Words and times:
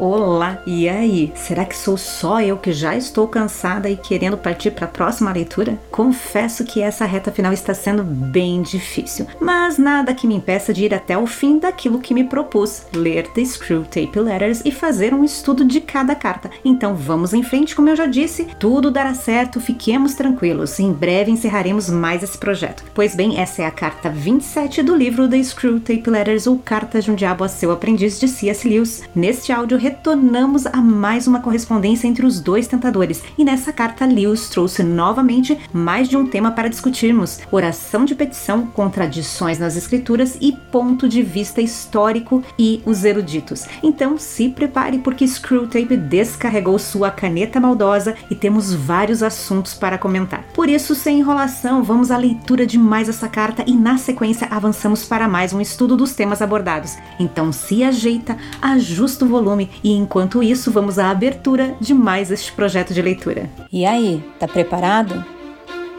Olá, 0.00 0.62
e 0.64 0.88
aí? 0.88 1.32
Será 1.34 1.64
que 1.64 1.76
sou 1.76 1.96
só 1.96 2.40
eu 2.40 2.56
que 2.56 2.70
já 2.70 2.94
estou 2.94 3.26
cansada 3.26 3.90
e 3.90 3.96
querendo 3.96 4.38
partir 4.38 4.70
para 4.70 4.84
a 4.84 4.88
próxima 4.88 5.32
leitura? 5.32 5.76
Confesso 5.90 6.62
que 6.62 6.80
essa 6.80 7.04
reta 7.04 7.32
final 7.32 7.52
está 7.52 7.74
sendo 7.74 8.04
bem 8.04 8.62
difícil, 8.62 9.26
mas 9.40 9.76
nada 9.76 10.14
que 10.14 10.24
me 10.24 10.36
impeça 10.36 10.72
de 10.72 10.84
ir 10.84 10.94
até 10.94 11.18
o 11.18 11.26
fim 11.26 11.58
daquilo 11.58 11.98
que 11.98 12.14
me 12.14 12.22
propus: 12.22 12.84
ler 12.94 13.26
The 13.32 13.44
Screw 13.44 13.82
Tape 13.82 14.20
Letters 14.20 14.62
e 14.64 14.70
fazer 14.70 15.12
um 15.12 15.24
estudo 15.24 15.64
de 15.64 15.80
cada 15.80 16.14
carta. 16.14 16.48
Então 16.64 16.94
vamos 16.94 17.34
em 17.34 17.42
frente, 17.42 17.74
como 17.74 17.88
eu 17.88 17.96
já 17.96 18.06
disse, 18.06 18.46
tudo 18.60 18.92
dará 18.92 19.14
certo, 19.14 19.60
fiquemos 19.60 20.14
tranquilos. 20.14 20.78
Em 20.78 20.92
breve 20.92 21.32
encerraremos 21.32 21.90
mais 21.90 22.22
esse 22.22 22.38
projeto. 22.38 22.84
Pois 22.94 23.16
bem, 23.16 23.40
essa 23.40 23.62
é 23.62 23.66
a 23.66 23.72
carta 23.72 24.10
27 24.10 24.80
do 24.80 24.94
livro 24.94 25.28
The 25.28 25.42
Screw 25.42 25.80
Tape 25.80 26.08
Letters 26.08 26.46
ou 26.46 26.56
Cartas 26.56 27.04
de 27.04 27.10
um 27.10 27.16
Diabo 27.16 27.42
a 27.42 27.48
seu 27.48 27.72
aprendiz 27.72 28.20
de 28.20 28.28
C.S. 28.28 28.68
Lewis. 28.68 29.02
Neste 29.12 29.50
áudio 29.50 29.87
retornamos 29.88 30.66
a 30.66 30.82
mais 30.82 31.26
uma 31.26 31.40
correspondência 31.40 32.06
entre 32.06 32.26
os 32.26 32.40
dois 32.40 32.66
tentadores, 32.66 33.22
e 33.38 33.44
nessa 33.44 33.72
carta 33.72 34.04
Lewis 34.04 34.50
trouxe 34.50 34.82
novamente 34.82 35.58
mais 35.72 36.10
de 36.10 36.16
um 36.16 36.26
tema 36.26 36.50
para 36.50 36.68
discutirmos: 36.68 37.40
oração 37.50 38.04
de 38.04 38.14
petição, 38.14 38.66
contradições 38.66 39.58
nas 39.58 39.76
escrituras 39.76 40.36
e 40.42 40.52
ponto 40.52 41.08
de 41.08 41.22
vista 41.22 41.62
histórico 41.62 42.44
e 42.58 42.82
os 42.84 43.02
eruditos. 43.02 43.66
Então 43.82 44.18
se 44.18 44.50
prepare 44.50 44.98
porque 44.98 45.26
Screwtape 45.26 45.96
descarregou 45.96 46.78
sua 46.78 47.10
caneta 47.10 47.58
maldosa 47.58 48.14
e 48.30 48.34
temos 48.34 48.74
vários 48.74 49.22
assuntos 49.22 49.72
para 49.72 49.96
comentar. 49.96 50.44
Por 50.52 50.68
isso, 50.68 50.94
sem 50.94 51.20
enrolação, 51.20 51.82
vamos 51.82 52.10
à 52.10 52.18
leitura 52.18 52.66
de 52.66 52.76
mais 52.76 53.08
essa 53.08 53.26
carta 53.28 53.64
e 53.66 53.72
na 53.72 53.96
sequência 53.96 54.48
avançamos 54.50 55.06
para 55.06 55.26
mais 55.26 55.54
um 55.54 55.62
estudo 55.62 55.96
dos 55.96 56.14
temas 56.14 56.42
abordados. 56.42 56.98
Então 57.18 57.50
se 57.50 57.82
ajeita, 57.82 58.36
ajusta 58.60 59.24
o 59.24 59.28
volume 59.28 59.70
e 59.82 59.92
enquanto 59.92 60.42
isso, 60.42 60.70
vamos 60.70 60.98
à 60.98 61.10
abertura 61.10 61.74
de 61.80 61.94
mais 61.94 62.30
este 62.30 62.52
projeto 62.52 62.92
de 62.92 63.02
leitura. 63.02 63.48
E 63.72 63.84
aí, 63.84 64.22
tá 64.38 64.46
preparado? 64.46 65.24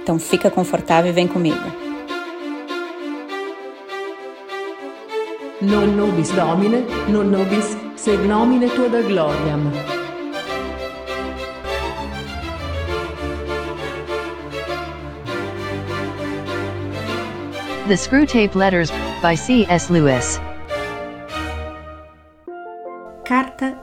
Então 0.04 0.18
fica 0.18 0.50
confortável 0.50 1.12
e 1.12 1.14
vem 1.14 1.28
comigo. 1.28 1.90
Non 5.62 5.88
nobis 5.88 6.32
Domine, 6.32 6.86
non 7.10 7.30
nobis 7.30 7.76
sed 7.96 8.26
nomine 8.26 8.70
tua 8.70 8.88
da 8.88 9.02
gloriam. 9.02 9.72
The 17.90 17.98
Screwtape 17.98 18.56
Letters 18.56 18.90
by 19.22 19.36
C.S. 19.36 19.92
Lewis. 19.92 20.40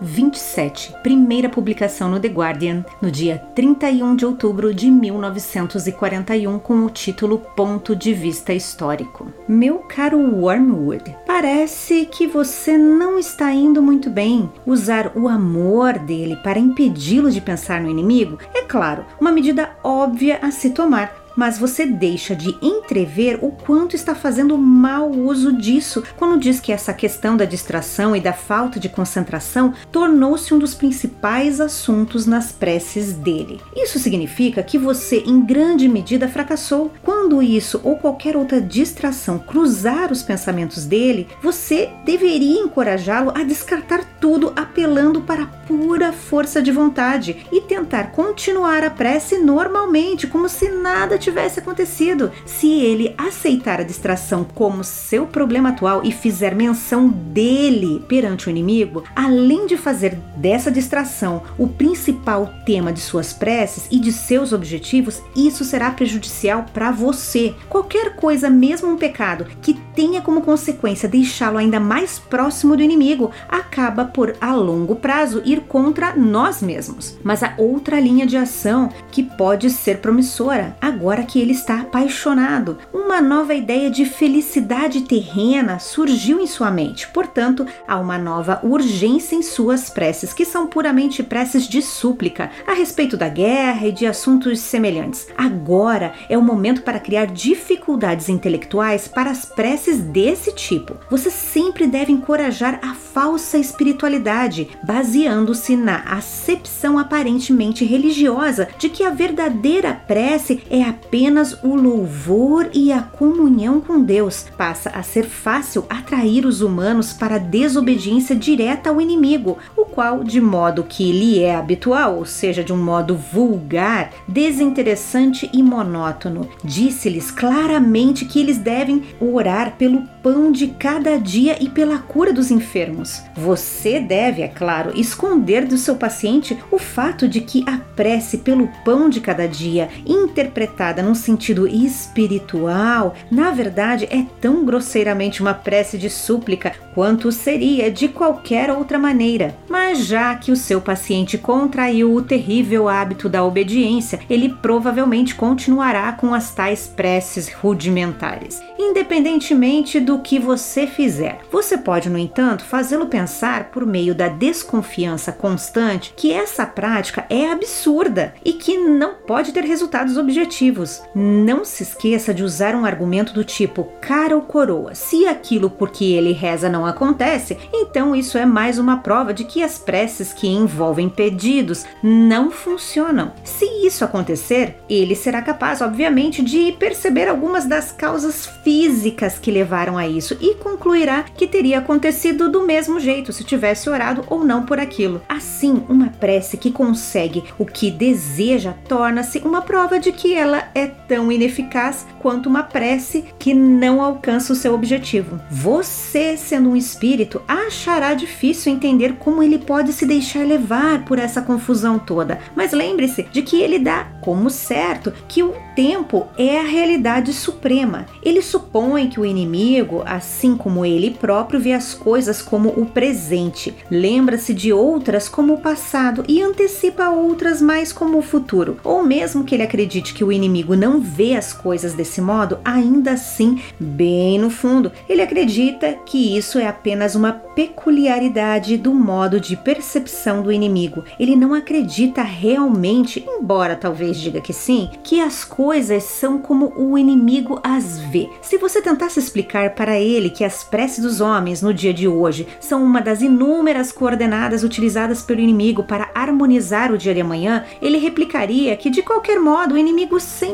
27, 0.00 0.94
primeira 1.02 1.48
publicação 1.48 2.08
no 2.08 2.20
The 2.20 2.28
Guardian, 2.28 2.84
no 3.00 3.10
dia 3.10 3.38
31 3.54 4.16
de 4.16 4.26
outubro 4.26 4.74
de 4.74 4.90
1941, 4.90 6.58
com 6.58 6.84
o 6.84 6.90
título 6.90 7.38
Ponto 7.56 7.94
de 7.94 8.12
Vista 8.12 8.52
Histórico. 8.52 9.28
Meu 9.48 9.78
caro 9.78 10.18
Wormwood, 10.18 11.16
parece 11.26 12.06
que 12.06 12.26
você 12.26 12.76
não 12.76 13.18
está 13.18 13.52
indo 13.52 13.82
muito 13.82 14.10
bem. 14.10 14.50
Usar 14.66 15.12
o 15.16 15.28
amor 15.28 15.98
dele 15.98 16.36
para 16.36 16.58
impedi-lo 16.58 17.30
de 17.30 17.40
pensar 17.40 17.80
no 17.80 17.90
inimigo 17.90 18.38
é, 18.54 18.62
claro, 18.62 19.04
uma 19.20 19.32
medida 19.32 19.70
óbvia 19.82 20.38
a 20.42 20.50
se 20.50 20.70
tomar 20.70 21.25
mas 21.36 21.58
você 21.58 21.86
deixa 21.86 22.34
de 22.34 22.56
entrever 22.62 23.38
o 23.42 23.52
quanto 23.52 23.94
está 23.94 24.14
fazendo 24.14 24.56
mau 24.56 25.10
uso 25.10 25.52
disso 25.52 26.02
quando 26.16 26.40
diz 26.40 26.58
que 26.58 26.72
essa 26.72 26.92
questão 26.92 27.36
da 27.36 27.44
distração 27.44 28.16
e 28.16 28.20
da 28.20 28.32
falta 28.32 28.80
de 28.80 28.88
concentração 28.88 29.74
tornou-se 29.92 30.52
um 30.54 30.58
dos 30.58 30.74
principais 30.74 31.60
assuntos 31.60 32.26
nas 32.26 32.50
preces 32.50 33.12
dele. 33.12 33.60
Isso 33.74 33.98
significa 33.98 34.62
que 34.62 34.78
você, 34.78 35.18
em 35.26 35.44
grande 35.44 35.88
medida, 35.88 36.28
fracassou. 36.28 36.90
Quando 37.02 37.42
isso 37.42 37.80
ou 37.84 37.96
qualquer 37.96 38.36
outra 38.36 38.60
distração 38.60 39.38
cruzar 39.38 40.10
os 40.10 40.22
pensamentos 40.22 40.86
dele, 40.86 41.28
você 41.42 41.90
deveria 42.04 42.60
encorajá-lo 42.60 43.32
a 43.34 43.42
descartar 43.42 44.04
tudo, 44.20 44.52
apelando 44.56 45.20
para 45.20 45.42
a 45.42 45.46
pura 45.46 46.12
força 46.12 46.62
de 46.62 46.72
vontade 46.72 47.46
e 47.52 47.60
tentar 47.60 48.12
continuar 48.12 48.82
a 48.82 48.90
prece 48.90 49.38
normalmente, 49.38 50.26
como 50.26 50.48
se 50.48 50.68
nada 50.68 51.18
tivesse 51.26 51.58
acontecido. 51.58 52.30
Se 52.44 52.68
ele 52.80 53.14
aceitar 53.18 53.80
a 53.80 53.84
distração 53.84 54.44
como 54.54 54.84
seu 54.84 55.26
problema 55.26 55.70
atual 55.70 56.02
e 56.04 56.12
fizer 56.12 56.54
menção 56.54 57.08
dele 57.08 58.04
perante 58.06 58.46
o 58.46 58.50
inimigo, 58.50 59.02
além 59.14 59.66
de 59.66 59.76
fazer 59.76 60.16
dessa 60.36 60.70
distração 60.70 61.42
o 61.58 61.66
principal 61.66 62.52
tema 62.64 62.92
de 62.92 63.00
suas 63.00 63.32
preces 63.32 63.88
e 63.90 63.98
de 63.98 64.12
seus 64.12 64.52
objetivos, 64.52 65.20
isso 65.34 65.64
será 65.64 65.90
prejudicial 65.90 66.66
para 66.72 66.92
você. 66.92 67.54
Qualquer 67.68 68.14
coisa, 68.14 68.48
mesmo 68.48 68.90
um 68.90 68.96
pecado, 68.96 69.46
que 69.60 69.74
tenha 69.94 70.20
como 70.20 70.42
consequência 70.42 71.08
deixá-lo 71.08 71.58
ainda 71.58 71.80
mais 71.80 72.18
próximo 72.18 72.76
do 72.76 72.82
inimigo, 72.82 73.32
acaba 73.48 74.04
por 74.04 74.36
a 74.40 74.54
longo 74.54 74.94
prazo 74.94 75.42
ir 75.44 75.62
contra 75.62 76.14
nós 76.14 76.62
mesmos. 76.62 77.18
Mas 77.24 77.42
há 77.42 77.54
outra 77.58 77.98
linha 77.98 78.26
de 78.26 78.36
ação 78.36 78.90
que 79.10 79.22
pode 79.22 79.70
ser 79.70 79.98
promissora 79.98 80.76
agora 80.80 81.15
que 81.22 81.40
ele 81.40 81.52
está 81.52 81.80
apaixonado. 81.80 82.78
Uma 82.92 83.20
nova 83.20 83.54
ideia 83.54 83.90
de 83.90 84.04
felicidade 84.04 85.02
terrena 85.02 85.78
surgiu 85.78 86.40
em 86.40 86.46
sua 86.46 86.70
mente. 86.70 87.08
Portanto, 87.08 87.66
há 87.86 87.98
uma 87.98 88.18
nova 88.18 88.60
urgência 88.62 89.34
em 89.36 89.42
suas 89.42 89.90
preces, 89.90 90.32
que 90.32 90.44
são 90.44 90.66
puramente 90.66 91.22
preces 91.22 91.68
de 91.68 91.80
súplica 91.82 92.50
a 92.66 92.72
respeito 92.72 93.16
da 93.16 93.28
guerra 93.28 93.86
e 93.86 93.92
de 93.92 94.06
assuntos 94.06 94.60
semelhantes. 94.60 95.28
Agora 95.36 96.12
é 96.28 96.36
o 96.36 96.42
momento 96.42 96.82
para 96.82 97.00
criar 97.00 97.26
dificuldades 97.26 98.28
intelectuais 98.28 99.08
para 99.08 99.30
as 99.30 99.44
preces 99.44 99.98
desse 100.00 100.52
tipo. 100.54 100.96
Você 101.10 101.30
sempre 101.30 101.86
deve 101.86 102.12
encorajar 102.12 102.80
a 102.82 102.94
falsa 102.94 103.58
espiritualidade, 103.58 104.68
baseando-se 104.82 105.76
na 105.76 105.98
acepção 106.00 106.98
aparentemente 106.98 107.84
religiosa 107.84 108.68
de 108.78 108.88
que 108.88 109.04
a 109.04 109.10
verdadeira 109.10 109.94
prece 109.94 110.62
é 110.70 110.82
apenas 111.06 111.56
o 111.62 111.76
louvor 111.76 112.68
e 112.74 112.90
a 112.92 113.00
comunhão 113.00 113.80
com 113.80 114.02
Deus. 114.02 114.46
Passa 114.56 114.90
a 114.90 115.02
ser 115.04 115.24
fácil 115.24 115.84
atrair 115.88 116.44
os 116.44 116.60
humanos 116.60 117.12
para 117.12 117.36
a 117.36 117.38
desobediência 117.38 118.34
direta 118.34 118.90
ao 118.90 119.00
inimigo, 119.00 119.56
o 119.76 119.84
qual, 119.84 120.24
de 120.24 120.40
modo 120.40 120.82
que 120.82 121.12
lhe 121.12 121.40
é 121.40 121.54
habitual, 121.54 122.16
ou 122.16 122.24
seja, 122.24 122.64
de 122.64 122.72
um 122.72 122.76
modo 122.76 123.16
vulgar, 123.16 124.10
desinteressante 124.26 125.48
e 125.52 125.62
monótono, 125.62 126.48
disse-lhes 126.64 127.30
claramente 127.30 128.24
que 128.24 128.40
eles 128.40 128.58
devem 128.58 129.04
orar 129.20 129.76
pelo 129.76 130.02
pão 130.22 130.50
de 130.50 130.66
cada 130.66 131.16
dia 131.18 131.56
e 131.62 131.68
pela 131.68 131.98
cura 131.98 132.32
dos 132.32 132.50
enfermos. 132.50 133.22
Você 133.36 134.00
deve, 134.00 134.42
é 134.42 134.48
claro, 134.48 134.90
esconder 134.98 135.64
do 135.66 135.78
seu 135.78 135.94
paciente 135.94 136.58
o 136.70 136.78
fato 136.78 137.28
de 137.28 137.40
que 137.40 137.64
a 137.68 137.78
prece 137.94 138.38
pelo 138.38 138.68
pão 138.84 139.08
de 139.08 139.20
cada 139.20 139.46
dia, 139.46 139.88
interpretada 140.04 140.95
num 141.02 141.14
sentido 141.14 141.66
espiritual, 141.66 143.14
na 143.30 143.50
verdade 143.50 144.06
é 144.10 144.24
tão 144.40 144.64
grosseiramente 144.64 145.40
uma 145.40 145.54
prece 145.54 145.98
de 145.98 146.10
súplica 146.10 146.72
quanto 146.94 147.30
seria 147.30 147.90
de 147.90 148.08
qualquer 148.08 148.70
outra 148.70 148.98
maneira. 148.98 149.54
Mas 149.68 150.06
já 150.06 150.34
que 150.34 150.50
o 150.50 150.56
seu 150.56 150.80
paciente 150.80 151.36
contraiu 151.36 152.14
o 152.14 152.22
terrível 152.22 152.88
hábito 152.88 153.28
da 153.28 153.44
obediência, 153.44 154.20
ele 154.30 154.48
provavelmente 154.48 155.34
continuará 155.34 156.12
com 156.12 156.32
as 156.32 156.54
tais 156.54 156.86
preces 156.86 157.52
rudimentares, 157.52 158.62
independentemente 158.78 160.00
do 160.00 160.20
que 160.20 160.38
você 160.38 160.86
fizer. 160.86 161.40
Você 161.52 161.76
pode, 161.76 162.08
no 162.08 162.18
entanto, 162.18 162.64
fazê-lo 162.64 163.06
pensar 163.06 163.70
por 163.70 163.84
meio 163.84 164.14
da 164.14 164.28
desconfiança 164.28 165.32
constante 165.32 166.14
que 166.16 166.32
essa 166.32 166.64
prática 166.64 167.26
é 167.28 167.50
absurda 167.50 168.34
e 168.44 168.52
que 168.52 168.78
não 168.78 169.14
pode 169.26 169.52
ter 169.52 169.64
resultados 169.64 170.16
objetivos. 170.16 170.75
Não 171.14 171.64
se 171.64 171.82
esqueça 171.82 172.34
de 172.34 172.42
usar 172.42 172.74
um 172.74 172.84
argumento 172.84 173.32
do 173.32 173.44
tipo 173.44 173.88
cara 174.00 174.36
ou 174.36 174.42
coroa. 174.42 174.94
Se 174.94 175.26
aquilo 175.26 175.70
porque 175.70 176.04
ele 176.04 176.32
reza 176.32 176.68
não 176.68 176.84
acontece, 176.84 177.56
então 177.72 178.14
isso 178.14 178.36
é 178.36 178.44
mais 178.44 178.78
uma 178.78 178.98
prova 178.98 179.32
de 179.32 179.44
que 179.44 179.62
as 179.62 179.78
preces 179.78 180.32
que 180.32 180.48
envolvem 180.48 181.08
pedidos 181.08 181.84
não 182.02 182.50
funcionam. 182.50 183.32
Se 183.44 183.64
isso 183.86 184.04
acontecer, 184.04 184.76
ele 184.88 185.14
será 185.14 185.42
capaz, 185.42 185.80
obviamente, 185.80 186.42
de 186.42 186.72
perceber 186.72 187.28
algumas 187.28 187.66
das 187.66 187.92
causas 187.92 188.46
físicas 188.62 189.38
que 189.38 189.50
levaram 189.50 189.96
a 189.96 190.06
isso 190.06 190.36
e 190.40 190.54
concluirá 190.54 191.22
que 191.22 191.46
teria 191.46 191.78
acontecido 191.78 192.50
do 192.50 192.62
mesmo 192.62 193.00
jeito 193.00 193.32
se 193.32 193.44
tivesse 193.44 193.88
orado 193.88 194.24
ou 194.28 194.44
não 194.44 194.64
por 194.64 194.78
aquilo. 194.78 195.22
Assim, 195.28 195.84
uma 195.88 196.08
prece 196.08 196.56
que 196.56 196.70
consegue 196.70 197.44
o 197.58 197.64
que 197.64 197.90
deseja 197.90 198.74
torna-se 198.88 199.38
uma 199.38 199.62
prova 199.62 199.98
de 199.98 200.12
que 200.12 200.34
ela 200.34 200.65
é 200.74 200.86
tão 200.86 201.30
ineficaz 201.30 202.06
quanto 202.18 202.48
uma 202.48 202.62
prece 202.62 203.24
que 203.38 203.54
não 203.54 204.02
alcança 204.02 204.52
o 204.52 204.56
seu 204.56 204.74
objetivo. 204.74 205.40
Você, 205.50 206.36
sendo 206.36 206.70
um 206.70 206.76
espírito, 206.76 207.40
achará 207.46 208.14
difícil 208.14 208.72
entender 208.72 209.14
como 209.18 209.42
ele 209.42 209.58
pode 209.58 209.92
se 209.92 210.06
deixar 210.06 210.46
levar 210.46 211.04
por 211.04 211.18
essa 211.18 211.42
confusão 211.42 211.98
toda. 211.98 212.38
Mas 212.54 212.72
lembre-se 212.72 213.24
de 213.24 213.42
que 213.42 213.60
ele 213.60 213.78
dá 213.78 214.06
como 214.20 214.50
certo 214.50 215.12
que 215.28 215.42
o 215.42 215.54
tempo 215.74 216.26
é 216.36 216.58
a 216.58 216.64
realidade 216.64 217.32
suprema. 217.32 218.06
Ele 218.22 218.42
supõe 218.42 219.08
que 219.08 219.20
o 219.20 219.24
inimigo, 219.24 220.02
assim 220.06 220.56
como 220.56 220.84
ele 220.84 221.10
próprio, 221.10 221.60
vê 221.60 221.72
as 221.72 221.94
coisas 221.94 222.42
como 222.42 222.70
o 222.70 222.86
presente, 222.86 223.74
lembra-se 223.90 224.54
de 224.54 224.72
outras 224.72 225.28
como 225.28 225.54
o 225.54 225.60
passado 225.60 226.24
e 226.26 226.42
antecipa 226.42 227.10
outras 227.10 227.60
mais 227.60 227.92
como 227.92 228.18
o 228.18 228.22
futuro. 228.22 228.78
Ou 228.82 229.02
mesmo 229.02 229.44
que 229.44 229.54
ele 229.54 229.62
acredite 229.62 230.14
que 230.14 230.24
o 230.24 230.32
inimigo 230.32 230.55
não 230.64 231.00
vê 231.00 231.34
as 231.34 231.52
coisas 231.52 231.94
desse 231.94 232.20
modo, 232.20 232.58
ainda 232.64 233.12
assim, 233.12 233.60
bem 233.78 234.38
no 234.38 234.50
fundo, 234.50 234.92
ele 235.08 235.22
acredita 235.22 235.94
que 236.04 236.36
isso 236.36 236.58
é 236.58 236.66
apenas 236.66 237.14
uma 237.14 237.32
peculiaridade 237.32 238.76
do 238.76 238.92
modo 238.92 239.40
de 239.40 239.56
percepção 239.56 240.42
do 240.42 240.52
inimigo. 240.52 241.04
Ele 241.18 241.34
não 241.34 241.54
acredita 241.54 242.22
realmente, 242.22 243.24
embora 243.26 243.76
talvez 243.76 244.18
diga 244.18 244.40
que 244.40 244.52
sim, 244.52 244.90
que 245.02 245.20
as 245.20 245.44
coisas 245.44 246.02
são 246.04 246.38
como 246.38 246.72
o 246.76 246.96
inimigo 246.98 247.60
as 247.62 247.98
vê. 247.98 248.28
Se 248.42 248.58
você 248.58 248.80
tentasse 248.80 249.18
explicar 249.18 249.74
para 249.74 249.98
ele 249.98 250.30
que 250.30 250.44
as 250.44 250.62
preces 250.62 251.02
dos 251.02 251.20
homens 251.20 251.62
no 251.62 251.72
dia 251.72 251.92
de 251.92 252.06
hoje 252.06 252.46
são 252.60 252.84
uma 252.84 253.00
das 253.00 253.22
inúmeras 253.22 253.90
coordenadas 253.90 254.62
utilizadas 254.62 255.22
pelo 255.22 255.40
inimigo 255.40 255.82
para 255.82 256.10
harmonizar 256.14 256.92
o 256.92 256.98
dia 256.98 257.14
de 257.14 257.20
amanhã, 257.20 257.64
ele 257.80 257.98
replicaria 257.98 258.76
que 258.76 258.90
de 258.90 259.02
qualquer 259.02 259.40
modo 259.40 259.74
o 259.74 259.78
inimigo 259.78 260.20
sempre 260.20 260.45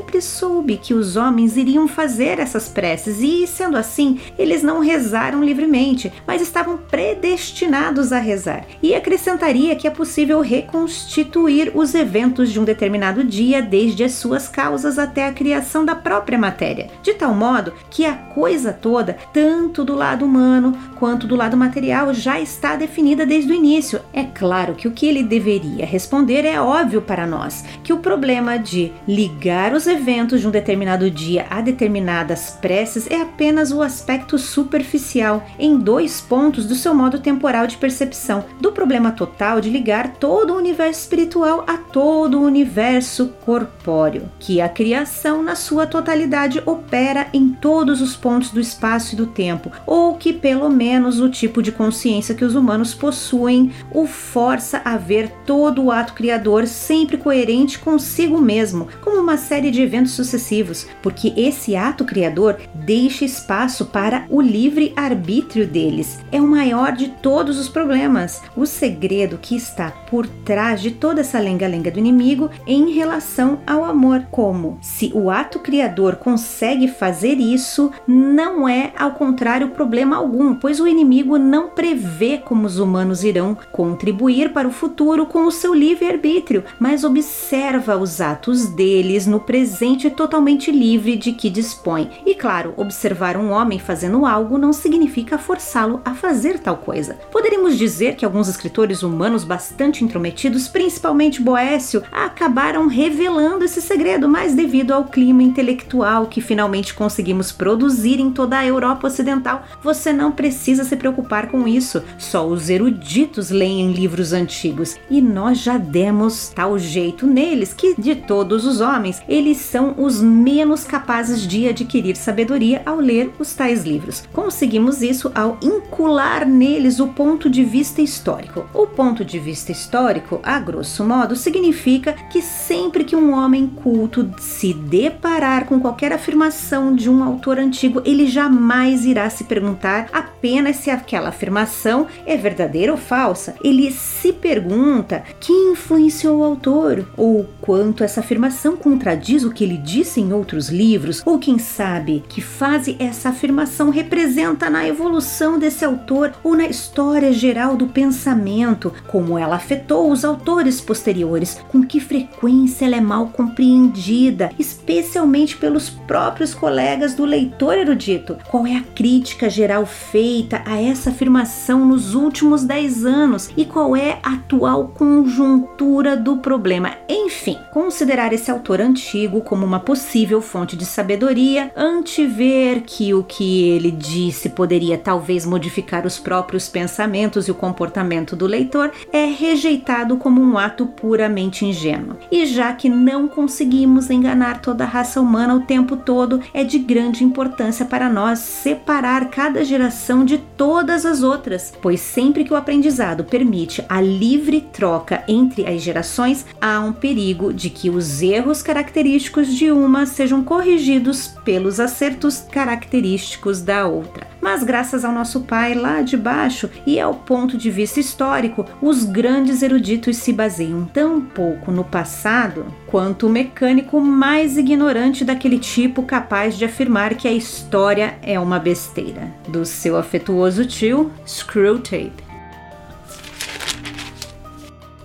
soube 0.43 0.77
que 0.77 0.95
os 0.95 1.17
homens 1.17 1.57
iriam 1.57 1.87
fazer 1.87 2.39
essas 2.39 2.69
preces 2.69 3.21
e, 3.21 3.47
sendo 3.47 3.77
assim, 3.77 4.21
eles 4.39 4.63
não 4.63 4.81
rezaram 4.81 5.43
livremente, 5.43 6.13
mas 6.27 6.41
estavam 6.41 6.77
predestinados 6.77 8.13
a 8.13 8.19
rezar. 8.19 8.65
E 8.83 8.95
acrescentaria 8.95 9.77
que 9.77 9.87
é 9.87 9.91
possível 9.91 10.41
reconstituir 10.41 11.73
os 11.75 11.95
eventos 11.95 12.51
de 12.51 12.61
um 12.61 12.65
determinado 12.65 13.25
dia 13.25 13.61
desde 13.61 14.05
as 14.05 14.13
suas 14.13 14.49
causas 14.49 14.99
até 14.99 15.27
a 15.27 15.33
criação 15.33 15.85
da 15.85 15.95
própria 15.95 16.39
matéria, 16.39 16.89
de 17.03 17.15
tal 17.15 17.35
modo 17.35 17.73
que 17.91 18.05
a 18.05 18.15
coisa 18.15 18.73
toda, 18.73 19.17
tanto 19.33 19.85
do 19.85 19.95
lado 19.95 20.25
humano 20.25 20.77
quanto 20.99 21.27
do 21.27 21.37
lado 21.37 21.57
material, 21.57 22.15
já 22.15 22.41
está 22.41 22.77
definida 22.77 23.27
desde 23.27 23.53
o 23.53 23.55
início. 23.55 24.01
É 24.13 24.25
claro 24.25 24.75
que 24.75 24.89
o 24.89 24.93
que 24.93 25.07
ele 25.07 25.23
deveria 25.23 25.85
responder 25.85 26.45
é 26.45 26.61
óbvio 26.61 27.03
para 27.03 27.27
nós, 27.27 27.65
que 27.83 27.93
o 27.93 27.99
problema 27.99 28.59
de 28.59 28.93
ligar 29.07 29.73
os 29.73 29.82
eventos 29.87 30.41
de 30.41 30.49
um 30.49 30.51
determinado 30.51 31.11
dia 31.11 31.47
a 31.51 31.61
determinadas 31.61 32.57
preces 32.61 33.11
é 33.11 33.21
apenas 33.21 33.73
o 33.73 33.83
aspecto 33.83 34.39
superficial 34.39 35.45
em 35.59 35.79
dois 35.79 36.21
pontos 36.21 36.67
do 36.67 36.75
seu 36.75 36.95
modo 36.95 37.19
temporal 37.19 37.67
de 37.67 37.77
percepção, 37.77 38.45
do 38.61 38.73
problema 38.73 39.13
total 39.13 39.61
de 39.61 39.71
ligar 39.71 40.15
todo 40.15 40.53
o 40.53 40.57
universo 40.57 41.01
espiritual 41.01 41.65
a 41.67 41.77
todo 41.77 42.39
o 42.39 42.45
universo 42.45 43.29
corpóreo, 43.45 44.31
que 44.39 44.61
a 44.61 44.69
criação 44.69 45.43
na 45.43 45.57
sua 45.57 45.87
totalidade 45.87 46.63
opera 46.65 47.29
em 47.33 47.49
todos 47.51 48.01
os 48.01 48.15
pontos 48.15 48.51
do 48.51 48.61
espaço 48.61 49.15
e 49.15 49.17
do 49.17 49.27
tempo, 49.27 49.71
ou 49.87 50.15
que 50.17 50.33
pelo 50.33 50.69
menos 50.69 51.21
o 51.21 51.29
tipo 51.29 51.63
de 51.63 51.73
consciência 51.73 52.35
que 52.35 52.45
os 52.45 52.55
humanos 52.55 52.95
possuem 52.95 53.73
o 53.91 54.07
força 54.07 54.81
a 54.85 54.97
ver 54.97 55.31
todo 55.45 55.83
o 55.83 55.91
ato 55.91 56.13
criador 56.15 56.67
sempre 56.67 57.17
coerente 57.17 57.79
consigo 57.79 58.41
mesmo, 58.41 58.89
como 59.01 59.21
uma 59.21 59.37
série 59.37 59.72
de 59.73 59.83
eventos 59.83 60.13
sucessivos, 60.13 60.87
porque 61.03 61.33
esse 61.37 61.75
ato 61.75 62.05
criador 62.05 62.59
deixa 62.75 63.25
espaço 63.25 63.87
para 63.87 64.25
o 64.29 64.41
livre 64.41 64.93
arbítrio 64.95 65.67
deles. 65.67 66.21
É 66.31 66.41
o 66.41 66.47
maior 66.47 66.93
de 66.93 67.09
todos 67.09 67.59
os 67.59 67.69
problemas. 67.69 68.41
O 68.57 68.67
segredo 68.67 69.39
que 69.41 69.57
está 69.57 69.91
por 69.91 70.27
trás 70.27 70.81
de 70.81 70.91
toda 70.91 71.23
essa 71.23 71.39
lenga-lenga 71.39 71.91
do 71.91 71.99
inimigo 71.99 72.51
em 72.67 72.93
relação 72.93 73.61
ao 73.67 73.85
amor, 73.85 74.27
como 74.31 74.79
se 74.81 75.11
o 75.15 75.31
ato 75.31 75.59
criador 75.59 76.17
consegue 76.17 76.87
fazer 76.87 77.35
isso, 77.35 77.91
não 78.07 78.69
é 78.69 78.93
ao 78.97 79.13
contrário 79.13 79.71
problema 79.71 80.17
algum, 80.17 80.55
pois 80.55 80.79
o 80.79 80.87
inimigo 80.87 81.39
não 81.39 81.71
prevê 81.71 82.39
como 82.39 82.67
os 82.67 82.79
humanos 82.79 83.25
irão 83.25 83.57
contribuir 83.73 84.53
para 84.53 84.69
o 84.69 84.73
futuro 84.73 85.27
com 85.27 85.47
o 85.47 85.51
seu 85.51 85.75
livre-arbítrio, 85.75 86.65
mas 86.79 87.05
observa 87.05 87.97
os 87.97 88.21
atos 88.21 88.67
deles 88.67 89.27
no 89.27 89.41
presente 89.41 89.62
totalmente 90.11 90.71
livre 90.71 91.17
de 91.17 91.33
que 91.33 91.51
dispõe. 91.51 92.11
E 92.27 92.35
claro, 92.35 92.75
observar 92.77 93.37
um 93.37 93.51
homem 93.51 93.79
fazendo 93.79 94.27
algo 94.27 94.59
não 94.59 94.73
significa 94.73 95.39
forçá-lo 95.39 96.01
a 96.05 96.15
fazer 96.15 96.59
tal 96.59 96.77
coisa. 96.77 97.15
Poderíamos 97.31 97.77
dizer 97.77 98.17
que 98.17 98.25
alguns 98.25 98.49
escritores 98.49 99.03
humanos 99.03 99.45
bastante 99.45 100.05
intrometidos, 100.05 100.69
principalmente 100.69 101.43
Boécio, 101.43 102.03
acabaram 102.11 102.87
revelando 102.87 103.65
esse 103.65 103.81
segredo, 103.81 104.29
mas 104.29 104.55
devido 104.55 104.93
ao 104.93 105.05
clima 105.05 105.43
intelectual 105.43 106.27
que 106.27 106.41
finalmente 106.41 106.95
conseguimos 106.95 107.53
produzir 107.53 108.21
em 108.21 108.31
toda 108.31 108.59
a 108.59 108.67
Europa 108.67 109.07
Ocidental, 109.07 109.65
você 109.83 110.13
não 110.13 110.33
precisa 110.33 110.85
se 110.85 110.97
preocupar 110.97 111.49
com 111.49 111.67
isso. 111.67 112.03
Só 112.19 112.47
os 112.47 112.71
eruditos 112.71 113.51
leem 113.51 113.93
livros 113.93 114.33
antigos 114.33 114.97
e 115.11 115.21
nós 115.21 115.59
já 115.59 115.77
demos 115.77 116.49
tal 116.49 116.79
jeito 116.79 117.27
neles 117.27 117.75
que, 117.75 117.95
de 118.01 118.15
todos 118.15 118.65
os 118.65 118.81
homens, 118.81 119.23
eles 119.29 119.52
são 119.59 119.95
os 119.99 120.21
menos 120.21 120.85
capazes 120.85 121.47
de 121.47 121.69
adquirir 121.69 122.17
sabedoria 122.17 122.83
ao 122.85 122.97
ler 122.97 123.33
os 123.39 123.55
tais 123.55 123.85
livros. 123.85 124.25
Conseguimos 124.33 125.03
isso 125.03 125.31
ao 125.35 125.59
incular 125.63 126.47
neles 126.47 127.01
o 127.01 127.09
ponto 127.09 127.49
de 127.51 127.65
vista 127.65 128.01
histórico. 128.01 128.65
O 128.73 128.87
ponto 128.87 129.25
de 129.25 129.39
vista 129.39 129.73
histórico, 129.73 130.41
a 130.43 130.59
grosso 130.59 131.05
modo, 131.05 131.37
significa 131.37 132.13
que 132.31 132.43
sempre 132.43 133.05
que 133.05 133.17
um 133.17 133.33
homem 133.33 133.67
culto 133.67 134.31
se 134.39 134.73
deparar 134.75 135.67
com 135.67 135.81
qualquer 135.81 136.13
afirmação 136.13 136.95
de 136.95 137.09
um 137.11 137.23
autor 137.23 137.59
antigo, 137.59 138.03
ele 138.05 138.27
jamais 138.27 139.05
irá 139.05 139.29
se 139.31 139.45
perguntar 139.45 140.09
apenas 140.13 140.77
se 140.77 140.91
aquela 140.91 141.29
afirmação 141.29 142.07
é 142.27 142.37
verdadeira 142.37 142.93
ou 142.93 142.99
falsa. 142.99 143.55
Ele 143.63 143.91
se 143.91 144.33
pergunta 144.33 145.23
quem 145.41 145.73
influenciou 145.73 146.41
o 146.41 146.45
autor 146.45 147.07
ou 147.17 147.49
quanto 147.61 148.05
essa 148.05 148.21
afirmação 148.21 148.77
contradiz 148.77 149.42
o 149.45 149.51
que 149.51 149.65
ele 149.65 149.77
disse 149.77 150.21
em 150.21 150.33
outros 150.33 150.69
livros, 150.69 151.23
ou 151.25 151.39
quem 151.39 151.59
sabe 151.59 152.23
que 152.29 152.41
fase 152.41 152.97
essa 152.99 153.31
afirmação 153.31 153.91
representa 153.91 154.69
na 154.69 154.87
evolução 154.87 155.59
desse 155.59 155.85
autor 155.85 156.33
ou 156.43 156.57
na 156.57 156.67
história 156.67 157.33
geral 157.33 157.77
do 157.77 157.87
pensamento, 157.87 158.93
como 159.07 159.39
ela 159.39 159.57
afetou 159.57 160.11
os 160.11 160.25
autores 160.25 160.81
posteriores, 160.81 161.61
com 161.69 161.83
que 161.83 162.01
frequência 162.01 162.85
ela 162.85 162.97
é 162.97 163.01
mal 163.01 163.29
compreendida, 163.29 164.51
especialmente 164.59 165.57
pelos 165.57 165.89
próprios 165.89 166.55
colegas 166.55 167.15
do 167.15 167.25
leitor 167.25 167.79
erudito. 167.79 168.37
Qual 168.51 168.67
é 168.67 168.77
a 168.77 168.83
crítica 168.83 169.49
geral 169.49 169.87
feita 169.87 170.63
a 170.67 170.81
essa 170.81 171.11
afirmação 171.11 171.87
nos 171.87 172.15
últimos 172.15 172.65
10 172.65 173.05
anos 173.05 173.51
e 173.57 173.65
qual 173.65 173.97
é 173.97 174.19
a 174.23 174.33
atual 174.43 174.89
conjuntura 174.89 176.17
do 176.17 176.39
problema? 176.39 176.97
Enfim, 177.09 177.57
considerar 177.73 178.33
esse 178.33 178.51
autor 178.51 178.81
antigo 178.81 179.22
como 179.41 179.65
uma 179.65 179.81
possível 179.81 180.41
fonte 180.41 180.77
de 180.77 180.85
sabedoria, 180.85 181.71
antever 181.77 182.83
que 182.83 183.15
o 183.15 183.23
que 183.23 183.69
ele 183.69 183.91
disse 183.91 184.49
poderia 184.51 184.99
talvez 184.99 185.47
modificar 185.47 186.07
os 186.07 186.19
próprios 186.19 186.69
pensamentos 186.69 187.49
e 187.49 187.51
o 187.51 187.55
comportamento 187.55 188.35
do 188.35 188.47
leitor, 188.47 188.91
é 189.13 189.27
rejeitado 189.27 190.17
como 190.17 190.41
um 190.41 190.59
ato 190.59 190.87
puramente 190.87 191.65
ingênuo. 191.65 192.17
E 192.31 192.47
já 192.47 192.73
que 192.73 192.89
não 192.89 193.29
conseguimos 193.29 194.11
enganar 194.11 194.61
toda 194.61 194.85
a 194.85 194.87
raça 194.87 195.21
humana 195.21 195.55
o 195.55 195.61
tempo 195.61 195.97
todo, 195.97 196.41
é 196.53 196.65
de 196.65 196.79
grande 196.79 197.25
importância 197.25 197.85
para 197.85 198.09
nós 198.09 198.39
separar 198.39 199.31
cada 199.31 199.65
geração 199.65 200.25
de 200.25 200.39
todas 200.39 201.07
as 201.07 201.23
outras, 201.23 201.73
pois 201.81 202.01
sempre 202.01 202.45
que 202.45 202.53
o 202.53 202.57
aprendizado 202.57 203.25
permite 203.25 203.85
a 203.89 204.01
livre 204.01 204.61
troca 204.61 205.23
entre 205.29 205.67
as 205.67 205.81
gerações, 205.81 206.45
há 206.61 206.81
um 206.81 206.93
perigo 206.93 207.53
de 207.53 207.71
que 207.71 207.91
os 207.91 208.23
erros 208.23 208.63
característicos 208.63 209.12
de 209.19 209.71
uma 209.71 210.07
sejam 210.07 210.43
corrigidos 210.43 211.29
pelos 211.45 211.79
acertos 211.79 212.41
característicos 212.51 213.61
da 213.61 213.87
outra. 213.87 214.27
Mas 214.41 214.63
graças 214.63 215.05
ao 215.05 215.13
nosso 215.13 215.43
pai 215.43 215.75
lá 215.75 216.03
de 216.03 216.17
baixo 216.17 216.69
e 216.87 216.99
ao 216.99 217.15
ponto 217.15 217.57
de 217.57 217.71
vista 217.71 218.01
histórico, 218.01 218.67
os 218.81 219.05
grandes 219.05 219.63
eruditos 219.63 220.17
se 220.17 220.33
baseiam 220.33 220.85
tão 220.85 221.21
pouco 221.21 221.71
no 221.71 221.85
passado 221.85 222.67
quanto 222.87 223.27
o 223.27 223.31
mecânico 223.31 224.01
mais 224.01 224.57
ignorante 224.57 225.25
daquele 225.25 225.59
tipo 225.59 226.03
capaz 226.03 226.57
de 226.57 226.65
afirmar 226.65 227.15
que 227.15 227.29
a 227.29 227.33
história 227.33 228.19
é 228.23 228.39
uma 228.41 228.59
besteira. 228.59 229.33
Do 229.49 229.65
seu 229.65 229.97
afetuoso 229.97 230.67
tio, 230.67 231.13
Screwtape. 231.27 232.33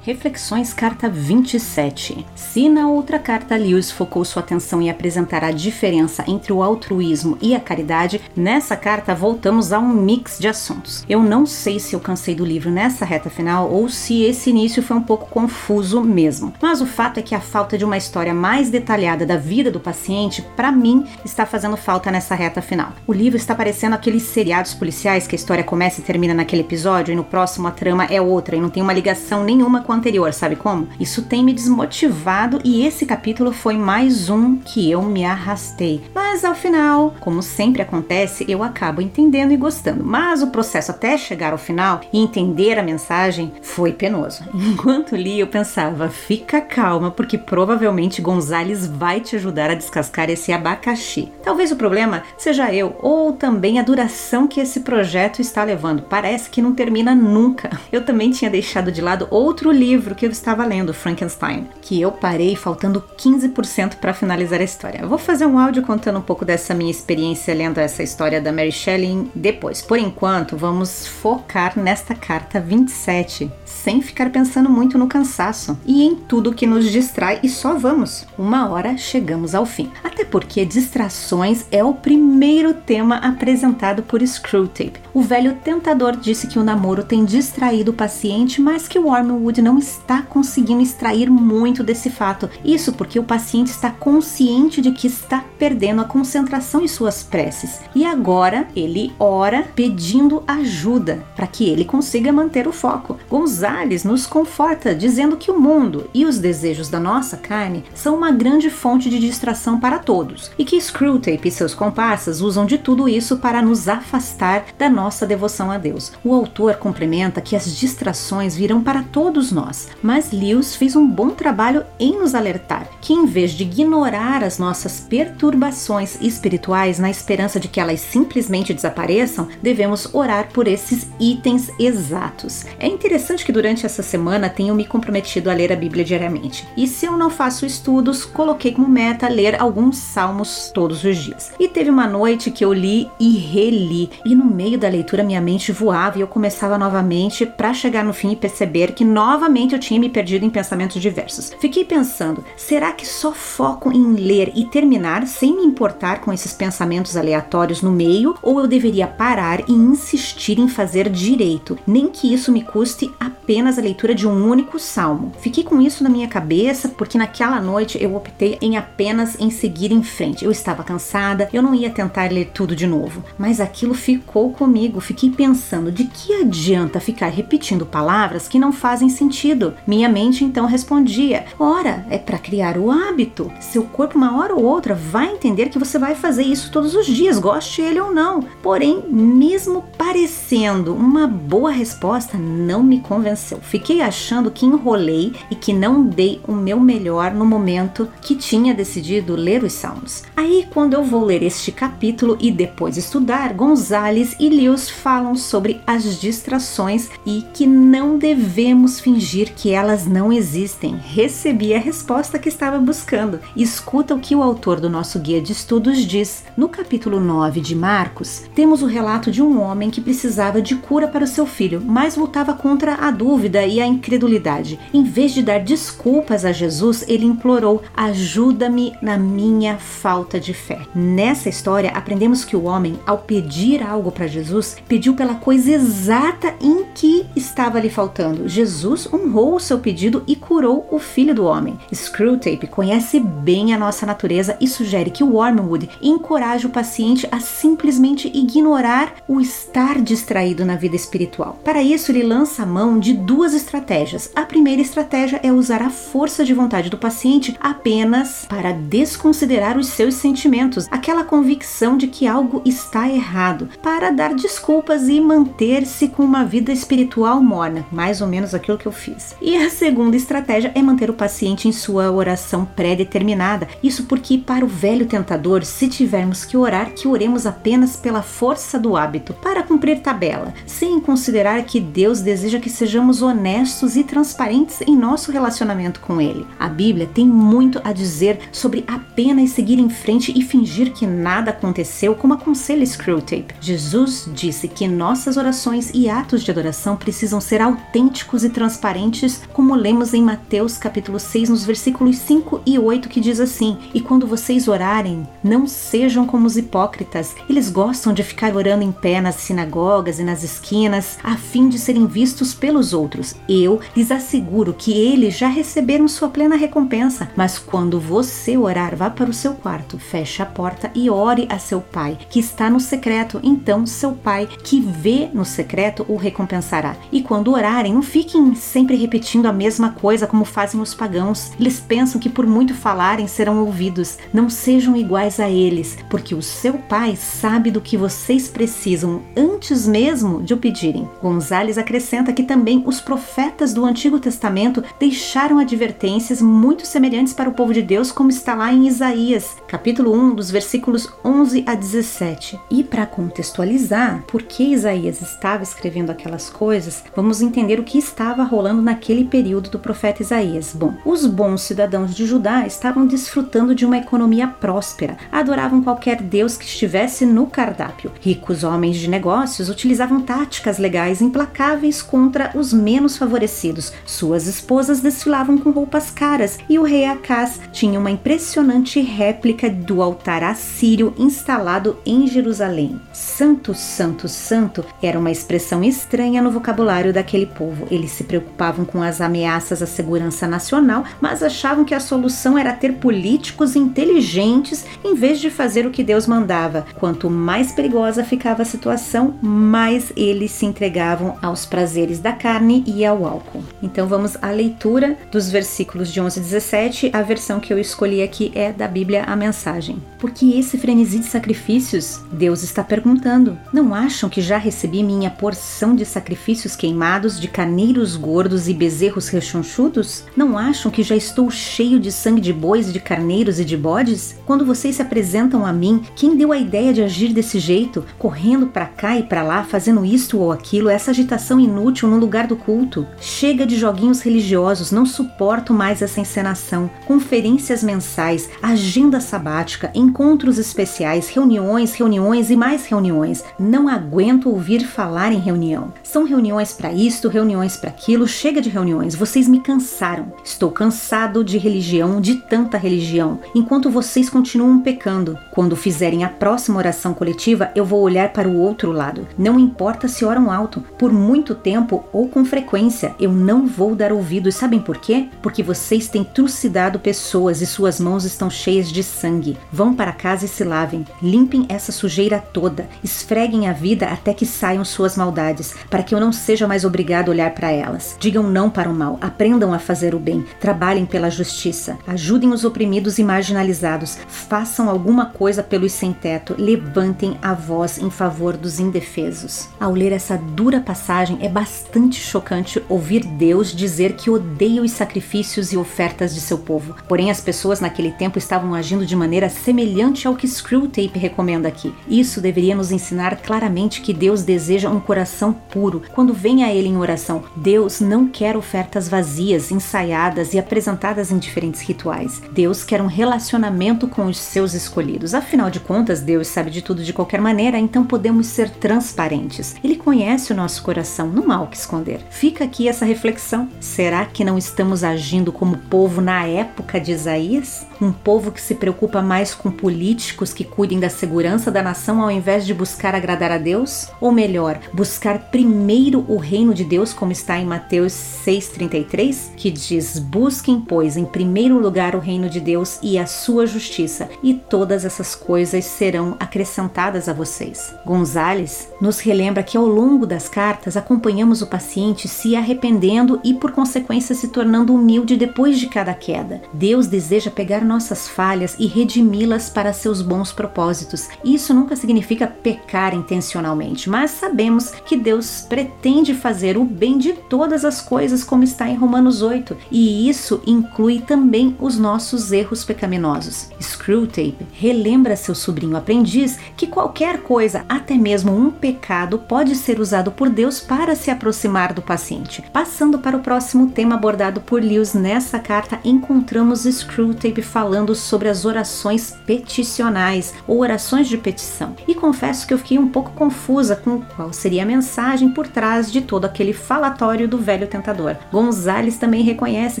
Reflexões, 0.02 0.74
carta 0.74 1.08
27. 1.08 2.26
Se 2.52 2.68
na 2.68 2.86
outra 2.86 3.18
carta 3.18 3.56
Lewis 3.56 3.90
focou 3.90 4.22
sua 4.26 4.42
atenção 4.42 4.82
em 4.82 4.90
apresentar 4.90 5.42
a 5.42 5.50
diferença 5.50 6.22
entre 6.28 6.52
o 6.52 6.62
altruísmo 6.62 7.38
e 7.40 7.54
a 7.54 7.60
caridade, 7.60 8.20
nessa 8.36 8.76
carta 8.76 9.14
voltamos 9.14 9.72
a 9.72 9.78
um 9.78 9.88
mix 9.88 10.38
de 10.38 10.46
assuntos. 10.46 11.02
Eu 11.08 11.22
não 11.22 11.46
sei 11.46 11.80
se 11.80 11.94
eu 11.94 12.00
cansei 12.00 12.34
do 12.34 12.44
livro 12.44 12.70
nessa 12.70 13.06
reta 13.06 13.30
final 13.30 13.70
ou 13.70 13.88
se 13.88 14.22
esse 14.22 14.50
início 14.50 14.82
foi 14.82 14.98
um 14.98 15.02
pouco 15.02 15.30
confuso 15.30 16.02
mesmo, 16.02 16.52
mas 16.60 16.82
o 16.82 16.86
fato 16.86 17.16
é 17.16 17.22
que 17.22 17.34
a 17.34 17.40
falta 17.40 17.78
de 17.78 17.86
uma 17.86 17.96
história 17.96 18.34
mais 18.34 18.68
detalhada 18.68 19.24
da 19.24 19.38
vida 19.38 19.70
do 19.70 19.80
paciente, 19.80 20.42
para 20.54 20.70
mim, 20.70 21.06
está 21.24 21.46
fazendo 21.46 21.78
falta 21.78 22.10
nessa 22.10 22.34
reta 22.34 22.60
final. 22.60 22.92
O 23.06 23.14
livro 23.14 23.38
está 23.38 23.54
parecendo 23.54 23.94
aqueles 23.94 24.24
seriados 24.24 24.74
policiais 24.74 25.26
que 25.26 25.34
a 25.34 25.38
história 25.38 25.64
começa 25.64 26.02
e 26.02 26.04
termina 26.04 26.34
naquele 26.34 26.60
episódio 26.60 27.12
e 27.12 27.16
no 27.16 27.24
próximo 27.24 27.66
a 27.66 27.70
trama 27.70 28.04
é 28.04 28.20
outra 28.20 28.56
e 28.56 28.60
não 28.60 28.68
tem 28.68 28.82
uma 28.82 28.92
ligação 28.92 29.42
nenhuma 29.42 29.80
com 29.80 29.94
anterior, 29.94 30.34
sabe 30.34 30.54
como? 30.54 30.86
Isso 31.00 31.22
tem 31.22 31.42
me 31.42 31.54
desmotivado 31.54 32.41
e 32.64 32.84
esse 32.84 33.06
capítulo 33.06 33.52
foi 33.52 33.76
mais 33.76 34.28
um 34.28 34.56
que 34.56 34.90
eu 34.90 35.00
me 35.00 35.24
arrastei. 35.24 36.02
Mas 36.12 36.44
ao 36.44 36.56
final, 36.56 37.14
como 37.20 37.40
sempre 37.40 37.82
acontece, 37.82 38.44
eu 38.48 38.64
acabo 38.64 39.00
entendendo 39.00 39.52
e 39.52 39.56
gostando. 39.56 40.02
Mas 40.04 40.42
o 40.42 40.48
processo 40.48 40.90
até 40.90 41.16
chegar 41.16 41.52
ao 41.52 41.58
final 41.58 42.00
e 42.12 42.18
entender 42.18 42.80
a 42.80 42.82
mensagem 42.82 43.52
foi 43.62 43.92
penoso. 43.92 44.42
Enquanto 44.52 45.14
li, 45.14 45.38
eu 45.38 45.46
pensava: 45.46 46.08
fica 46.08 46.60
calma, 46.60 47.12
porque 47.12 47.38
provavelmente 47.38 48.20
Gonzales 48.20 48.88
vai 48.88 49.20
te 49.20 49.36
ajudar 49.36 49.70
a 49.70 49.74
descascar 49.74 50.28
esse 50.28 50.52
abacaxi. 50.52 51.30
Talvez 51.44 51.70
o 51.70 51.76
problema 51.76 52.24
seja 52.36 52.74
eu, 52.74 52.96
ou 53.00 53.34
também 53.34 53.78
a 53.78 53.82
duração 53.82 54.48
que 54.48 54.58
esse 54.58 54.80
projeto 54.80 55.40
está 55.40 55.62
levando. 55.62 56.02
Parece 56.02 56.50
que 56.50 56.60
não 56.60 56.74
termina 56.74 57.14
nunca. 57.14 57.70
Eu 57.92 58.04
também 58.04 58.30
tinha 58.30 58.50
deixado 58.50 58.90
de 58.90 59.02
lado 59.02 59.28
outro 59.30 59.70
livro 59.70 60.14
que 60.14 60.24
eu 60.24 60.30
estava 60.30 60.64
lendo, 60.64 60.94
Frankenstein, 60.94 61.68
que 61.82 62.00
eu 62.00 62.10
parei 62.10 62.31
faltando 62.56 63.02
15% 63.18 63.96
para 63.96 64.14
finalizar 64.14 64.60
a 64.60 64.64
história. 64.64 65.00
Eu 65.00 65.08
vou 65.08 65.18
fazer 65.18 65.44
um 65.44 65.58
áudio 65.58 65.82
contando 65.82 66.20
um 66.20 66.22
pouco 66.22 66.44
dessa 66.44 66.72
minha 66.72 66.90
experiência 66.90 67.52
lendo 67.52 67.78
essa 67.78 68.02
história 68.02 68.40
da 68.40 68.52
Mary 68.52 68.70
Shelley 68.70 69.28
depois. 69.34 69.82
Por 69.82 69.98
enquanto, 69.98 70.56
vamos 70.56 71.06
focar 71.06 71.76
nesta 71.76 72.14
carta 72.14 72.60
27, 72.60 73.50
sem 73.64 74.00
ficar 74.00 74.30
pensando 74.30 74.70
muito 74.70 74.96
no 74.96 75.08
cansaço 75.08 75.76
e 75.84 76.04
em 76.04 76.14
tudo 76.14 76.54
que 76.54 76.66
nos 76.66 76.88
distrai 76.90 77.40
e 77.42 77.48
só 77.48 77.74
vamos. 77.74 78.24
Uma 78.38 78.70
hora 78.70 78.96
chegamos 78.96 79.54
ao 79.54 79.66
fim. 79.66 79.90
Até 80.04 80.24
porque 80.24 80.64
distrações 80.64 81.66
é 81.72 81.82
o 81.82 81.92
primeiro 81.92 82.72
tema 82.72 83.16
apresentado 83.16 84.02
por 84.04 84.24
Screwtape. 84.24 85.00
O 85.12 85.22
velho 85.22 85.56
tentador 85.64 86.16
disse 86.16 86.46
que 86.46 86.58
o 86.58 86.64
namoro 86.64 87.02
tem 87.02 87.24
distraído 87.24 87.90
o 87.90 87.94
paciente, 87.94 88.60
mas 88.60 88.86
que 88.86 88.98
Wormwood 88.98 89.60
não 89.60 89.72
não 89.72 89.78
está 89.78 90.20
conseguindo 90.20 90.82
extrair 90.82 91.30
muito 91.30 91.82
desse 91.82 92.10
fato. 92.10 92.21
Isso 92.64 92.92
porque 92.92 93.18
o 93.18 93.24
paciente 93.24 93.68
está 93.68 93.90
consciente 93.90 94.80
de 94.80 94.92
que 94.92 95.06
está 95.06 95.44
perdendo 95.58 96.02
a 96.02 96.04
concentração 96.04 96.80
em 96.80 96.88
suas 96.88 97.22
preces. 97.22 97.80
E 97.94 98.04
agora 98.04 98.68
ele 98.74 99.12
ora 99.18 99.64
pedindo 99.74 100.42
ajuda 100.46 101.24
para 101.34 101.46
que 101.46 101.68
ele 101.68 101.84
consiga 101.84 102.32
manter 102.32 102.66
o 102.68 102.72
foco. 102.72 103.18
Gonzales 103.28 104.04
nos 104.04 104.26
conforta 104.26 104.94
dizendo 104.94 105.36
que 105.36 105.50
o 105.50 105.60
mundo 105.60 106.08
e 106.14 106.24
os 106.24 106.38
desejos 106.38 106.88
da 106.88 107.00
nossa 107.00 107.36
carne 107.36 107.84
são 107.94 108.14
uma 108.14 108.30
grande 108.30 108.70
fonte 108.70 109.08
de 109.08 109.18
distração 109.18 109.78
para 109.78 109.98
todos 109.98 110.50
e 110.58 110.64
que 110.64 110.80
Screwtape 110.80 111.48
e 111.48 111.50
seus 111.50 111.74
comparsas 111.74 112.40
usam 112.40 112.66
de 112.66 112.78
tudo 112.78 113.08
isso 113.08 113.36
para 113.36 113.62
nos 113.62 113.88
afastar 113.88 114.64
da 114.78 114.88
nossa 114.88 115.26
devoção 115.26 115.70
a 115.70 115.78
Deus. 115.78 116.12
O 116.24 116.34
autor 116.34 116.76
complementa 116.76 117.40
que 117.40 117.56
as 117.56 117.76
distrações 117.76 118.56
virão 118.56 118.82
para 118.82 119.02
todos 119.02 119.52
nós, 119.52 119.88
mas 120.02 120.32
Lewis 120.32 120.76
fez 120.76 120.96
um 120.96 121.06
bom 121.06 121.30
trabalho 121.30 121.84
em 121.98 122.11
nos 122.16 122.34
alertar 122.34 122.88
que, 123.00 123.12
em 123.12 123.26
vez 123.26 123.52
de 123.52 123.64
ignorar 123.64 124.44
as 124.44 124.58
nossas 124.58 125.00
perturbações 125.00 126.20
espirituais 126.20 126.98
na 126.98 127.10
esperança 127.10 127.58
de 127.58 127.68
que 127.68 127.80
elas 127.80 128.00
simplesmente 128.00 128.74
desapareçam, 128.74 129.48
devemos 129.62 130.14
orar 130.14 130.48
por 130.52 130.66
esses 130.68 131.08
itens 131.18 131.70
exatos. 131.78 132.64
É 132.78 132.86
interessante 132.86 133.44
que 133.44 133.52
durante 133.52 133.86
essa 133.86 134.02
semana 134.02 134.48
tenho 134.48 134.74
me 134.74 134.84
comprometido 134.84 135.50
a 135.50 135.54
ler 135.54 135.72
a 135.72 135.76
Bíblia 135.76 136.04
diariamente, 136.04 136.66
e 136.76 136.86
se 136.86 137.06
eu 137.06 137.16
não 137.16 137.30
faço 137.30 137.66
estudos, 137.66 138.24
coloquei 138.24 138.72
como 138.72 138.88
meta 138.88 139.28
ler 139.28 139.60
alguns 139.60 139.96
salmos 139.96 140.70
todos 140.74 141.04
os 141.04 141.16
dias. 141.16 141.52
E 141.58 141.68
teve 141.68 141.90
uma 141.90 142.06
noite 142.06 142.50
que 142.50 142.64
eu 142.64 142.72
li 142.72 143.10
e 143.18 143.36
reli, 143.38 144.10
e 144.24 144.34
no 144.34 144.44
meio 144.44 144.78
da 144.78 144.88
leitura 144.88 145.22
minha 145.22 145.40
mente 145.40 145.72
voava 145.72 146.18
e 146.18 146.20
eu 146.20 146.26
começava 146.26 146.78
novamente 146.78 147.46
para 147.46 147.74
chegar 147.74 148.04
no 148.04 148.12
fim 148.12 148.32
e 148.32 148.36
perceber 148.36 148.92
que 148.92 149.04
novamente 149.04 149.74
eu 149.74 149.78
tinha 149.78 150.00
me 150.00 150.08
perdido 150.08 150.44
em 150.44 150.50
pensamentos 150.50 151.00
diversos. 151.00 151.52
Fiquei 151.60 151.84
pensando: 151.92 152.42
será 152.56 152.90
que 152.92 153.06
só 153.06 153.32
foco 153.32 153.92
em 153.92 154.14
ler 154.14 154.50
e 154.54 154.64
terminar 154.64 155.26
sem 155.26 155.56
me 155.56 155.62
importar 155.62 156.22
com 156.22 156.32
esses 156.32 156.54
pensamentos 156.54 157.18
aleatórios 157.18 157.82
no 157.82 157.92
meio? 157.92 158.34
Ou 158.40 158.60
eu 158.60 158.66
deveria 158.66 159.06
parar 159.06 159.60
e 159.68 159.72
insistir 159.72 160.58
em 160.58 160.68
fazer 160.68 161.10
direito, 161.10 161.78
nem 161.86 162.08
que 162.08 162.32
isso 162.32 162.50
me 162.50 162.62
custe 162.62 163.10
apenas 163.20 163.41
a 163.60 163.82
leitura 163.82 164.14
de 164.14 164.26
um 164.26 164.48
único 164.48 164.78
salmo? 164.78 165.32
Fiquei 165.40 165.64
com 165.64 165.80
isso 165.80 166.02
na 166.02 166.08
minha 166.08 166.28
cabeça 166.28 166.88
porque 166.88 167.18
naquela 167.18 167.60
noite 167.60 168.02
eu 168.02 168.14
optei 168.14 168.58
em 168.60 168.76
apenas 168.76 169.38
em 169.38 169.50
seguir 169.50 169.92
em 169.92 170.02
frente. 170.02 170.44
Eu 170.44 170.50
estava 170.50 170.82
cansada, 170.82 171.48
eu 171.52 171.62
não 171.62 171.74
ia 171.74 171.90
tentar 171.90 172.30
ler 172.30 172.50
tudo 172.54 172.74
de 172.74 172.86
novo, 172.86 173.22
mas 173.36 173.60
aquilo 173.60 173.94
ficou 173.94 174.52
comigo. 174.52 175.00
Fiquei 175.00 175.30
pensando: 175.30 175.92
de 175.92 176.04
que 176.04 176.34
adianta 176.34 177.00
ficar 177.00 177.28
repetindo 177.28 177.84
palavras 177.84 178.48
que 178.48 178.58
não 178.58 178.72
fazem 178.72 179.08
sentido. 179.08 179.74
Minha 179.86 180.08
mente 180.08 180.44
então 180.44 180.66
respondia: 180.66 181.44
ora, 181.58 182.06
é 182.08 182.18
para 182.18 182.38
criar 182.38 182.78
o 182.78 182.90
hábito. 182.90 183.52
Seu 183.60 183.82
corpo, 183.84 184.16
uma 184.16 184.38
hora 184.38 184.54
ou 184.54 184.62
outra, 184.62 184.94
vai 184.94 185.32
entender 185.32 185.68
que 185.68 185.78
você 185.78 185.98
vai 185.98 186.14
fazer 186.14 186.44
isso 186.44 186.70
todos 186.70 186.94
os 186.94 187.06
dias, 187.06 187.38
goste 187.38 187.82
ele 187.82 188.00
ou 188.00 188.12
não. 188.12 188.42
Porém, 188.62 189.02
mesmo 189.08 189.84
parecendo 189.98 190.94
uma 190.94 191.26
boa 191.26 191.70
resposta, 191.70 192.38
não 192.38 192.82
me 192.82 193.00
convenceu. 193.00 193.41
Fiquei 193.62 194.00
achando 194.00 194.50
que 194.50 194.66
enrolei 194.66 195.32
e 195.50 195.54
que 195.54 195.72
não 195.72 196.04
dei 196.04 196.40
o 196.46 196.52
meu 196.52 196.78
melhor 196.78 197.32
no 197.32 197.44
momento 197.44 198.08
que 198.20 198.34
tinha 198.34 198.74
decidido 198.74 199.34
ler 199.34 199.62
os 199.62 199.72
Salmos. 199.72 200.22
Aí, 200.36 200.66
quando 200.70 200.94
eu 200.94 201.04
vou 201.04 201.24
ler 201.24 201.42
este 201.42 201.72
capítulo 201.72 202.36
e 202.40 202.50
depois 202.50 202.96
estudar, 202.96 203.52
Gonzales 203.52 204.36
e 204.38 204.48
Lewis 204.48 204.88
falam 204.88 205.34
sobre 205.34 205.80
as 205.86 206.20
distrações 206.20 207.08
e 207.26 207.44
que 207.52 207.66
não 207.66 208.18
devemos 208.18 209.00
fingir 209.00 209.52
que 209.54 209.72
elas 209.72 210.06
não 210.06 210.32
existem. 210.32 210.96
Recebi 210.96 211.74
a 211.74 211.78
resposta 211.78 212.38
que 212.38 212.48
estava 212.48 212.78
buscando. 212.78 213.40
Escuta 213.56 214.14
o 214.14 214.20
que 214.20 214.34
o 214.34 214.42
autor 214.42 214.80
do 214.80 214.90
nosso 214.90 215.18
guia 215.18 215.40
de 215.40 215.52
estudos 215.52 215.98
diz. 215.98 216.44
No 216.56 216.68
capítulo 216.68 217.20
9 217.20 217.60
de 217.60 217.74
Marcos, 217.74 218.42
temos 218.54 218.82
o 218.82 218.86
relato 218.86 219.30
de 219.30 219.42
um 219.42 219.60
homem 219.60 219.90
que 219.90 220.00
precisava 220.00 220.60
de 220.60 220.76
cura 220.76 221.08
para 221.08 221.24
o 221.24 221.28
seu 221.28 221.46
filho, 221.46 221.82
mas 221.84 222.16
lutava 222.16 222.54
contra 222.54 222.94
a 222.94 223.10
dúvida 223.22 223.64
e 223.64 223.80
a 223.80 223.86
incredulidade. 223.86 224.80
Em 224.92 225.04
vez 225.04 225.32
de 225.32 225.44
dar 225.44 225.60
desculpas 225.60 226.44
a 226.44 226.50
Jesus, 226.50 227.04
ele 227.06 227.24
implorou: 227.24 227.80
Ajuda-me 227.96 228.94
na 229.00 229.16
minha 229.16 229.78
falta 229.78 230.40
de 230.40 230.52
fé. 230.52 230.80
Nessa 230.92 231.48
história, 231.48 231.90
aprendemos 231.90 232.44
que 232.44 232.56
o 232.56 232.64
homem, 232.64 232.98
ao 233.06 233.18
pedir 233.18 233.80
algo 233.80 234.10
para 234.10 234.26
Jesus, 234.26 234.76
pediu 234.88 235.14
pela 235.14 235.36
coisa 235.36 235.70
exata 235.70 236.52
em 236.60 236.84
que 236.94 237.24
estava 237.36 237.78
lhe 237.78 237.88
faltando. 237.88 238.48
Jesus, 238.48 239.08
honrou 239.12 239.54
o 239.54 239.60
seu 239.60 239.78
pedido 239.78 240.24
e 240.26 240.34
curou 240.34 240.88
o 240.90 240.98
filho 240.98 241.32
do 241.32 241.44
homem. 241.44 241.78
Screwtape 241.94 242.66
conhece 242.66 243.20
bem 243.20 243.72
a 243.72 243.78
nossa 243.78 244.04
natureza 244.04 244.56
e 244.60 244.66
sugere 244.66 245.10
que 245.10 245.22
Wormwood 245.22 245.88
encoraje 246.02 246.66
o 246.66 246.70
paciente 246.70 247.28
a 247.30 247.38
simplesmente 247.38 248.28
ignorar 248.34 249.14
o 249.28 249.40
estar 249.40 250.00
distraído 250.00 250.64
na 250.64 250.74
vida 250.74 250.96
espiritual. 250.96 251.60
Para 251.62 251.80
isso, 251.82 252.10
ele 252.10 252.24
lança 252.24 252.64
a 252.64 252.66
mão 252.66 252.98
de 252.98 253.11
duas 253.12 253.54
estratégias. 253.54 254.30
A 254.34 254.42
primeira 254.42 254.82
estratégia 254.82 255.40
é 255.42 255.52
usar 255.52 255.82
a 255.82 255.90
força 255.90 256.44
de 256.44 256.54
vontade 256.54 256.90
do 256.90 256.98
paciente 256.98 257.56
apenas 257.60 258.46
para 258.48 258.72
desconsiderar 258.72 259.78
os 259.78 259.88
seus 259.88 260.14
sentimentos, 260.14 260.86
aquela 260.90 261.24
convicção 261.24 261.96
de 261.96 262.06
que 262.06 262.26
algo 262.26 262.62
está 262.64 263.08
errado, 263.08 263.68
para 263.82 264.10
dar 264.10 264.34
desculpas 264.34 265.08
e 265.08 265.20
manter-se 265.20 266.08
com 266.08 266.22
uma 266.22 266.44
vida 266.44 266.72
espiritual 266.72 267.42
morna, 267.42 267.86
mais 267.90 268.20
ou 268.20 268.26
menos 268.26 268.54
aquilo 268.54 268.78
que 268.78 268.86
eu 268.86 268.92
fiz. 268.92 269.34
E 269.40 269.56
a 269.56 269.70
segunda 269.70 270.16
estratégia 270.16 270.72
é 270.74 270.82
manter 270.82 271.10
o 271.10 271.14
paciente 271.14 271.68
em 271.68 271.72
sua 271.72 272.10
oração 272.10 272.64
pré-determinada. 272.64 273.68
Isso 273.82 274.04
porque, 274.04 274.38
para 274.38 274.64
o 274.64 274.68
velho 274.68 275.06
tentador, 275.06 275.64
se 275.64 275.88
tivermos 275.88 276.44
que 276.44 276.56
orar, 276.56 276.92
que 276.92 277.08
oremos 277.08 277.46
apenas 277.46 277.96
pela 277.96 278.22
força 278.22 278.78
do 278.78 278.96
hábito, 278.96 279.34
para 279.34 279.62
cumprir 279.62 280.00
tabela, 280.00 280.54
sem 280.66 281.00
considerar 281.00 281.62
que 281.64 281.80
Deus 281.80 282.20
deseja 282.20 282.58
que 282.58 282.70
sejamos 283.02 283.20
honestos 283.20 283.96
e 283.96 284.04
transparentes 284.04 284.80
em 284.82 284.96
nosso 284.96 285.32
relacionamento 285.32 285.98
com 285.98 286.20
Ele. 286.20 286.46
A 286.58 286.68
Bíblia 286.68 287.10
tem 287.12 287.26
muito 287.26 287.80
a 287.82 287.92
dizer 287.92 288.38
sobre 288.52 288.84
apenas 288.86 289.50
seguir 289.50 289.80
em 289.80 289.90
frente 289.90 290.32
e 290.36 290.40
fingir 290.40 290.92
que 290.92 291.04
nada 291.04 291.50
aconteceu, 291.50 292.14
como 292.14 292.34
aconselha 292.34 292.86
Screwtape. 292.86 293.54
Jesus 293.60 294.28
disse 294.32 294.68
que 294.68 294.86
nossas 294.86 295.36
orações 295.36 295.90
e 295.92 296.08
atos 296.08 296.44
de 296.44 296.50
adoração 296.52 296.96
precisam 296.96 297.40
ser 297.40 297.60
autênticos 297.60 298.44
e 298.44 298.50
transparentes 298.50 299.42
como 299.52 299.74
lemos 299.74 300.14
em 300.14 300.22
Mateus 300.22 300.78
capítulo 300.78 301.18
6, 301.18 301.48
nos 301.48 301.64
versículos 301.64 302.18
5 302.18 302.62
e 302.64 302.78
8, 302.78 303.08
que 303.08 303.20
diz 303.20 303.40
assim: 303.40 303.78
E 303.92 304.00
quando 304.00 304.28
vocês 304.28 304.68
orarem, 304.68 305.26
não 305.42 305.66
sejam 305.66 306.24
como 306.24 306.46
os 306.46 306.56
hipócritas. 306.56 307.34
Eles 307.48 307.68
gostam 307.68 308.12
de 308.12 308.22
ficar 308.22 308.54
orando 308.54 308.84
em 308.84 308.92
pé 308.92 309.20
nas 309.20 309.36
sinagogas 309.36 310.20
e 310.20 310.24
nas 310.24 310.44
esquinas, 310.44 311.18
a 311.24 311.36
fim 311.36 311.68
de 311.68 311.80
serem 311.80 312.06
vistos 312.06 312.52
pelos 312.54 312.91
outros. 312.92 313.34
Eu 313.48 313.80
lhes 313.96 314.10
asseguro 314.10 314.72
que 314.72 314.92
eles 314.92 315.36
já 315.36 315.48
receberam 315.48 316.08
sua 316.08 316.28
plena 316.28 316.56
recompensa. 316.56 317.30
Mas 317.36 317.58
quando 317.58 318.00
você 318.00 318.56
orar, 318.56 318.96
vá 318.96 319.10
para 319.10 319.30
o 319.30 319.34
seu 319.34 319.54
quarto, 319.54 319.98
feche 319.98 320.42
a 320.42 320.46
porta 320.46 320.90
e 320.94 321.08
ore 321.08 321.46
a 321.48 321.58
seu 321.58 321.80
pai, 321.80 322.18
que 322.30 322.40
está 322.40 322.68
no 322.68 322.80
secreto. 322.80 323.40
Então, 323.42 323.86
seu 323.86 324.12
pai, 324.12 324.48
que 324.62 324.80
vê 324.80 325.28
no 325.32 325.44
secreto, 325.44 326.04
o 326.08 326.16
recompensará. 326.16 326.96
E 327.10 327.22
quando 327.22 327.52
orarem, 327.52 327.94
não 327.94 328.02
fiquem 328.02 328.54
sempre 328.54 328.96
repetindo 328.96 329.46
a 329.46 329.52
mesma 329.52 329.90
coisa 329.90 330.26
como 330.26 330.44
fazem 330.44 330.80
os 330.80 330.94
pagãos. 330.94 331.52
Eles 331.58 331.80
pensam 331.80 332.20
que 332.20 332.28
por 332.28 332.46
muito 332.46 332.74
falarem 332.74 333.26
serão 333.26 333.64
ouvidos. 333.64 334.18
Não 334.32 334.48
sejam 334.48 334.96
iguais 334.96 335.40
a 335.40 335.48
eles, 335.48 335.96
porque 336.10 336.34
o 336.34 336.42
seu 336.42 336.74
pai 336.74 337.16
sabe 337.16 337.70
do 337.70 337.80
que 337.80 337.96
vocês 337.96 338.48
precisam 338.48 339.22
antes 339.36 339.86
mesmo 339.86 340.42
de 340.42 340.54
o 340.54 340.56
pedirem. 340.56 341.08
Gonzales 341.22 341.78
acrescenta 341.78 342.32
que 342.32 342.42
também 342.42 342.80
os 342.84 343.00
profetas 343.00 343.72
do 343.72 343.84
Antigo 343.84 344.18
Testamento 344.18 344.82
deixaram 344.98 345.58
advertências 345.58 346.40
muito 346.40 346.86
semelhantes 346.86 347.32
para 347.32 347.48
o 347.48 347.52
povo 347.52 347.72
de 347.72 347.82
Deus, 347.82 348.12
como 348.12 348.30
está 348.30 348.54
lá 348.54 348.72
em 348.72 348.86
Isaías, 348.86 349.56
capítulo 349.66 350.12
1, 350.12 350.34
dos 350.34 350.50
versículos 350.50 351.08
11 351.24 351.64
a 351.66 351.74
17. 351.74 352.58
E 352.70 352.82
para 352.84 353.06
contextualizar 353.06 354.22
por 354.26 354.42
que 354.42 354.72
Isaías 354.72 355.20
estava 355.20 355.62
escrevendo 355.62 356.10
aquelas 356.10 356.50
coisas, 356.50 357.04
vamos 357.14 357.40
entender 357.40 357.78
o 357.78 357.84
que 357.84 357.98
estava 357.98 358.42
rolando 358.42 358.82
naquele 358.82 359.24
período 359.24 359.70
do 359.70 359.78
profeta 359.78 360.22
Isaías. 360.22 360.74
Bom, 360.74 360.94
os 361.04 361.26
bons 361.26 361.62
cidadãos 361.62 362.14
de 362.14 362.26
Judá 362.26 362.66
estavam 362.66 363.06
desfrutando 363.06 363.74
de 363.74 363.84
uma 363.84 363.98
economia 363.98 364.46
próspera, 364.46 365.16
adoravam 365.30 365.82
qualquer 365.82 366.22
deus 366.22 366.56
que 366.56 366.64
estivesse 366.64 367.24
no 367.26 367.46
cardápio. 367.46 368.12
Ricos 368.20 368.64
homens 368.64 368.96
de 368.96 369.08
negócios 369.08 369.68
utilizavam 369.68 370.20
táticas 370.20 370.78
legais 370.78 371.20
implacáveis 371.20 372.02
contra 372.02 372.50
os 372.54 372.71
menos 372.72 373.16
favorecidos. 373.16 373.92
Suas 374.06 374.46
esposas 374.46 375.00
desfilavam 375.00 375.58
com 375.58 375.70
roupas 375.70 376.10
caras 376.10 376.58
e 376.68 376.78
o 376.78 376.82
rei 376.82 377.04
Acaz 377.04 377.60
tinha 377.72 377.98
uma 377.98 378.10
impressionante 378.10 379.00
réplica 379.00 379.68
do 379.68 380.02
altar 380.02 380.42
assírio 380.42 381.14
instalado 381.18 381.98
em 382.04 382.26
Jerusalém. 382.26 383.00
Santo, 383.12 383.74
santo, 383.74 384.28
santo 384.28 384.84
era 385.02 385.18
uma 385.18 385.30
expressão 385.30 385.82
estranha 385.82 386.40
no 386.40 386.50
vocabulário 386.50 387.12
daquele 387.12 387.46
povo. 387.46 387.86
Eles 387.90 388.12
se 388.12 388.24
preocupavam 388.24 388.84
com 388.84 389.02
as 389.02 389.20
ameaças 389.20 389.82
à 389.82 389.86
segurança 389.86 390.46
nacional, 390.46 391.04
mas 391.20 391.42
achavam 391.42 391.84
que 391.84 391.94
a 391.94 392.00
solução 392.00 392.56
era 392.56 392.72
ter 392.72 392.94
políticos 392.94 393.76
inteligentes 393.76 394.84
em 395.04 395.14
vez 395.14 395.40
de 395.40 395.50
fazer 395.50 395.86
o 395.86 395.90
que 395.90 396.04
Deus 396.04 396.26
mandava. 396.26 396.86
Quanto 396.98 397.28
mais 397.28 397.72
perigosa 397.72 398.24
ficava 398.24 398.62
a 398.62 398.66
situação, 398.66 399.34
mais 399.42 400.12
eles 400.16 400.50
se 400.52 400.66
entregavam 400.66 401.36
aos 401.42 401.66
prazeres 401.66 402.18
da 402.18 402.32
carne 402.32 402.61
e 402.86 403.04
ao 403.04 403.24
álcool. 403.26 403.62
Então 403.82 404.06
vamos 404.06 404.36
à 404.40 404.50
leitura 404.50 405.16
dos 405.30 405.50
versículos 405.50 406.12
de 406.12 406.20
11 406.20 406.38
a 406.38 406.42
17. 406.42 407.10
A 407.12 407.22
versão 407.22 407.58
que 407.60 407.72
eu 407.72 407.78
escolhi 407.78 408.22
aqui 408.22 408.52
é 408.54 408.72
da 408.72 408.86
Bíblia 408.86 409.24
a 409.24 409.34
mensagem. 409.34 410.02
Porque 410.18 410.46
esse 410.46 410.78
frenesi 410.78 411.18
de 411.18 411.26
sacrifícios? 411.26 412.20
Deus 412.30 412.62
está 412.62 412.84
perguntando. 412.84 413.58
Não 413.72 413.94
acham 413.94 414.28
que 414.28 414.40
já 414.40 414.56
recebi 414.56 415.02
minha 415.02 415.30
porção 415.30 415.96
de 415.96 416.04
sacrifícios 416.04 416.76
queimados, 416.76 417.40
de 417.40 417.48
carneiros 417.48 418.16
gordos 418.16 418.68
e 418.68 418.74
bezerros 418.74 419.28
rechonchudos? 419.28 420.24
Não 420.36 420.56
acham 420.56 420.90
que 420.90 421.02
já 421.02 421.16
estou 421.16 421.50
cheio 421.50 421.98
de 421.98 422.12
sangue 422.12 422.40
de 422.40 422.52
bois, 422.52 422.92
de 422.92 423.00
carneiros 423.00 423.58
e 423.58 423.64
de 423.64 423.76
bodes? 423.76 424.36
Quando 424.46 424.64
vocês 424.64 424.96
se 424.96 425.02
apresentam 425.02 425.66
a 425.66 425.72
mim, 425.72 426.02
quem 426.14 426.36
deu 426.36 426.52
a 426.52 426.58
ideia 426.58 426.92
de 426.92 427.02
agir 427.02 427.32
desse 427.32 427.58
jeito, 427.58 428.04
correndo 428.18 428.66
para 428.66 428.86
cá 428.86 429.18
e 429.18 429.22
para 429.22 429.42
lá, 429.42 429.64
fazendo 429.64 430.04
isto 430.04 430.38
ou 430.38 430.52
aquilo, 430.52 430.88
essa 430.88 431.10
agitação 431.10 431.58
inútil 431.58 432.08
no 432.08 432.18
lugar 432.18 432.46
do 432.46 432.51
culto? 432.56 433.06
Chega 433.20 433.66
de 433.66 433.76
joguinhos 433.76 434.20
religiosos, 434.20 434.90
não 434.90 435.06
suporto 435.06 435.72
mais 435.72 436.02
essa 436.02 436.20
encenação. 436.20 436.90
Conferências 437.06 437.82
mensais, 437.82 438.48
agenda 438.62 439.20
sabática, 439.20 439.90
encontros 439.94 440.58
especiais, 440.58 441.28
reuniões, 441.28 441.94
reuniões 441.94 442.50
e 442.50 442.56
mais 442.56 442.86
reuniões. 442.86 443.44
Não 443.58 443.88
aguento 443.88 444.48
ouvir 444.48 444.84
falar 444.84 445.32
em 445.32 445.38
reunião. 445.38 445.92
São 446.02 446.24
reuniões 446.24 446.72
para 446.72 446.92
isto, 446.92 447.28
reuniões 447.28 447.76
para 447.76 447.90
aquilo, 447.90 448.26
chega 448.26 448.60
de 448.60 448.68
reuniões. 448.68 449.14
Vocês 449.14 449.48
me 449.48 449.60
cansaram. 449.60 450.32
Estou 450.44 450.70
cansado 450.70 451.44
de 451.44 451.58
religião, 451.58 452.20
de 452.20 452.36
tanta 452.36 452.76
religião. 452.76 453.40
Enquanto 453.54 453.90
vocês 453.90 454.28
continuam 454.28 454.80
pecando, 454.80 455.38
quando 455.50 455.76
fizerem 455.76 456.24
a 456.24 456.28
próxima 456.28 456.78
oração 456.78 457.14
coletiva, 457.14 457.70
eu 457.74 457.84
vou 457.84 458.00
olhar 458.00 458.32
para 458.32 458.48
o 458.48 458.58
outro 458.58 458.92
lado. 458.92 459.26
Não 459.38 459.58
importa 459.58 460.08
se 460.08 460.24
oram 460.24 460.50
alto, 460.50 460.82
por 460.98 461.12
muito 461.12 461.54
tempo 461.54 462.04
ou 462.12 462.28
com 462.32 462.46
frequência, 462.46 463.14
eu 463.20 463.30
não 463.30 463.66
vou 463.66 463.94
dar 463.94 464.10
ouvidos. 464.10 464.54
Sabem 464.54 464.80
por 464.80 464.96
quê? 464.96 465.28
Porque 465.42 465.62
vocês 465.62 466.08
têm 466.08 466.24
trucidado 466.24 466.98
pessoas 466.98 467.60
e 467.60 467.66
suas 467.66 468.00
mãos 468.00 468.24
estão 468.24 468.48
cheias 468.48 468.90
de 468.90 469.02
sangue. 469.02 469.58
Vão 469.70 469.94
para 469.94 470.12
casa 470.12 470.46
e 470.46 470.48
se 470.48 470.64
lavem. 470.64 471.04
Limpem 471.22 471.66
essa 471.68 471.92
sujeira 471.92 472.38
toda. 472.38 472.88
Esfreguem 473.04 473.68
a 473.68 473.72
vida 473.74 474.06
até 474.06 474.32
que 474.32 474.46
saiam 474.46 474.82
suas 474.82 475.14
maldades, 475.14 475.74
para 475.90 476.02
que 476.02 476.14
eu 476.14 476.20
não 476.20 476.32
seja 476.32 476.66
mais 476.66 476.86
obrigado 476.86 477.28
a 477.28 477.32
olhar 477.32 477.50
para 477.50 477.70
elas. 477.70 478.16
Digam 478.18 478.44
não 478.44 478.70
para 478.70 478.88
o 478.88 478.94
mal. 478.94 479.18
Aprendam 479.20 479.74
a 479.74 479.78
fazer 479.78 480.14
o 480.14 480.18
bem. 480.18 480.42
Trabalhem 480.58 481.04
pela 481.04 481.30
justiça. 481.30 481.98
Ajudem 482.06 482.50
os 482.50 482.64
oprimidos 482.64 483.18
e 483.18 483.24
marginalizados. 483.24 484.16
Façam 484.26 484.88
alguma 484.88 485.26
coisa 485.26 485.62
pelos 485.62 485.92
sem-teto. 485.92 486.54
Levantem 486.58 487.36
a 487.42 487.52
voz 487.52 487.98
em 487.98 488.08
favor 488.08 488.56
dos 488.56 488.80
indefesos. 488.80 489.68
Ao 489.78 489.92
ler 489.92 490.12
essa 490.12 490.38
dura 490.38 490.80
passagem, 490.80 491.38
é 491.42 491.48
bastante 491.48 492.21
chocante 492.22 492.82
ouvir 492.88 493.24
Deus 493.24 493.74
dizer 493.74 494.14
que 494.14 494.30
odeia 494.30 494.82
os 494.82 494.90
sacrifícios 494.92 495.72
e 495.72 495.76
ofertas 495.76 496.34
de 496.34 496.40
seu 496.40 496.58
povo. 496.58 496.94
Porém, 497.08 497.30
as 497.30 497.40
pessoas 497.40 497.80
naquele 497.80 498.10
tempo 498.12 498.38
estavam 498.38 498.74
agindo 498.74 499.06
de 499.06 499.16
maneira 499.16 499.48
semelhante 499.48 500.26
ao 500.26 500.36
que 500.36 500.48
Screwtape 500.48 501.18
recomenda 501.18 501.68
aqui. 501.68 501.94
Isso 502.08 502.40
deveria 502.40 502.74
nos 502.74 502.92
ensinar 502.92 503.36
claramente 503.36 504.00
que 504.00 504.12
Deus 504.12 504.42
deseja 504.42 504.90
um 504.90 505.00
coração 505.00 505.52
puro. 505.52 506.02
Quando 506.12 506.34
vem 506.34 506.64
a 506.64 506.72
Ele 506.72 506.88
em 506.88 506.96
oração, 506.96 507.44
Deus 507.56 508.00
não 508.00 508.28
quer 508.28 508.56
ofertas 508.56 509.08
vazias, 509.08 509.70
ensaiadas 509.70 510.54
e 510.54 510.58
apresentadas 510.58 511.30
em 511.30 511.38
diferentes 511.38 511.80
rituais. 511.80 512.42
Deus 512.52 512.84
quer 512.84 513.00
um 513.00 513.06
relacionamento 513.06 514.06
com 514.08 514.26
os 514.26 514.38
seus 514.38 514.74
escolhidos. 514.74 515.34
Afinal 515.34 515.70
de 515.70 515.80
contas, 515.80 516.20
Deus 516.20 516.48
sabe 516.48 516.70
de 516.70 516.82
tudo 516.82 517.02
de 517.02 517.12
qualquer 517.12 517.40
maneira, 517.40 517.78
então 517.78 518.04
podemos 518.04 518.46
ser 518.46 518.70
transparentes. 518.70 519.74
Ele 519.82 519.96
conhece 519.96 520.52
o 520.52 520.56
nosso 520.56 520.82
coração, 520.82 521.28
não 521.28 521.50
há 521.50 521.62
o 521.62 521.66
que 521.66 521.76
esconder. 521.76 522.11
Fica 522.30 522.64
aqui 522.64 522.88
essa 522.88 523.04
reflexão. 523.04 523.68
Será 523.80 524.24
que 524.24 524.44
não 524.44 524.58
estamos 524.58 525.04
agindo 525.04 525.52
como 525.52 525.76
povo 525.76 526.20
na 526.20 526.44
época 526.46 527.00
de 527.00 527.12
Isaías? 527.12 527.86
Um 528.02 528.10
povo 528.10 528.50
que 528.50 528.60
se 528.60 528.74
preocupa 528.74 529.22
mais 529.22 529.54
com 529.54 529.70
políticos 529.70 530.52
que 530.52 530.64
cuidem 530.64 530.98
da 530.98 531.08
segurança 531.08 531.70
da 531.70 531.84
nação 531.84 532.20
ao 532.20 532.32
invés 532.32 532.66
de 532.66 532.74
buscar 532.74 533.14
agradar 533.14 533.52
a 533.52 533.58
Deus? 533.58 534.08
Ou 534.20 534.32
melhor, 534.32 534.80
buscar 534.92 535.38
primeiro 535.52 536.24
o 536.28 536.36
reino 536.36 536.74
de 536.74 536.82
Deus, 536.82 537.12
como 537.12 537.30
está 537.30 537.60
em 537.60 537.64
Mateus 537.64 538.12
6,33, 538.12 539.54
que 539.56 539.70
diz: 539.70 540.18
Busquem, 540.18 540.80
pois, 540.80 541.16
em 541.16 541.24
primeiro 541.24 541.78
lugar 541.78 542.16
o 542.16 542.18
reino 542.18 542.50
de 542.50 542.58
Deus 542.58 542.98
e 543.04 543.16
a 543.16 543.24
sua 543.24 543.68
justiça, 543.68 544.28
e 544.42 544.52
todas 544.52 545.04
essas 545.04 545.36
coisas 545.36 545.84
serão 545.84 546.36
acrescentadas 546.40 547.28
a 547.28 547.32
vocês. 547.32 547.94
Gonzales 548.04 548.88
nos 549.00 549.20
relembra 549.20 549.62
que 549.62 549.76
ao 549.76 549.86
longo 549.86 550.26
das 550.26 550.48
cartas 550.48 550.96
acompanhamos 550.96 551.62
o 551.62 551.68
paciente 551.68 552.26
se 552.26 552.56
arrependendo 552.56 553.40
e, 553.44 553.54
por 553.54 553.70
consequência, 553.70 554.34
se 554.34 554.48
tornando 554.48 554.92
humilde 554.92 555.36
depois 555.36 555.78
de 555.78 555.86
cada 555.86 556.12
queda. 556.12 556.60
Deus 556.72 557.06
deseja 557.06 557.48
pegar 557.48 557.91
nossas 557.92 558.26
falhas 558.26 558.74
e 558.78 558.86
redimi-las 558.86 559.68
para 559.68 559.92
seus 559.92 560.22
bons 560.22 560.50
propósitos. 560.50 561.28
Isso 561.44 561.74
nunca 561.74 561.94
significa 561.94 562.46
pecar 562.46 563.14
intencionalmente, 563.14 564.08
mas 564.08 564.30
sabemos 564.30 564.90
que 565.04 565.14
Deus 565.14 565.66
pretende 565.68 566.34
fazer 566.34 566.78
o 566.78 566.84
bem 566.84 567.18
de 567.18 567.34
todas 567.34 567.84
as 567.84 568.00
coisas, 568.00 568.42
como 568.42 568.64
está 568.64 568.88
em 568.88 568.96
Romanos 568.96 569.42
8, 569.42 569.76
e 569.90 570.26
isso 570.28 570.62
inclui 570.66 571.20
também 571.20 571.76
os 571.78 571.98
nossos 571.98 572.50
erros 572.50 572.82
pecaminosos. 572.82 573.68
Screwtape 573.80 574.66
relembra 574.72 575.36
seu 575.36 575.54
sobrinho 575.54 575.96
aprendiz 575.96 576.58
que 576.76 576.86
qualquer 576.86 577.42
coisa, 577.42 577.84
até 577.88 578.14
mesmo 578.14 578.56
um 578.56 578.70
pecado, 578.70 579.38
pode 579.38 579.74
ser 579.76 580.00
usado 580.00 580.32
por 580.32 580.48
Deus 580.48 580.80
para 580.80 581.14
se 581.14 581.30
aproximar 581.30 581.92
do 581.92 582.00
paciente. 582.00 582.64
Passando 582.72 583.18
para 583.18 583.36
o 583.36 583.40
próximo 583.40 583.90
tema 583.90 584.14
abordado 584.14 584.62
por 584.62 584.82
Lewis 584.82 585.12
nessa 585.12 585.58
carta, 585.58 586.00
encontramos 586.02 586.84
Screwtape 586.84 587.60
falando 587.60 587.81
sobre 588.14 588.48
as 588.48 588.64
orações 588.64 589.36
peticionais 589.44 590.54
ou 590.66 590.80
orações 590.80 591.28
de 591.28 591.36
petição. 591.36 591.94
E 592.06 592.14
confesso 592.14 592.66
que 592.66 592.72
eu 592.72 592.78
fiquei 592.78 592.98
um 592.98 593.08
pouco 593.08 593.32
confusa 593.32 593.96
com 593.96 594.20
qual 594.20 594.52
seria 594.52 594.82
a 594.82 594.86
mensagem 594.86 595.50
por 595.50 595.66
trás 595.66 596.10
de 596.10 596.20
todo 596.20 596.44
aquele 596.44 596.72
falatório 596.72 597.48
do 597.48 597.58
Velho 597.58 597.72
velho 597.72 597.86
tentador. 597.86 598.36
Gonzales 598.50 599.16
também 599.16 599.42
reconhece 599.42 600.00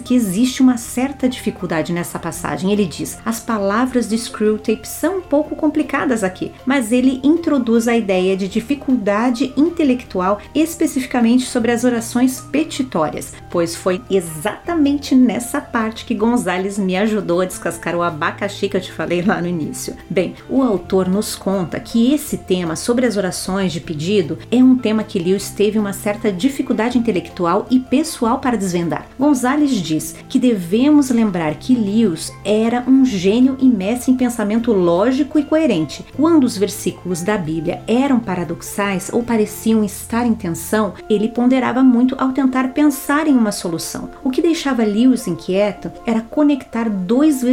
que 0.00 0.14
existe 0.14 0.62
uma 0.62 0.76
certa 0.76 1.28
dificuldade 1.28 1.92
nessa 1.92 2.18
passagem. 2.18 2.72
Ele 2.72 2.84
diz: 2.84 3.18
as 3.24 3.40
palavras 3.40 4.08
de 4.08 4.18
Screwtape 4.18 4.86
são 4.86 5.18
um 5.18 5.20
pouco 5.22 5.56
complicadas 5.56 6.22
aqui, 6.22 6.52
mas 6.66 6.92
ele 6.92 7.20
introduz 7.22 7.88
a 7.88 7.96
ideia 7.96 8.36
de 8.36 8.48
dificuldade 8.48 9.52
intelectual 9.56 10.38
especificamente 10.54 11.46
sobre 11.46 11.72
as 11.72 11.84
orações 11.84 12.40
petitórias, 12.40 13.32
pois 13.50 13.74
foi 13.74 14.02
exatamente 14.10 15.14
nessa 15.14 15.60
parte 15.60 16.04
que 16.04 16.14
Gonzales 16.14 16.78
me 16.78 16.96
ajudou 16.96 17.40
a 17.40 17.46
descascar 17.62 17.94
o 17.94 18.02
abacaxi 18.02 18.68
que 18.68 18.76
eu 18.76 18.80
te 18.80 18.90
falei 18.90 19.22
lá 19.22 19.40
no 19.40 19.46
início. 19.46 19.94
Bem, 20.10 20.34
o 20.48 20.62
autor 20.62 21.08
nos 21.08 21.36
conta 21.36 21.78
que 21.78 22.12
esse 22.12 22.36
tema 22.36 22.74
sobre 22.74 23.06
as 23.06 23.16
orações 23.16 23.72
de 23.72 23.80
pedido 23.80 24.38
é 24.50 24.56
um 24.56 24.76
tema 24.76 25.04
que 25.04 25.18
Lewis 25.18 25.50
teve 25.50 25.78
uma 25.78 25.92
certa 25.92 26.32
dificuldade 26.32 26.98
intelectual 26.98 27.66
e 27.70 27.78
pessoal 27.78 28.38
para 28.38 28.56
desvendar. 28.56 29.06
Gonzales 29.18 29.70
diz 29.70 30.16
que 30.28 30.38
devemos 30.38 31.10
lembrar 31.10 31.54
que 31.54 31.74
Lewis 31.74 32.32
era 32.44 32.82
um 32.88 33.04
gênio 33.04 33.56
e 33.60 33.68
mestre 33.68 34.10
em 34.10 34.16
pensamento 34.16 34.72
lógico 34.72 35.38
e 35.38 35.44
coerente. 35.44 36.04
Quando 36.16 36.44
os 36.44 36.58
versículos 36.58 37.22
da 37.22 37.38
Bíblia 37.38 37.82
eram 37.86 38.18
paradoxais 38.18 39.10
ou 39.12 39.22
pareciam 39.22 39.84
estar 39.84 40.26
em 40.26 40.34
tensão, 40.34 40.94
ele 41.08 41.28
ponderava 41.28 41.82
muito 41.82 42.16
ao 42.18 42.32
tentar 42.32 42.72
pensar 42.72 43.28
em 43.28 43.36
uma 43.36 43.52
solução. 43.52 44.10
O 44.24 44.30
que 44.30 44.42
deixava 44.42 44.82
Lewis 44.82 45.28
inquieto 45.28 45.92
era 46.06 46.20
conectar 46.20 46.88
dois 46.88 47.42
versículos 47.42 47.51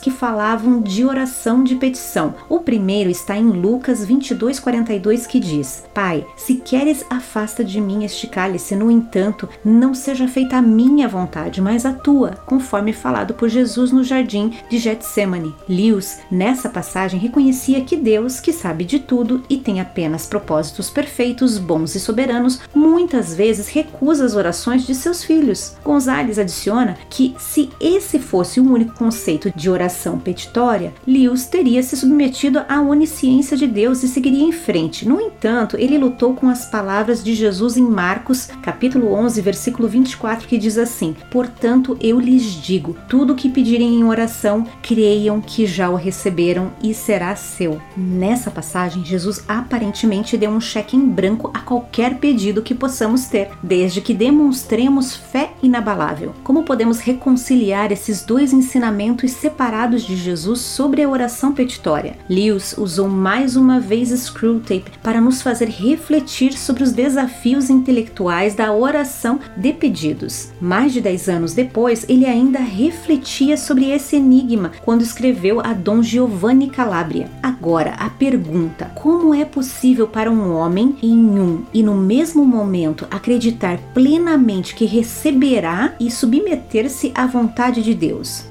que 0.00 0.10
falavam 0.10 0.80
de 0.80 1.04
oração 1.04 1.62
de 1.62 1.76
petição. 1.76 2.34
O 2.48 2.60
primeiro 2.60 3.10
está 3.10 3.36
em 3.36 3.48
Lucas 3.48 4.06
22:42 4.06 5.26
que 5.26 5.38
diz: 5.38 5.84
Pai, 5.94 6.26
se 6.36 6.56
queres 6.56 7.04
afasta 7.10 7.64
de 7.64 7.80
mim 7.80 8.04
este 8.04 8.26
cálice, 8.26 8.74
no 8.74 8.90
entanto, 8.90 9.48
não 9.64 9.94
seja 9.94 10.26
feita 10.26 10.56
a 10.56 10.62
minha 10.62 11.08
vontade, 11.08 11.60
mas 11.60 11.84
a 11.84 11.92
tua, 11.92 12.30
conforme 12.46 12.92
falado 12.92 13.34
por 13.34 13.48
Jesus 13.48 13.92
no 13.92 14.02
jardim 14.02 14.52
de 14.68 14.78
Getsemane. 14.78 15.54
Lewis, 15.68 16.18
nessa 16.30 16.68
passagem, 16.68 17.20
reconhecia 17.20 17.82
que 17.82 17.96
Deus, 17.96 18.40
que 18.40 18.52
sabe 18.52 18.84
de 18.84 18.98
tudo 18.98 19.42
e 19.48 19.56
tem 19.56 19.80
apenas 19.80 20.26
propósitos 20.26 20.90
perfeitos, 20.90 21.58
bons 21.58 21.94
e 21.94 22.00
soberanos, 22.00 22.60
muitas 22.74 23.34
vezes 23.34 23.68
recusa 23.68 24.24
as 24.24 24.34
orações 24.34 24.86
de 24.86 24.94
seus 24.94 25.22
filhos. 25.22 25.76
Gonzales 25.84 26.38
adiciona 26.38 26.96
que 27.08 27.34
se 27.38 27.70
esse 27.80 28.18
fosse 28.18 28.60
o 28.60 28.70
único 28.70 28.94
conceito 29.20 29.52
de 29.54 29.68
oração 29.68 30.18
petitória, 30.18 30.94
Lewis 31.06 31.44
teria 31.44 31.82
se 31.82 31.94
submetido 31.94 32.62
à 32.66 32.80
onisciência 32.80 33.54
de 33.54 33.66
Deus 33.66 34.02
e 34.02 34.08
seguiria 34.08 34.42
em 34.42 34.50
frente. 34.50 35.06
No 35.06 35.20
entanto, 35.20 35.76
ele 35.76 35.98
lutou 35.98 36.32
com 36.32 36.48
as 36.48 36.64
palavras 36.64 37.22
de 37.22 37.34
Jesus 37.34 37.76
em 37.76 37.82
Marcos, 37.82 38.48
capítulo 38.62 39.12
11, 39.12 39.42
versículo 39.42 39.88
24, 39.88 40.48
que 40.48 40.56
diz 40.56 40.78
assim: 40.78 41.14
"Portanto, 41.30 41.98
eu 42.00 42.18
lhes 42.18 42.44
digo, 42.44 42.96
tudo 43.10 43.34
o 43.34 43.36
que 43.36 43.50
pedirem 43.50 43.94
em 43.94 44.04
oração, 44.04 44.66
creiam 44.80 45.38
que 45.38 45.66
já 45.66 45.90
o 45.90 45.96
receberam 45.96 46.72
e 46.82 46.94
será 46.94 47.36
seu." 47.36 47.78
Nessa 47.94 48.50
passagem, 48.50 49.04
Jesus 49.04 49.44
aparentemente 49.46 50.38
deu 50.38 50.50
um 50.50 50.60
cheque 50.62 50.96
em 50.96 51.06
branco 51.06 51.50
a 51.52 51.58
qualquer 51.58 52.14
pedido 52.14 52.62
que 52.62 52.74
possamos 52.74 53.26
ter, 53.26 53.50
desde 53.62 54.00
que 54.00 54.14
demonstremos 54.14 55.14
fé 55.14 55.50
inabalável. 55.62 56.32
Como 56.42 56.62
podemos 56.62 57.00
reconciliar 57.00 57.92
esses 57.92 58.24
dois 58.24 58.54
ensinamentos 58.54 59.09
separados 59.28 60.02
de 60.02 60.16
Jesus 60.16 60.60
sobre 60.60 61.02
a 61.02 61.08
oração 61.08 61.52
petitória? 61.52 62.16
Lewis 62.28 62.74
usou 62.76 63.08
mais 63.08 63.56
uma 63.56 63.80
vez 63.80 64.10
Screwtape 64.10 64.92
para 65.02 65.20
nos 65.20 65.42
fazer 65.42 65.68
refletir 65.68 66.52
sobre 66.52 66.82
os 66.82 66.92
desafios 66.92 67.70
intelectuais 67.70 68.54
da 68.54 68.72
oração 68.72 69.40
de 69.56 69.72
pedidos. 69.72 70.50
Mais 70.60 70.92
de 70.92 71.00
10 71.00 71.28
anos 71.28 71.54
depois, 71.54 72.04
ele 72.08 72.26
ainda 72.26 72.58
refletia 72.58 73.56
sobre 73.56 73.90
esse 73.90 74.16
enigma 74.16 74.72
quando 74.84 75.02
escreveu 75.02 75.60
a 75.60 75.72
Dom 75.72 76.02
Giovanni 76.02 76.68
Calabria. 76.68 77.30
Agora, 77.42 77.94
a 77.94 78.10
pergunta: 78.10 78.90
como 78.94 79.34
é 79.34 79.44
possível 79.44 80.06
para 80.06 80.30
um 80.30 80.52
homem 80.52 80.96
em 81.02 81.18
um 81.18 81.62
e 81.72 81.82
no 81.82 81.94
mesmo 81.94 82.44
momento 82.44 83.06
acreditar 83.10 83.78
plenamente 83.94 84.74
que 84.74 84.84
receberá 84.84 85.94
e 86.00 86.10
submeter-se 86.10 87.12
à 87.14 87.26
vontade 87.26 87.82
de 87.82 87.94
Deus? 87.94 88.44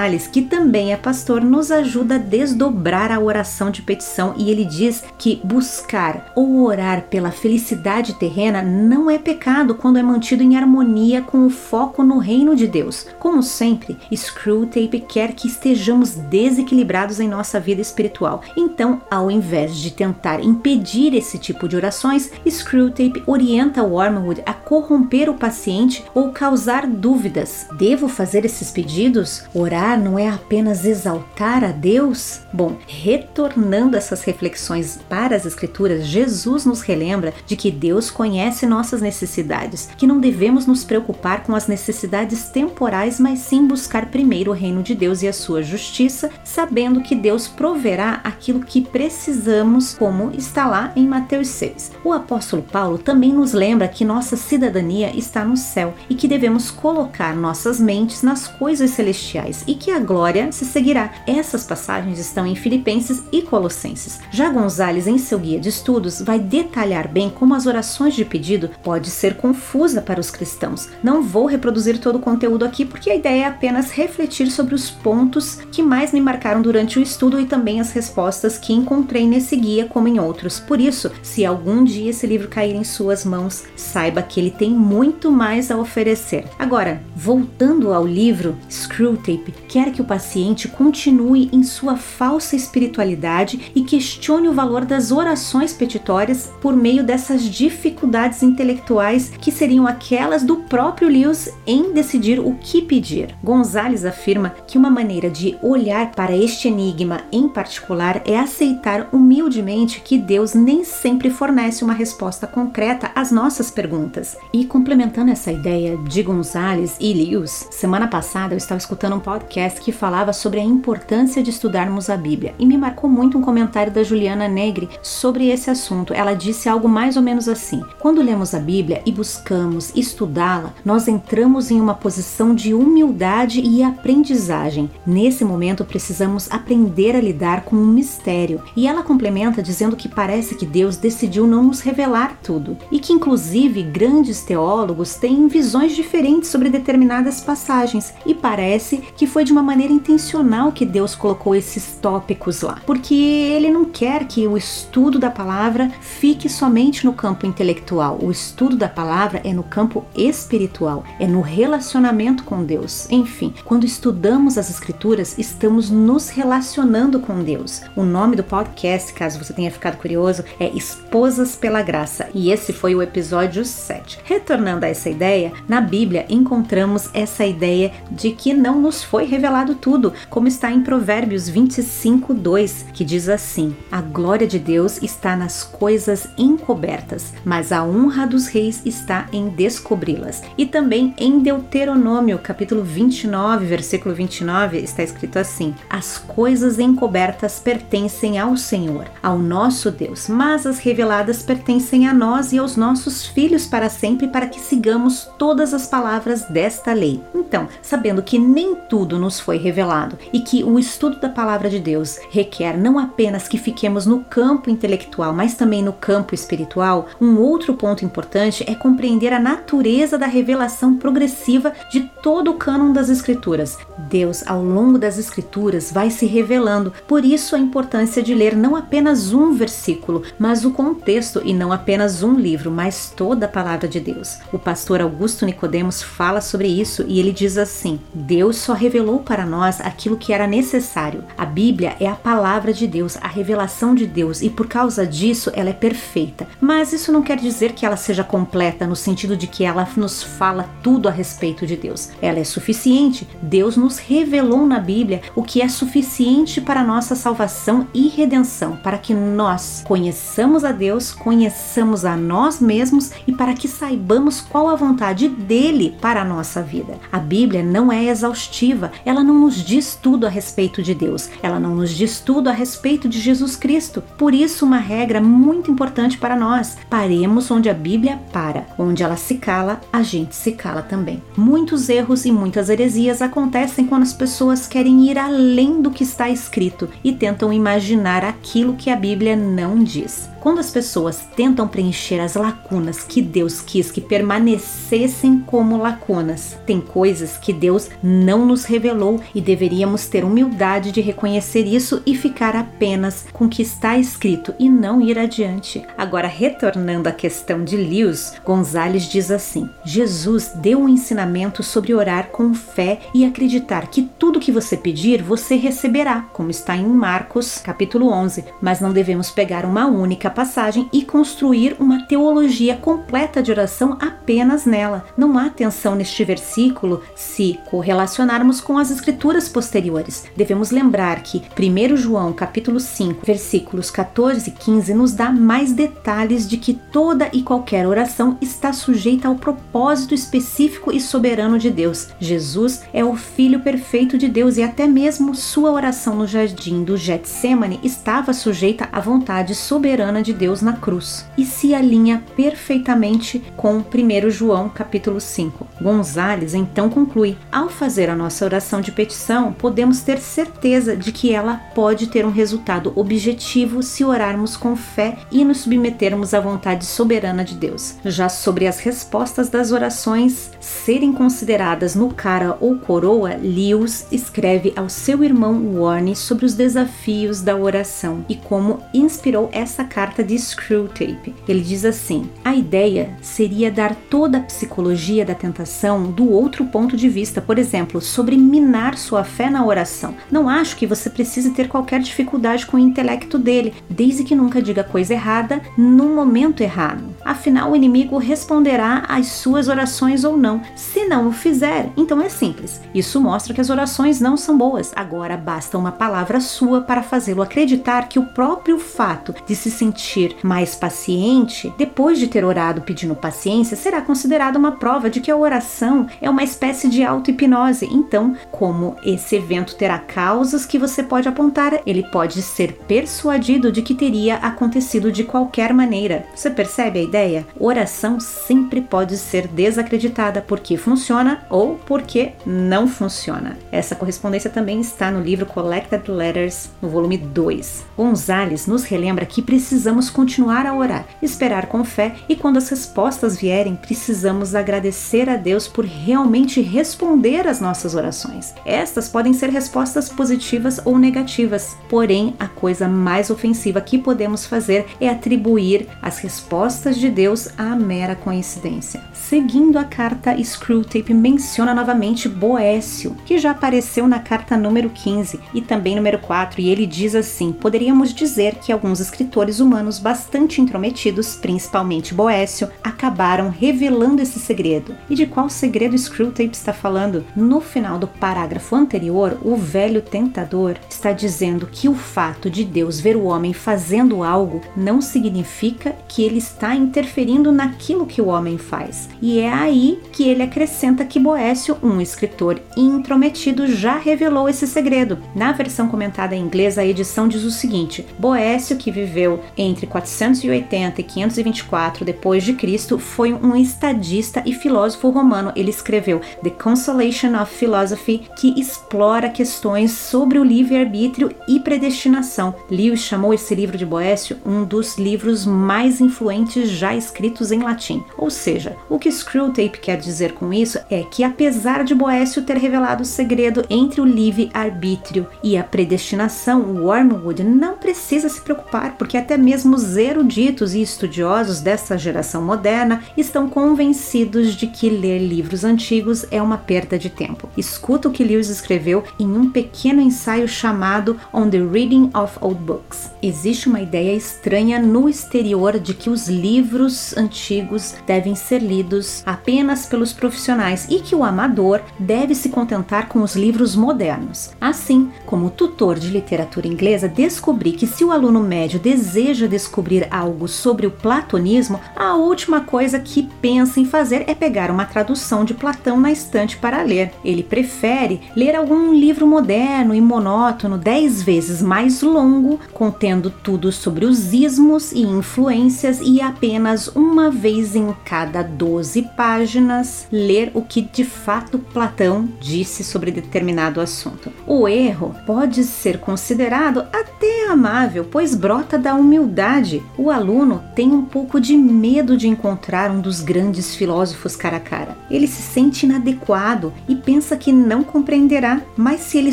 Gonzales, 0.00 0.26
que 0.26 0.40
também 0.40 0.92
é 0.92 0.96
pastor, 0.96 1.42
nos 1.42 1.70
ajuda 1.70 2.14
a 2.14 2.18
desdobrar 2.18 3.12
a 3.12 3.20
oração 3.20 3.70
de 3.70 3.82
petição 3.82 4.34
e 4.36 4.50
ele 4.50 4.64
diz 4.64 5.04
que 5.18 5.40
buscar 5.44 6.32
ou 6.34 6.64
orar 6.64 7.02
pela 7.02 7.30
felicidade 7.30 8.14
terrena 8.14 8.62
não 8.62 9.10
é 9.10 9.18
pecado 9.18 9.74
quando 9.74 9.98
é 9.98 10.02
mantido 10.02 10.42
em 10.42 10.56
harmonia 10.56 11.20
com 11.20 11.44
o 11.44 11.50
foco 11.50 12.02
no 12.02 12.18
reino 12.18 12.56
de 12.56 12.66
Deus. 12.66 13.06
Como 13.18 13.42
sempre, 13.42 13.98
Screwtape 14.14 15.00
quer 15.00 15.34
que 15.34 15.48
estejamos 15.48 16.14
desequilibrados 16.14 17.20
em 17.20 17.28
nossa 17.28 17.60
vida 17.60 17.82
espiritual. 17.82 18.40
Então, 18.56 19.02
ao 19.10 19.30
invés 19.30 19.76
de 19.76 19.90
tentar 19.90 20.42
impedir 20.42 21.14
esse 21.14 21.38
tipo 21.38 21.68
de 21.68 21.76
orações, 21.76 22.30
Screwtape 22.48 23.22
orienta 23.26 23.82
Wormwood 23.82 24.42
a 24.46 24.54
corromper 24.54 25.28
o 25.28 25.34
paciente 25.34 26.02
ou 26.14 26.30
causar 26.30 26.86
dúvidas. 26.86 27.66
Devo 27.76 28.08
fazer 28.08 28.46
esses 28.46 28.70
pedidos? 28.70 29.42
Orar 29.52 29.89
não 29.96 30.18
é 30.18 30.28
apenas 30.28 30.84
exaltar 30.84 31.64
a 31.64 31.72
Deus? 31.72 32.40
Bom, 32.52 32.76
retornando 32.86 33.96
essas 33.96 34.22
reflexões 34.22 34.98
para 35.08 35.36
as 35.36 35.46
Escrituras, 35.46 36.06
Jesus 36.06 36.64
nos 36.64 36.80
relembra 36.80 37.34
de 37.46 37.56
que 37.56 37.70
Deus 37.70 38.10
conhece 38.10 38.66
nossas 38.66 39.00
necessidades, 39.00 39.88
que 39.96 40.06
não 40.06 40.20
devemos 40.20 40.66
nos 40.66 40.84
preocupar 40.84 41.42
com 41.42 41.54
as 41.54 41.66
necessidades 41.66 42.48
temporais, 42.48 43.18
mas 43.18 43.40
sim 43.40 43.66
buscar 43.66 44.06
primeiro 44.06 44.50
o 44.50 44.54
reino 44.54 44.82
de 44.82 44.94
Deus 44.94 45.22
e 45.22 45.28
a 45.28 45.32
sua 45.32 45.62
justiça, 45.62 46.30
sabendo 46.44 47.00
que 47.00 47.14
Deus 47.14 47.48
proverá 47.48 48.20
aquilo 48.24 48.60
que 48.60 48.80
precisamos, 48.80 49.94
como 49.94 50.30
está 50.32 50.66
lá 50.66 50.92
em 50.94 51.06
Mateus 51.06 51.48
6. 51.48 51.92
O 52.04 52.12
apóstolo 52.12 52.62
Paulo 52.62 52.98
também 52.98 53.32
nos 53.32 53.52
lembra 53.52 53.88
que 53.88 54.04
nossa 54.04 54.36
cidadania 54.36 55.16
está 55.16 55.44
no 55.44 55.56
céu 55.56 55.94
e 56.08 56.14
que 56.14 56.28
devemos 56.28 56.70
colocar 56.70 57.34
nossas 57.34 57.80
mentes 57.80 58.22
nas 58.22 58.46
coisas 58.48 58.90
celestiais 58.90 59.64
e 59.66 59.74
que 59.80 59.90
a 59.90 59.98
glória 59.98 60.52
se 60.52 60.64
seguirá. 60.66 61.10
Essas 61.26 61.64
passagens 61.64 62.18
estão 62.18 62.46
em 62.46 62.54
Filipenses 62.54 63.22
e 63.32 63.40
Colossenses. 63.40 64.20
Já 64.30 64.50
Gonzales, 64.50 65.06
em 65.06 65.16
seu 65.16 65.38
guia 65.38 65.58
de 65.58 65.70
estudos, 65.70 66.20
vai 66.20 66.38
detalhar 66.38 67.08
bem 67.08 67.30
como 67.30 67.54
as 67.54 67.66
orações 67.66 68.14
de 68.14 68.24
pedido 68.24 68.70
pode 68.82 69.10
ser 69.10 69.36
confusa 69.36 70.02
para 70.02 70.20
os 70.20 70.30
cristãos. 70.30 70.88
Não 71.02 71.22
vou 71.22 71.46
reproduzir 71.46 71.98
todo 71.98 72.16
o 72.16 72.20
conteúdo 72.20 72.64
aqui 72.64 72.84
porque 72.84 73.10
a 73.10 73.16
ideia 73.16 73.44
é 73.44 73.46
apenas 73.46 73.90
refletir 73.90 74.50
sobre 74.50 74.74
os 74.74 74.90
pontos 74.90 75.60
que 75.72 75.82
mais 75.82 76.12
me 76.12 76.20
marcaram 76.20 76.60
durante 76.60 76.98
o 76.98 77.02
estudo 77.02 77.40
e 77.40 77.46
também 77.46 77.80
as 77.80 77.92
respostas 77.92 78.58
que 78.58 78.74
encontrei 78.74 79.26
nesse 79.26 79.56
guia, 79.56 79.86
como 79.86 80.08
em 80.08 80.20
outros. 80.20 80.60
Por 80.60 80.78
isso, 80.80 81.10
se 81.22 81.46
algum 81.46 81.82
dia 81.82 82.10
esse 82.10 82.26
livro 82.26 82.48
cair 82.48 82.74
em 82.74 82.84
suas 82.84 83.24
mãos, 83.24 83.64
saiba 83.74 84.22
que 84.22 84.38
ele 84.38 84.50
tem 84.50 84.70
muito 84.70 85.30
mais 85.30 85.70
a 85.70 85.78
oferecer. 85.78 86.44
Agora, 86.58 87.02
voltando 87.16 87.92
ao 87.92 88.06
livro, 88.06 88.56
Screwtape 88.70 89.54
quer 89.70 89.92
que 89.92 90.02
o 90.02 90.04
paciente 90.04 90.66
continue 90.66 91.48
em 91.52 91.62
sua 91.62 91.96
falsa 91.96 92.56
espiritualidade 92.56 93.70
e 93.72 93.82
questione 93.82 94.48
o 94.48 94.52
valor 94.52 94.84
das 94.84 95.12
orações 95.12 95.72
petitórias 95.72 96.50
por 96.60 96.74
meio 96.74 97.04
dessas 97.04 97.44
dificuldades 97.44 98.42
intelectuais 98.42 99.30
que 99.40 99.52
seriam 99.52 99.86
aquelas 99.86 100.42
do 100.42 100.56
próprio 100.56 101.08
Lewis 101.08 101.54
em 101.64 101.92
decidir 101.92 102.40
o 102.40 102.56
que 102.56 102.82
pedir. 102.82 103.36
Gonzales 103.44 104.04
afirma 104.04 104.56
que 104.66 104.76
uma 104.76 104.90
maneira 104.90 105.30
de 105.30 105.56
olhar 105.62 106.10
para 106.10 106.36
este 106.36 106.66
enigma 106.66 107.20
em 107.30 107.48
particular 107.48 108.22
é 108.26 108.36
aceitar 108.36 109.08
humildemente 109.12 110.00
que 110.00 110.18
Deus 110.18 110.52
nem 110.52 110.82
sempre 110.82 111.30
fornece 111.30 111.84
uma 111.84 111.92
resposta 111.92 112.44
concreta 112.44 113.12
às 113.14 113.30
nossas 113.30 113.70
perguntas. 113.70 114.36
E 114.52 114.64
complementando 114.64 115.30
essa 115.30 115.52
ideia 115.52 115.96
de 115.96 116.24
Gonzales 116.24 116.96
e 116.98 117.12
Lewis, 117.14 117.68
semana 117.70 118.08
passada 118.08 118.54
eu 118.54 118.58
estava 118.58 118.78
escutando 118.78 119.14
um 119.14 119.20
podcast 119.20 119.59
que 119.68 119.92
falava 119.92 120.32
sobre 120.32 120.60
a 120.60 120.64
importância 120.64 121.42
de 121.42 121.50
estudarmos 121.50 122.08
a 122.08 122.16
Bíblia 122.16 122.54
e 122.58 122.64
me 122.64 122.78
marcou 122.78 123.10
muito 123.10 123.36
um 123.36 123.42
comentário 123.42 123.92
da 123.92 124.02
Juliana 124.02 124.48
Negri 124.48 124.88
sobre 125.02 125.48
esse 125.48 125.70
assunto. 125.70 126.14
Ela 126.14 126.34
disse 126.34 126.68
algo 126.68 126.88
mais 126.88 127.16
ou 127.16 127.22
menos 127.22 127.48
assim: 127.48 127.82
Quando 127.98 128.22
lemos 128.22 128.54
a 128.54 128.58
Bíblia 128.58 129.02
e 129.04 129.12
buscamos 129.12 129.92
estudá-la, 129.94 130.72
nós 130.84 131.08
entramos 131.08 131.70
em 131.70 131.80
uma 131.80 131.94
posição 131.94 132.54
de 132.54 132.72
humildade 132.72 133.60
e 133.60 133.82
aprendizagem. 133.82 134.90
Nesse 135.06 135.44
momento, 135.44 135.84
precisamos 135.84 136.50
aprender 136.50 137.14
a 137.16 137.20
lidar 137.20 137.64
com 137.64 137.76
um 137.76 137.86
mistério. 137.86 138.62
E 138.76 138.86
ela 138.86 139.02
complementa 139.02 139.62
dizendo 139.62 139.96
que 139.96 140.08
parece 140.08 140.54
que 140.54 140.66
Deus 140.66 140.96
decidiu 140.96 141.46
não 141.46 141.64
nos 141.64 141.80
revelar 141.80 142.38
tudo 142.42 142.76
e 142.90 142.98
que, 142.98 143.12
inclusive, 143.12 143.82
grandes 143.82 144.42
teólogos 144.42 145.14
têm 145.14 145.48
visões 145.48 145.94
diferentes 145.94 146.50
sobre 146.50 146.70
determinadas 146.70 147.40
passagens 147.40 148.14
e 148.24 148.34
parece 148.34 148.98
que 149.16 149.26
foi 149.26 149.44
de 149.50 149.52
uma 149.52 149.62
maneira 149.64 149.92
intencional 149.92 150.70
que 150.70 150.86
Deus 150.86 151.16
colocou 151.16 151.56
esses 151.56 151.98
tópicos 152.00 152.62
lá, 152.62 152.80
porque 152.86 153.14
ele 153.14 153.68
não 153.68 153.84
quer 153.84 154.24
que 154.28 154.46
o 154.46 154.56
estudo 154.56 155.18
da 155.18 155.28
palavra 155.28 155.90
fique 156.00 156.48
somente 156.48 157.04
no 157.04 157.12
campo 157.12 157.46
intelectual. 157.46 158.16
O 158.22 158.30
estudo 158.30 158.76
da 158.76 158.88
palavra 158.88 159.40
é 159.42 159.52
no 159.52 159.64
campo 159.64 160.04
espiritual, 160.16 161.02
é 161.18 161.26
no 161.26 161.40
relacionamento 161.40 162.44
com 162.44 162.62
Deus. 162.62 163.10
Enfim, 163.10 163.52
quando 163.64 163.84
estudamos 163.84 164.56
as 164.56 164.70
Escrituras, 164.70 165.36
estamos 165.36 165.90
nos 165.90 166.28
relacionando 166.28 167.18
com 167.18 167.42
Deus. 167.42 167.82
O 167.96 168.04
nome 168.04 168.36
do 168.36 168.44
podcast, 168.44 169.12
caso 169.12 169.42
você 169.42 169.52
tenha 169.52 169.72
ficado 169.72 169.96
curioso, 169.96 170.44
é 170.60 170.68
Esposas 170.68 171.56
pela 171.56 171.82
Graça 171.82 172.28
e 172.32 172.52
esse 172.52 172.72
foi 172.72 172.94
o 172.94 173.02
episódio 173.02 173.64
7. 173.64 174.20
Retornando 174.22 174.86
a 174.86 174.88
essa 174.88 175.10
ideia, 175.10 175.52
na 175.66 175.80
Bíblia 175.80 176.24
encontramos 176.28 177.10
essa 177.12 177.44
ideia 177.44 177.90
de 178.12 178.30
que 178.30 178.54
não 178.54 178.80
nos 178.80 179.02
foi 179.02 179.24
revelado 179.24 179.39
tudo, 179.80 180.12
como 180.28 180.48
está 180.48 180.70
em 180.70 180.82
Provérbios 180.82 181.48
25, 181.48 182.34
2, 182.34 182.86
que 182.92 183.04
diz 183.04 183.28
assim: 183.28 183.74
A 183.90 184.00
glória 184.00 184.46
de 184.46 184.58
Deus 184.58 185.02
está 185.02 185.36
nas 185.36 185.62
coisas 185.62 186.28
encobertas, 186.36 187.32
mas 187.44 187.72
a 187.72 187.84
honra 187.84 188.26
dos 188.26 188.46
reis 188.46 188.82
está 188.84 189.26
em 189.32 189.48
descobri-las. 189.48 190.42
E 190.56 190.66
também 190.66 191.14
em 191.18 191.40
Deuteronômio, 191.40 192.38
capítulo 192.38 192.82
29, 192.82 193.66
versículo 193.66 194.14
29, 194.14 194.78
está 194.78 195.02
escrito 195.02 195.38
assim: 195.38 195.74
As 195.88 196.18
coisas 196.18 196.78
encobertas 196.78 197.60
pertencem 197.60 198.38
ao 198.38 198.56
Senhor, 198.56 199.06
ao 199.22 199.38
nosso 199.38 199.90
Deus, 199.90 200.28
mas 200.28 200.66
as 200.66 200.78
reveladas 200.78 201.42
pertencem 201.42 202.06
a 202.08 202.14
nós 202.14 202.52
e 202.52 202.58
aos 202.58 202.76
nossos 202.76 203.26
filhos 203.26 203.66
para 203.66 203.88
sempre, 203.88 204.28
para 204.28 204.46
que 204.46 204.60
sigamos 204.60 205.28
todas 205.38 205.72
as 205.72 205.86
palavras 205.86 206.44
desta 206.44 206.92
lei. 206.92 207.22
Então, 207.34 207.68
sabendo 207.82 208.22
que 208.22 208.38
nem 208.38 208.74
tudo 208.74 209.18
nos 209.20 209.38
foi 209.38 209.58
revelado 209.58 210.18
e 210.32 210.40
que 210.40 210.64
o 210.64 210.78
estudo 210.78 211.20
da 211.20 211.28
palavra 211.28 211.68
de 211.68 211.78
Deus 211.78 212.18
requer 212.30 212.76
não 212.76 212.98
apenas 212.98 213.46
que 213.46 213.58
fiquemos 213.58 214.06
no 214.06 214.24
campo 214.24 214.70
intelectual, 214.70 215.32
mas 215.32 215.54
também 215.54 215.82
no 215.82 215.92
campo 215.92 216.34
espiritual, 216.34 217.06
um 217.20 217.38
outro 217.38 217.74
ponto 217.74 218.04
importante 218.04 218.64
é 218.66 218.74
compreender 218.74 219.32
a 219.32 219.38
natureza 219.38 220.18
da 220.18 220.26
revelação 220.26 220.96
progressiva 220.96 221.72
de 221.90 222.00
todo 222.22 222.50
o 222.50 222.54
cânon 222.54 222.92
das 222.92 223.08
Escrituras. 223.08 223.78
Deus, 223.98 224.46
ao 224.46 224.62
longo 224.62 224.98
das 224.98 225.18
Escrituras, 225.18 225.92
vai 225.92 226.10
se 226.10 226.26
revelando, 226.26 226.92
por 227.06 227.24
isso 227.24 227.54
a 227.54 227.58
importância 227.58 228.22
de 228.22 228.34
ler 228.34 228.56
não 228.56 228.74
apenas 228.74 229.32
um 229.32 229.52
versículo, 229.52 230.22
mas 230.38 230.64
o 230.64 230.70
contexto 230.70 231.42
e 231.44 231.52
não 231.52 231.72
apenas 231.72 232.22
um 232.22 232.34
livro, 232.34 232.70
mas 232.70 233.12
toda 233.14 233.46
a 233.46 233.48
palavra 233.48 233.88
de 233.88 234.00
Deus. 234.00 234.38
O 234.52 234.58
pastor 234.58 235.00
Augusto 235.00 235.44
Nicodemos 235.44 236.02
fala 236.02 236.40
sobre 236.40 236.68
isso 236.68 237.04
e 237.06 237.18
ele 237.18 237.32
diz 237.32 237.58
assim: 237.58 238.00
Deus 238.14 238.56
só 238.56 238.72
revelou 238.72 239.09
para 239.18 239.44
nós 239.44 239.80
aquilo 239.80 240.16
que 240.16 240.32
era 240.32 240.46
necessário. 240.46 241.24
A 241.36 241.44
Bíblia 241.44 241.96
é 242.00 242.06
a 242.06 242.14
palavra 242.14 242.72
de 242.72 242.86
Deus, 242.86 243.16
a 243.20 243.28
revelação 243.28 243.94
de 243.94 244.06
Deus, 244.06 244.40
e 244.42 244.48
por 244.48 244.66
causa 244.66 245.06
disso 245.06 245.50
ela 245.54 245.70
é 245.70 245.74
perfeita. 245.74 246.46
Mas 246.60 246.92
isso 246.92 247.12
não 247.12 247.22
quer 247.22 247.38
dizer 247.38 247.72
que 247.72 247.84
ela 247.84 247.96
seja 247.96 248.24
completa 248.24 248.86
no 248.86 248.96
sentido 248.96 249.36
de 249.36 249.46
que 249.46 249.64
ela 249.64 249.88
nos 249.96 250.22
fala 250.22 250.68
tudo 250.82 251.08
a 251.08 251.12
respeito 251.12 251.66
de 251.66 251.76
Deus. 251.76 252.10
Ela 252.22 252.38
é 252.38 252.44
suficiente. 252.44 253.26
Deus 253.42 253.76
nos 253.76 253.98
revelou 253.98 254.66
na 254.66 254.78
Bíblia 254.78 255.22
o 255.34 255.42
que 255.42 255.60
é 255.60 255.68
suficiente 255.68 256.60
para 256.60 256.84
nossa 256.84 257.14
salvação 257.14 257.86
e 257.92 258.08
redenção, 258.08 258.76
para 258.76 258.98
que 258.98 259.14
nós 259.14 259.82
conheçamos 259.86 260.64
a 260.64 260.72
Deus, 260.72 261.12
conheçamos 261.12 262.04
a 262.04 262.16
nós 262.16 262.60
mesmos 262.60 263.10
e 263.26 263.32
para 263.32 263.54
que 263.54 263.68
saibamos 263.68 264.40
qual 264.40 264.68
a 264.68 264.76
vontade 264.76 265.28
dele 265.28 265.96
para 266.00 266.22
a 266.22 266.24
nossa 266.24 266.62
vida. 266.62 266.94
A 267.10 267.18
Bíblia 267.18 267.62
não 267.62 267.92
é 267.92 268.04
exaustiva, 268.04 268.92
ela 269.04 269.22
não 269.22 269.40
nos 269.40 269.56
diz 269.56 269.98
tudo 270.00 270.26
a 270.26 270.30
respeito 270.30 270.82
de 270.82 270.94
Deus, 270.94 271.28
ela 271.42 271.58
não 271.58 271.74
nos 271.74 271.90
diz 271.90 272.20
tudo 272.20 272.48
a 272.48 272.52
respeito 272.52 273.08
de 273.08 273.18
Jesus 273.18 273.56
Cristo. 273.56 274.02
Por 274.18 274.34
isso, 274.34 274.64
uma 274.64 274.78
regra 274.78 275.20
muito 275.20 275.70
importante 275.70 276.18
para 276.18 276.36
nós: 276.36 276.76
paremos 276.88 277.50
onde 277.50 277.68
a 277.68 277.74
Bíblia 277.74 278.20
para, 278.32 278.66
onde 278.78 279.02
ela 279.02 279.16
se 279.16 279.36
cala, 279.36 279.80
a 279.92 280.02
gente 280.02 280.34
se 280.34 280.52
cala 280.52 280.82
também. 280.82 281.22
Muitos 281.36 281.88
erros 281.88 282.24
e 282.24 282.32
muitas 282.32 282.68
heresias 282.68 283.22
acontecem 283.22 283.86
quando 283.86 284.02
as 284.02 284.12
pessoas 284.12 284.66
querem 284.66 285.10
ir 285.10 285.18
além 285.18 285.80
do 285.80 285.90
que 285.90 286.04
está 286.04 286.28
escrito 286.28 286.88
e 287.02 287.12
tentam 287.12 287.52
imaginar 287.52 288.24
aquilo 288.24 288.76
que 288.76 288.90
a 288.90 288.96
Bíblia 288.96 289.36
não 289.36 289.82
diz. 289.82 290.28
Quando 290.40 290.58
as 290.58 290.70
pessoas 290.70 291.28
tentam 291.36 291.68
preencher 291.68 292.18
as 292.18 292.34
lacunas 292.34 293.02
que 293.04 293.20
Deus 293.20 293.60
quis 293.60 293.90
que 293.90 294.00
permanecessem 294.00 295.40
como 295.40 295.76
lacunas, 295.76 296.56
tem 296.64 296.80
coisas 296.80 297.36
que 297.36 297.52
Deus 297.52 297.90
não 298.02 298.46
nos 298.46 298.64
revelou 298.64 298.89
e 299.34 299.40
deveríamos 299.40 300.06
ter 300.06 300.24
humildade 300.24 300.92
de 300.92 301.00
reconhecer 301.00 301.64
isso 301.64 302.02
e 302.06 302.14
ficar 302.14 302.56
apenas 302.56 303.26
com 303.32 303.46
o 303.46 303.48
que 303.48 303.62
está 303.62 303.98
escrito 303.98 304.54
e 304.58 304.68
não 304.68 305.00
ir 305.00 305.18
adiante. 305.18 305.82
Agora, 305.96 306.28
retornando 306.28 307.08
à 307.08 307.12
questão 307.12 307.64
de 307.64 307.76
Lewis, 307.76 308.34
Gonzales 308.44 309.04
diz 309.04 309.30
assim: 309.30 309.68
Jesus 309.84 310.52
deu 310.54 310.80
um 310.80 310.88
ensinamento 310.88 311.62
sobre 311.62 311.94
orar 311.94 312.28
com 312.28 312.54
fé 312.54 313.00
e 313.14 313.24
acreditar 313.24 313.88
que 313.88 314.02
tudo 314.18 314.40
que 314.40 314.52
você 314.52 314.76
pedir 314.76 315.22
você 315.22 315.56
receberá, 315.56 316.22
como 316.32 316.50
está 316.50 316.76
em 316.76 316.86
Marcos, 316.86 317.58
capítulo 317.58 318.10
11, 318.10 318.44
mas 318.60 318.80
não 318.80 318.92
devemos 318.92 319.30
pegar 319.30 319.64
uma 319.64 319.86
única 319.86 320.30
passagem 320.30 320.88
e 320.92 321.02
construir 321.04 321.76
uma 321.78 322.06
teologia 322.06 322.76
completa 322.76 323.42
de 323.42 323.50
oração 323.50 323.96
apenas 324.00 324.64
nela. 324.66 325.04
Não 325.16 325.38
há 325.38 325.50
tensão 325.50 325.94
neste 325.94 326.24
versículo 326.24 327.02
se 327.14 327.58
correlacionarmos 327.70 328.60
com 328.60 328.78
as 328.80 328.90
escrituras 328.90 329.48
posteriores. 329.48 330.24
Devemos 330.36 330.70
lembrar 330.70 331.22
que 331.22 331.42
1 331.58 331.96
João 331.96 332.32
capítulo 332.32 332.80
5, 332.80 333.24
versículos 333.24 333.90
14 333.90 334.48
e 334.48 334.52
15 334.52 334.94
nos 334.94 335.12
dá 335.12 335.30
mais 335.30 335.72
detalhes 335.72 336.48
de 336.48 336.56
que 336.56 336.74
toda 336.74 337.28
e 337.32 337.42
qualquer 337.42 337.86
oração 337.86 338.38
está 338.40 338.72
sujeita 338.72 339.28
ao 339.28 339.36
propósito 339.36 340.14
específico 340.14 340.92
e 340.92 341.00
soberano 341.00 341.58
de 341.58 341.70
Deus. 341.70 342.08
Jesus 342.18 342.82
é 342.92 343.04
o 343.04 343.14
filho 343.14 343.60
perfeito 343.60 344.16
de 344.16 344.28
Deus 344.28 344.56
e 344.56 344.62
até 344.62 344.86
mesmo 344.86 345.34
sua 345.34 345.70
oração 345.70 346.16
no 346.16 346.26
jardim 346.26 346.82
do 346.82 346.96
Getsemane 346.96 347.80
estava 347.82 348.32
sujeita 348.32 348.88
à 348.90 349.00
vontade 349.00 349.54
soberana 349.54 350.22
de 350.22 350.32
Deus 350.32 350.62
na 350.62 350.72
cruz 350.72 351.26
e 351.36 351.44
se 351.44 351.74
alinha 351.74 352.24
perfeitamente 352.34 353.42
com 353.56 353.78
1 353.78 354.30
João 354.30 354.68
capítulo 354.68 355.20
5. 355.20 355.66
Gonzales 355.82 356.54
então 356.54 356.88
conclui: 356.88 357.36
ao 357.50 357.68
fazer 357.68 358.08
a 358.08 358.16
nossa 358.16 358.44
oração 358.44 358.69
de 358.78 358.92
petição, 358.92 359.54
podemos 359.54 360.02
ter 360.02 360.18
certeza 360.18 360.94
de 360.94 361.12
que 361.12 361.32
ela 361.32 361.56
pode 361.74 362.08
ter 362.08 362.26
um 362.26 362.30
resultado 362.30 362.92
objetivo 362.94 363.82
se 363.82 364.04
orarmos 364.04 364.54
com 364.54 364.76
fé 364.76 365.16
e 365.32 365.42
nos 365.46 365.58
submetermos 365.58 366.34
à 366.34 366.40
vontade 366.40 366.84
soberana 366.84 367.42
de 367.42 367.54
Deus. 367.54 367.94
Já 368.04 368.28
sobre 368.28 368.66
as 368.66 368.80
respostas 368.80 369.48
das 369.48 369.72
orações 369.72 370.50
serem 370.60 371.10
consideradas 371.12 371.94
no 371.94 372.12
cara 372.12 372.58
ou 372.60 372.76
coroa, 372.76 373.36
Lewis 373.36 374.06
escreve 374.12 374.74
ao 374.76 374.90
seu 374.90 375.24
irmão 375.24 375.74
Warne 375.76 376.14
sobre 376.14 376.44
os 376.44 376.52
desafios 376.52 377.40
da 377.40 377.56
oração 377.56 378.26
e 378.28 378.34
como 378.34 378.80
inspirou 378.92 379.48
essa 379.52 379.84
carta 379.84 380.22
de 380.22 380.38
Screwtape. 380.38 381.34
Ele 381.48 381.62
diz 381.62 381.84
assim: 381.84 382.28
a 382.44 382.54
ideia 382.54 383.16
seria 383.22 383.70
dar 383.70 383.94
toda 383.94 384.38
a 384.38 384.42
psicologia 384.42 385.24
da 385.24 385.34
tentação 385.34 386.10
do 386.10 386.30
outro 386.30 386.66
ponto 386.66 386.96
de 386.96 387.08
vista, 387.08 387.40
por 387.40 387.58
exemplo, 387.58 388.00
sobre 388.00 388.36
minar 388.60 388.96
sua 388.96 389.24
fé 389.24 389.48
na 389.48 389.64
oração. 389.64 390.14
Não 390.30 390.48
acho 390.48 390.76
que 390.76 390.86
você 390.86 391.08
precise 391.08 391.50
ter 391.50 391.68
qualquer 391.68 392.00
dificuldade 392.00 392.66
com 392.66 392.76
o 392.76 392.80
intelecto 392.80 393.38
dele, 393.38 393.74
desde 393.88 394.22
que 394.22 394.34
nunca 394.34 394.60
diga 394.60 394.84
coisa 394.84 395.14
errada 395.14 395.60
no 395.76 396.14
momento 396.14 396.62
errado. 396.62 397.02
Afinal, 397.24 397.72
o 397.72 397.76
inimigo 397.76 398.18
responderá 398.18 399.04
às 399.08 399.26
suas 399.26 399.68
orações 399.68 400.24
ou 400.24 400.36
não. 400.36 400.60
Se 400.76 401.06
não 401.06 401.28
o 401.28 401.32
fizer, 401.32 401.90
então 401.96 402.20
é 402.20 402.28
simples. 402.28 402.80
Isso 402.94 403.20
mostra 403.20 403.54
que 403.54 403.60
as 403.60 403.70
orações 403.70 404.20
não 404.20 404.36
são 404.36 404.56
boas. 404.56 404.92
Agora 404.94 405.36
basta 405.36 405.78
uma 405.78 405.92
palavra 405.92 406.40
sua 406.40 406.80
para 406.82 407.02
fazê-lo 407.02 407.42
acreditar 407.42 408.08
que 408.08 408.18
o 408.18 408.26
próprio 408.26 408.78
fato 408.78 409.34
de 409.46 409.54
se 409.54 409.70
sentir 409.70 410.36
mais 410.42 410.74
paciente, 410.74 411.72
depois 411.78 412.18
de 412.18 412.26
ter 412.26 412.44
orado 412.44 412.82
pedindo 412.82 413.14
paciência, 413.14 413.76
será 413.76 414.02
considerado 414.02 414.56
uma 414.56 414.72
prova 414.72 415.08
de 415.08 415.20
que 415.20 415.30
a 415.30 415.36
oração 415.36 416.06
é 416.20 416.28
uma 416.28 416.42
espécie 416.42 416.88
de 416.88 417.02
auto-hipnose. 417.02 417.88
Então, 417.90 418.34
como 418.50 418.96
esse 419.04 419.36
evento 419.36 419.74
terá 419.76 419.98
causas 419.98 420.66
que 420.66 420.78
você 420.78 421.02
pode 421.02 421.28
apontar, 421.28 421.80
ele 421.86 422.02
pode 422.02 422.42
ser 422.42 422.74
persuadido 422.86 423.72
de 423.72 423.82
que 423.82 423.94
teria 423.94 424.36
acontecido 424.36 425.10
de 425.10 425.24
qualquer 425.24 425.72
maneira. 425.72 426.26
Você 426.34 426.50
percebe 426.50 426.98
a 426.98 427.02
ideia? 427.02 427.46
Oração 427.58 428.18
sempre 428.20 428.80
pode 428.80 429.16
ser 429.16 429.46
desacreditada 429.48 430.42
porque 430.42 430.76
funciona 430.76 431.44
ou 431.48 431.76
porque 431.86 432.32
não 432.44 432.86
funciona. 432.86 433.56
Essa 433.72 433.94
correspondência 433.94 434.50
também 434.50 434.80
está 434.80 435.10
no 435.10 435.20
livro 435.20 435.46
Collected 435.46 436.10
Letters, 436.10 436.70
no 436.82 436.88
volume 436.88 437.16
2. 437.16 437.84
Gonzales 437.96 438.66
nos 438.66 438.84
relembra 438.84 439.26
que 439.26 439.42
precisamos 439.42 440.10
continuar 440.10 440.66
a 440.66 440.74
orar, 440.74 441.06
esperar 441.22 441.66
com 441.66 441.84
fé 441.84 442.16
e 442.28 442.36
quando 442.36 442.56
as 442.56 442.68
respostas 442.68 443.38
vierem, 443.38 443.76
precisamos 443.76 444.54
agradecer 444.54 445.28
a 445.28 445.36
Deus 445.36 445.68
por 445.68 445.84
realmente 445.84 446.60
responder 446.60 447.46
às 447.46 447.60
nossas 447.60 447.94
orações. 447.94 448.29
Estas 448.64 449.08
podem 449.08 449.32
ser 449.32 449.50
respostas 449.50 450.08
positivas 450.08 450.80
ou 450.84 450.98
negativas, 450.98 451.76
porém 451.88 452.34
a 452.38 452.46
coisa 452.46 452.88
mais 452.88 453.30
ofensiva 453.30 453.80
que 453.80 453.98
podemos 453.98 454.46
fazer 454.46 454.86
é 455.00 455.08
atribuir 455.08 455.88
as 456.00 456.18
respostas 456.18 456.96
de 456.96 457.10
Deus 457.10 457.48
à 457.58 457.76
mera 457.76 458.14
coincidência. 458.14 459.02
Seguindo 459.12 459.78
a 459.78 459.84
carta, 459.84 460.36
Screwtape 460.42 461.14
menciona 461.14 461.74
novamente 461.74 462.28
Boécio, 462.28 463.16
que 463.24 463.38
já 463.38 463.52
apareceu 463.52 464.08
na 464.08 464.18
carta 464.18 464.56
número 464.56 464.90
15 464.90 465.38
e 465.54 465.60
também 465.60 465.94
número 465.94 466.18
4, 466.18 466.60
e 466.60 466.68
ele 466.68 466.86
diz 466.86 467.14
assim: 467.14 467.52
Poderíamos 467.52 468.12
dizer 468.12 468.56
que 468.56 468.72
alguns 468.72 469.00
escritores 469.00 469.60
humanos 469.60 469.98
bastante 469.98 470.60
intrometidos, 470.60 471.36
principalmente 471.36 472.14
Boécio, 472.14 472.68
acabaram 472.82 473.50
revelando 473.50 474.22
esse 474.22 474.38
segredo. 474.38 474.96
E 475.08 475.14
de 475.14 475.26
qual 475.26 475.48
segredo 475.48 475.96
Screwtape 475.96 476.50
está 476.52 476.72
falando? 476.72 477.24
No 477.36 477.60
final 477.60 477.98
do 477.98 478.08
parágrafo 478.20 478.76
anterior, 478.76 479.38
o 479.42 479.56
velho 479.56 480.02
tentador 480.02 480.76
está 480.88 481.10
dizendo 481.10 481.66
que 481.70 481.88
o 481.88 481.94
fato 481.94 482.50
de 482.50 482.64
Deus 482.64 483.00
ver 483.00 483.16
o 483.16 483.24
homem 483.24 483.54
fazendo 483.54 484.22
algo 484.22 484.60
não 484.76 485.00
significa 485.00 485.96
que 486.06 486.22
ele 486.22 486.38
está 486.38 486.74
interferindo 486.74 487.50
naquilo 487.50 488.06
que 488.06 488.20
o 488.20 488.28
homem 488.28 488.58
faz. 488.58 489.08
E 489.22 489.40
é 489.40 489.50
aí 489.52 489.98
que 490.12 490.28
ele 490.28 490.42
acrescenta 490.42 491.04
que 491.04 491.18
Boécio, 491.18 491.76
um 491.82 492.00
escritor 492.00 492.60
intrometido, 492.76 493.66
já 493.66 493.96
revelou 493.96 494.48
esse 494.48 494.66
segredo. 494.66 495.18
Na 495.34 495.52
versão 495.52 495.88
comentada 495.88 496.36
em 496.36 496.42
inglês, 496.42 496.76
a 496.76 496.84
edição 496.84 497.26
diz 497.26 497.42
o 497.42 497.50
seguinte: 497.50 498.06
Boécio, 498.18 498.76
que 498.76 498.90
viveu 498.90 499.40
entre 499.56 499.86
480 499.86 501.00
e 501.00 501.04
524 501.04 502.04
depois 502.04 502.44
de 502.44 502.52
Cristo, 502.52 502.98
foi 502.98 503.32
um 503.32 503.56
estadista 503.56 504.42
e 504.44 504.52
filósofo 504.52 505.08
romano. 505.08 505.52
Ele 505.56 505.70
escreveu 505.70 506.20
The 506.42 506.50
Consolation 506.50 507.40
of 507.40 507.54
Philosophy, 507.54 508.09
que 508.18 508.58
explora 508.60 509.28
questões 509.28 509.92
sobre 509.92 510.38
o 510.38 510.44
livre-arbítrio 510.44 511.34
e 511.48 511.60
predestinação. 511.60 512.54
Lewis 512.70 513.00
chamou 513.00 513.32
esse 513.34 513.54
livro 513.54 513.76
de 513.76 513.86
Boécio 513.86 514.36
um 514.44 514.64
dos 514.64 514.98
livros 514.98 515.46
mais 515.46 516.00
influentes 516.00 516.70
já 516.70 516.94
escritos 516.94 517.52
em 517.52 517.60
latim. 517.60 518.02
Ou 518.16 518.30
seja, 518.30 518.76
o 518.88 518.98
que 518.98 519.10
Screwtape 519.10 519.80
quer 519.80 519.96
dizer 519.96 520.32
com 520.32 520.52
isso 520.52 520.78
é 520.90 521.02
que, 521.02 521.24
apesar 521.24 521.84
de 521.84 521.94
Boécio 521.94 522.42
ter 522.42 522.56
revelado 522.56 523.02
o 523.02 523.06
segredo 523.06 523.64
entre 523.68 524.00
o 524.00 524.04
livre-arbítrio 524.04 525.26
e 525.42 525.56
a 525.56 525.64
predestinação, 525.64 526.62
Wormwood 526.62 527.42
não 527.44 527.76
precisa 527.76 528.28
se 528.28 528.40
preocupar, 528.40 528.96
porque 528.96 529.16
até 529.16 529.36
mesmo 529.36 529.76
os 529.76 529.96
eruditos 529.96 530.74
e 530.74 530.82
estudiosos 530.82 531.60
dessa 531.60 531.96
geração 531.96 532.42
moderna 532.42 533.02
estão 533.16 533.48
convencidos 533.48 534.54
de 534.54 534.66
que 534.66 534.88
ler 534.88 535.18
livros 535.18 535.64
antigos 535.64 536.24
é 536.30 536.40
uma 536.40 536.58
perda 536.58 536.98
de 536.98 537.10
tempo. 537.10 537.48
Escuta 537.56 537.99
o 538.08 538.10
que 538.10 538.24
Lewis 538.24 538.48
escreveu 538.48 539.04
em 539.18 539.26
um 539.26 539.50
pequeno 539.50 540.00
ensaio 540.00 540.48
chamado 540.48 541.18
On 541.32 541.48
the 541.48 541.58
Reading 541.58 542.10
of 542.14 542.38
Old 542.40 542.60
Books. 542.60 543.10
Existe 543.22 543.68
uma 543.68 543.80
ideia 543.80 544.14
estranha 544.14 544.80
no 544.80 545.08
exterior 545.08 545.78
de 545.78 545.92
que 545.92 546.08
os 546.08 546.28
livros 546.28 547.16
antigos 547.16 547.94
devem 548.06 548.34
ser 548.34 548.60
lidos 548.62 549.22
apenas 549.26 549.86
pelos 549.86 550.12
profissionais 550.12 550.86
e 550.88 551.00
que 551.00 551.14
o 551.14 551.24
amador 551.24 551.82
deve 551.98 552.34
se 552.34 552.48
contentar 552.48 553.08
com 553.08 553.22
os 553.22 553.36
livros 553.36 553.76
modernos. 553.76 554.50
Assim, 554.60 555.10
como 555.26 555.50
tutor 555.50 555.98
de 555.98 556.08
literatura 556.08 556.66
inglesa, 556.66 557.08
descobri 557.08 557.72
que 557.72 557.86
se 557.86 558.04
o 558.04 558.10
aluno 558.10 558.40
médio 558.40 558.78
deseja 558.80 559.46
descobrir 559.46 560.06
algo 560.10 560.48
sobre 560.48 560.86
o 560.86 560.90
platonismo, 560.90 561.80
a 561.94 562.14
última 562.14 562.62
coisa 562.62 562.98
que 562.98 563.28
pensa 563.40 563.80
em 563.80 563.84
fazer 563.84 564.24
é 564.26 564.34
pegar 564.34 564.70
uma 564.70 564.84
tradução 564.84 565.44
de 565.44 565.54
Platão 565.54 566.00
na 566.00 566.10
estante 566.10 566.56
para 566.56 566.82
ler. 566.82 567.12
Ele 567.24 567.42
prefere 567.42 567.89
ler 568.36 568.54
algum 568.54 568.92
livro 568.94 569.26
moderno 569.26 569.94
e 569.94 570.00
monótono, 570.00 570.78
dez 570.78 571.22
vezes 571.22 571.62
mais 571.62 572.02
longo, 572.02 572.58
contendo 572.72 573.30
tudo 573.30 573.72
sobre 573.72 574.04
os 574.04 574.32
ismos 574.32 574.92
e 574.92 575.02
influências 575.02 576.00
e 576.02 576.20
apenas 576.20 576.88
uma 576.88 577.30
vez 577.30 577.74
em 577.74 577.94
cada 578.04 578.42
12 578.42 579.02
páginas 579.16 580.06
ler 580.10 580.50
o 580.54 580.62
que 580.62 580.82
de 580.82 581.04
fato 581.04 581.58
Platão 581.58 582.28
disse 582.40 582.84
sobre 582.84 583.10
determinado 583.10 583.80
assunto. 583.80 584.32
O 584.46 584.68
erro 584.68 585.14
pode 585.26 585.64
ser 585.64 585.98
considerado 585.98 586.80
até 586.92 587.48
amável, 587.48 588.06
pois 588.10 588.34
brota 588.34 588.78
da 588.78 588.94
humildade. 588.94 589.82
O 589.96 590.10
aluno 590.10 590.62
tem 590.74 590.90
um 590.92 591.02
pouco 591.02 591.40
de 591.40 591.56
medo 591.56 592.16
de 592.16 592.28
encontrar 592.28 592.90
um 592.90 593.00
dos 593.00 593.20
grandes 593.20 593.74
filósofos 593.74 594.36
cara 594.36 594.56
a 594.56 594.60
cara. 594.60 594.96
Ele 595.10 595.26
se 595.26 595.42
sente 595.42 595.86
inadequado 595.86 596.72
e 596.88 596.94
pensa 596.94 597.36
que 597.36 597.52
não 597.52 597.79
compreenderá, 597.82 598.60
mas 598.76 599.00
se 599.00 599.18
ele 599.18 599.32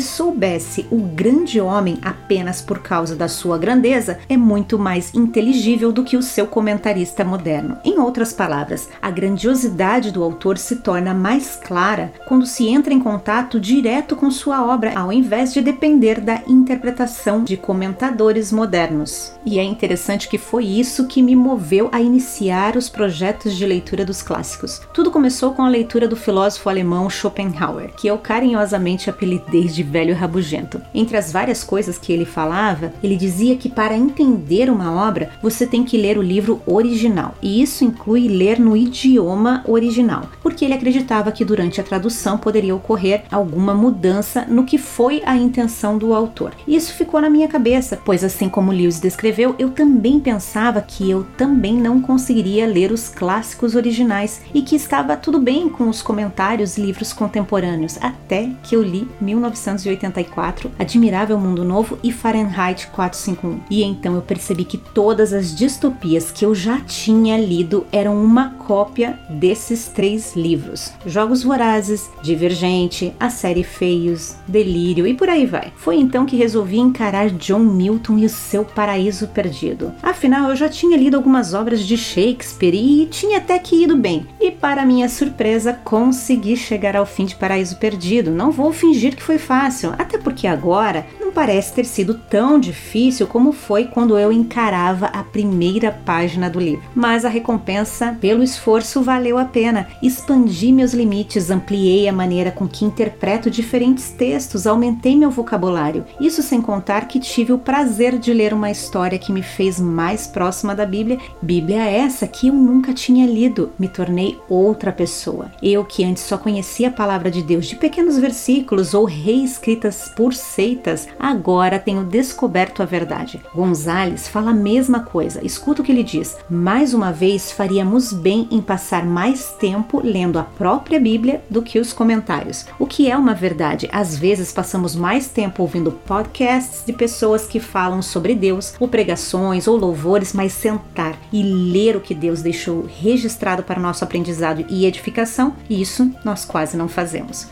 soubesse 0.00 0.86
o 0.90 0.98
grande 0.98 1.60
homem 1.60 1.98
apenas 2.02 2.60
por 2.60 2.80
causa 2.80 3.14
da 3.14 3.28
sua 3.28 3.58
grandeza, 3.58 4.18
é 4.28 4.36
muito 4.36 4.78
mais 4.78 5.14
inteligível 5.14 5.92
do 5.92 6.04
que 6.04 6.16
o 6.16 6.22
seu 6.22 6.46
comentarista 6.46 7.24
moderno. 7.24 7.78
Em 7.84 7.98
outras 7.98 8.32
palavras, 8.32 8.88
a 9.00 9.10
grandiosidade 9.10 10.10
do 10.10 10.22
autor 10.22 10.58
se 10.58 10.76
torna 10.76 11.14
mais 11.14 11.56
clara 11.56 12.12
quando 12.26 12.46
se 12.46 12.68
entra 12.68 12.92
em 12.92 13.00
contato 13.00 13.60
direto 13.60 14.16
com 14.16 14.30
sua 14.30 14.64
obra, 14.64 14.98
ao 14.98 15.12
invés 15.12 15.52
de 15.52 15.60
depender 15.60 16.20
da 16.20 16.42
interpretação 16.46 17.44
de 17.44 17.56
comentadores 17.56 18.52
modernos. 18.52 19.32
E 19.44 19.58
é 19.58 19.64
interessante 19.64 20.28
que 20.28 20.38
foi 20.38 20.64
isso 20.64 21.06
que 21.06 21.22
me 21.22 21.34
moveu 21.34 21.88
a 21.92 22.00
iniciar 22.00 22.76
os 22.76 22.88
projetos 22.88 23.56
de 23.56 23.66
leitura 23.66 24.04
dos 24.04 24.22
clássicos. 24.22 24.80
Tudo 24.92 25.10
começou 25.10 25.52
com 25.52 25.62
a 25.62 25.68
leitura 25.68 26.08
do 26.08 26.16
filósofo 26.16 26.68
alemão 26.68 27.08
Schopenhauer, 27.08 27.92
que 27.96 28.08
eu 28.08 28.18
carinhosamente 28.38 29.10
apelidei 29.10 29.64
de 29.64 29.82
velho 29.82 30.14
rabugento. 30.14 30.80
Entre 30.94 31.16
as 31.16 31.32
várias 31.32 31.64
coisas 31.64 31.98
que 31.98 32.12
ele 32.12 32.24
falava, 32.24 32.92
ele 33.02 33.16
dizia 33.16 33.56
que 33.56 33.68
para 33.68 33.96
entender 33.96 34.70
uma 34.70 34.92
obra, 35.08 35.30
você 35.42 35.66
tem 35.66 35.82
que 35.82 35.96
ler 35.96 36.16
o 36.16 36.22
livro 36.22 36.62
original, 36.64 37.34
e 37.42 37.60
isso 37.60 37.82
inclui 37.82 38.28
ler 38.28 38.60
no 38.60 38.76
idioma 38.76 39.64
original, 39.66 40.30
porque 40.40 40.64
ele 40.64 40.74
acreditava 40.74 41.32
que 41.32 41.44
durante 41.44 41.80
a 41.80 41.84
tradução 41.84 42.38
poderia 42.38 42.76
ocorrer 42.76 43.24
alguma 43.32 43.74
mudança 43.74 44.44
no 44.48 44.64
que 44.64 44.78
foi 44.78 45.20
a 45.26 45.36
intenção 45.36 45.98
do 45.98 46.14
autor. 46.14 46.52
Isso 46.66 46.94
ficou 46.94 47.20
na 47.20 47.28
minha 47.28 47.48
cabeça, 47.48 47.98
pois 48.04 48.22
assim 48.22 48.48
como 48.48 48.70
Lewis 48.70 49.00
descreveu, 49.00 49.56
eu 49.58 49.70
também 49.70 50.20
pensava 50.20 50.80
que 50.80 51.10
eu 51.10 51.26
também 51.36 51.74
não 51.74 52.00
conseguiria 52.00 52.68
ler 52.68 52.92
os 52.92 53.08
clássicos 53.08 53.74
originais 53.74 54.42
e 54.54 54.62
que 54.62 54.76
estava 54.76 55.16
tudo 55.16 55.40
bem 55.40 55.68
com 55.68 55.88
os 55.88 56.00
comentários 56.00 56.78
e 56.78 56.82
livros 56.82 57.12
contemporâneos, 57.12 57.98
até 58.00 58.27
que 58.62 58.76
eu 58.76 58.82
li 58.82 59.08
1984, 59.20 60.70
Admirável 60.78 61.38
Mundo 61.38 61.64
Novo 61.64 61.98
e 62.02 62.12
Fahrenheit 62.12 62.88
451. 62.88 63.60
E 63.70 63.82
então 63.82 64.14
eu 64.14 64.22
percebi 64.22 64.64
que 64.64 64.76
todas 64.76 65.32
as 65.32 65.54
distopias 65.54 66.30
que 66.30 66.44
eu 66.44 66.54
já 66.54 66.80
tinha 66.80 67.38
lido 67.38 67.86
eram 67.90 68.22
uma 68.22 68.50
cópia 68.50 69.18
desses 69.30 69.88
três 69.88 70.36
livros: 70.36 70.92
Jogos 71.06 71.42
Vorazes, 71.42 72.10
Divergente, 72.22 73.14
a 73.18 73.30
série 73.30 73.64
Feios, 73.64 74.36
Delírio 74.46 75.06
e 75.06 75.14
por 75.14 75.28
aí 75.28 75.46
vai. 75.46 75.72
Foi 75.76 75.96
então 75.96 76.26
que 76.26 76.36
resolvi 76.36 76.78
encarar 76.78 77.30
John 77.30 77.60
Milton 77.60 78.18
e 78.18 78.26
o 78.26 78.30
seu 78.30 78.64
Paraíso 78.64 79.28
Perdido. 79.28 79.92
Afinal, 80.02 80.50
eu 80.50 80.56
já 80.56 80.68
tinha 80.68 80.96
lido 80.96 81.16
algumas 81.16 81.54
obras 81.54 81.80
de 81.80 81.96
Shakespeare 81.96 82.74
e 82.74 83.06
tinha 83.06 83.38
até 83.38 83.58
que 83.58 83.84
ido 83.84 83.96
bem. 83.96 84.26
E 84.40 84.50
para 84.50 84.84
minha 84.84 85.08
surpresa, 85.08 85.72
consegui 85.72 86.56
chegar 86.56 86.96
ao 86.96 87.06
fim 87.06 87.24
de 87.24 87.36
Paraíso 87.36 87.76
Perdido. 87.76 88.17
Não 88.24 88.50
vou 88.50 88.72
fingir 88.72 89.14
que 89.14 89.22
foi 89.22 89.38
fácil, 89.38 89.94
até 89.98 90.18
porque 90.18 90.46
agora 90.46 91.06
não 91.20 91.32
parece 91.32 91.72
ter 91.72 91.84
sido 91.84 92.14
tão 92.14 92.58
difícil 92.58 93.26
como 93.26 93.52
foi 93.52 93.84
quando 93.84 94.18
eu 94.18 94.32
encarava 94.32 95.06
a 95.06 95.22
primeira 95.22 95.92
página 95.92 96.48
do 96.48 96.58
livro. 96.58 96.82
Mas 96.94 97.24
a 97.24 97.28
recompensa 97.28 98.16
pelo 98.20 98.42
esforço 98.42 99.02
valeu 99.02 99.38
a 99.38 99.44
pena. 99.44 99.88
Expandi 100.02 100.72
meus 100.72 100.92
limites, 100.92 101.50
ampliei 101.50 102.08
a 102.08 102.12
maneira 102.12 102.50
com 102.50 102.66
que 102.66 102.84
interpreto 102.84 103.50
diferentes 103.50 104.10
textos, 104.10 104.66
aumentei 104.66 105.16
meu 105.16 105.30
vocabulário. 105.30 106.04
Isso 106.20 106.42
sem 106.42 106.60
contar 106.60 107.06
que 107.06 107.20
tive 107.20 107.52
o 107.52 107.58
prazer 107.58 108.18
de 108.18 108.32
ler 108.32 108.52
uma 108.52 108.70
história 108.70 109.18
que 109.18 109.32
me 109.32 109.42
fez 109.42 109.78
mais 109.78 110.26
próxima 110.26 110.74
da 110.74 110.86
Bíblia. 110.86 111.18
Bíblia 111.42 111.84
essa 111.84 112.26
que 112.26 112.48
eu 112.48 112.54
nunca 112.54 112.92
tinha 112.92 113.26
lido. 113.26 113.70
Me 113.78 113.88
tornei 113.88 114.38
outra 114.48 114.92
pessoa. 114.92 115.50
Eu 115.62 115.84
que 115.84 116.04
antes 116.04 116.22
só 116.22 116.38
conhecia 116.38 116.88
a 116.88 116.92
palavra 116.92 117.30
de 117.30 117.42
Deus 117.42 117.66
de 117.66 117.76
pequenos 117.76 118.07
versículos 118.16 118.94
ou 118.94 119.04
reescritas 119.04 120.08
por 120.16 120.32
seitas, 120.32 121.08
agora 121.18 121.80
tenho 121.80 122.04
descoberto 122.04 122.82
a 122.82 122.86
verdade. 122.86 123.42
Gonzales 123.52 124.28
fala 124.28 124.52
a 124.52 124.54
mesma 124.54 125.00
coisa. 125.00 125.44
Escuta 125.44 125.82
o 125.82 125.84
que 125.84 125.90
ele 125.90 126.04
diz. 126.04 126.36
Mais 126.48 126.94
uma 126.94 127.12
vez, 127.12 127.50
faríamos 127.50 128.12
bem 128.12 128.46
em 128.50 128.62
passar 128.62 129.04
mais 129.04 129.50
tempo 129.58 130.00
lendo 130.02 130.38
a 130.38 130.44
própria 130.44 131.00
Bíblia 131.00 131.42
do 131.50 131.60
que 131.60 131.80
os 131.80 131.92
comentários. 131.92 132.64
O 132.78 132.86
que 132.86 133.10
é 133.10 133.16
uma 133.16 133.34
verdade? 133.34 133.88
Às 133.92 134.16
vezes 134.16 134.52
passamos 134.52 134.94
mais 134.94 135.26
tempo 135.28 135.62
ouvindo 135.62 135.90
podcasts 135.90 136.84
de 136.86 136.92
pessoas 136.92 137.46
que 137.46 137.58
falam 137.58 138.00
sobre 138.00 138.34
Deus, 138.34 138.74
ou 138.78 138.86
pregações 138.86 139.66
ou 139.66 139.76
louvores, 139.76 140.32
mas 140.32 140.52
sentar 140.52 141.18
e 141.32 141.42
ler 141.42 141.96
o 141.96 142.00
que 142.00 142.14
Deus 142.14 142.42
deixou 142.42 142.86
registrado 142.86 143.62
para 143.62 143.80
nosso 143.80 144.04
aprendizado 144.04 144.64
e 144.68 144.86
edificação, 144.86 145.54
isso 145.68 146.10
nós 146.24 146.44
quase 146.44 146.76
não 146.76 146.88
fazemos. 146.88 147.48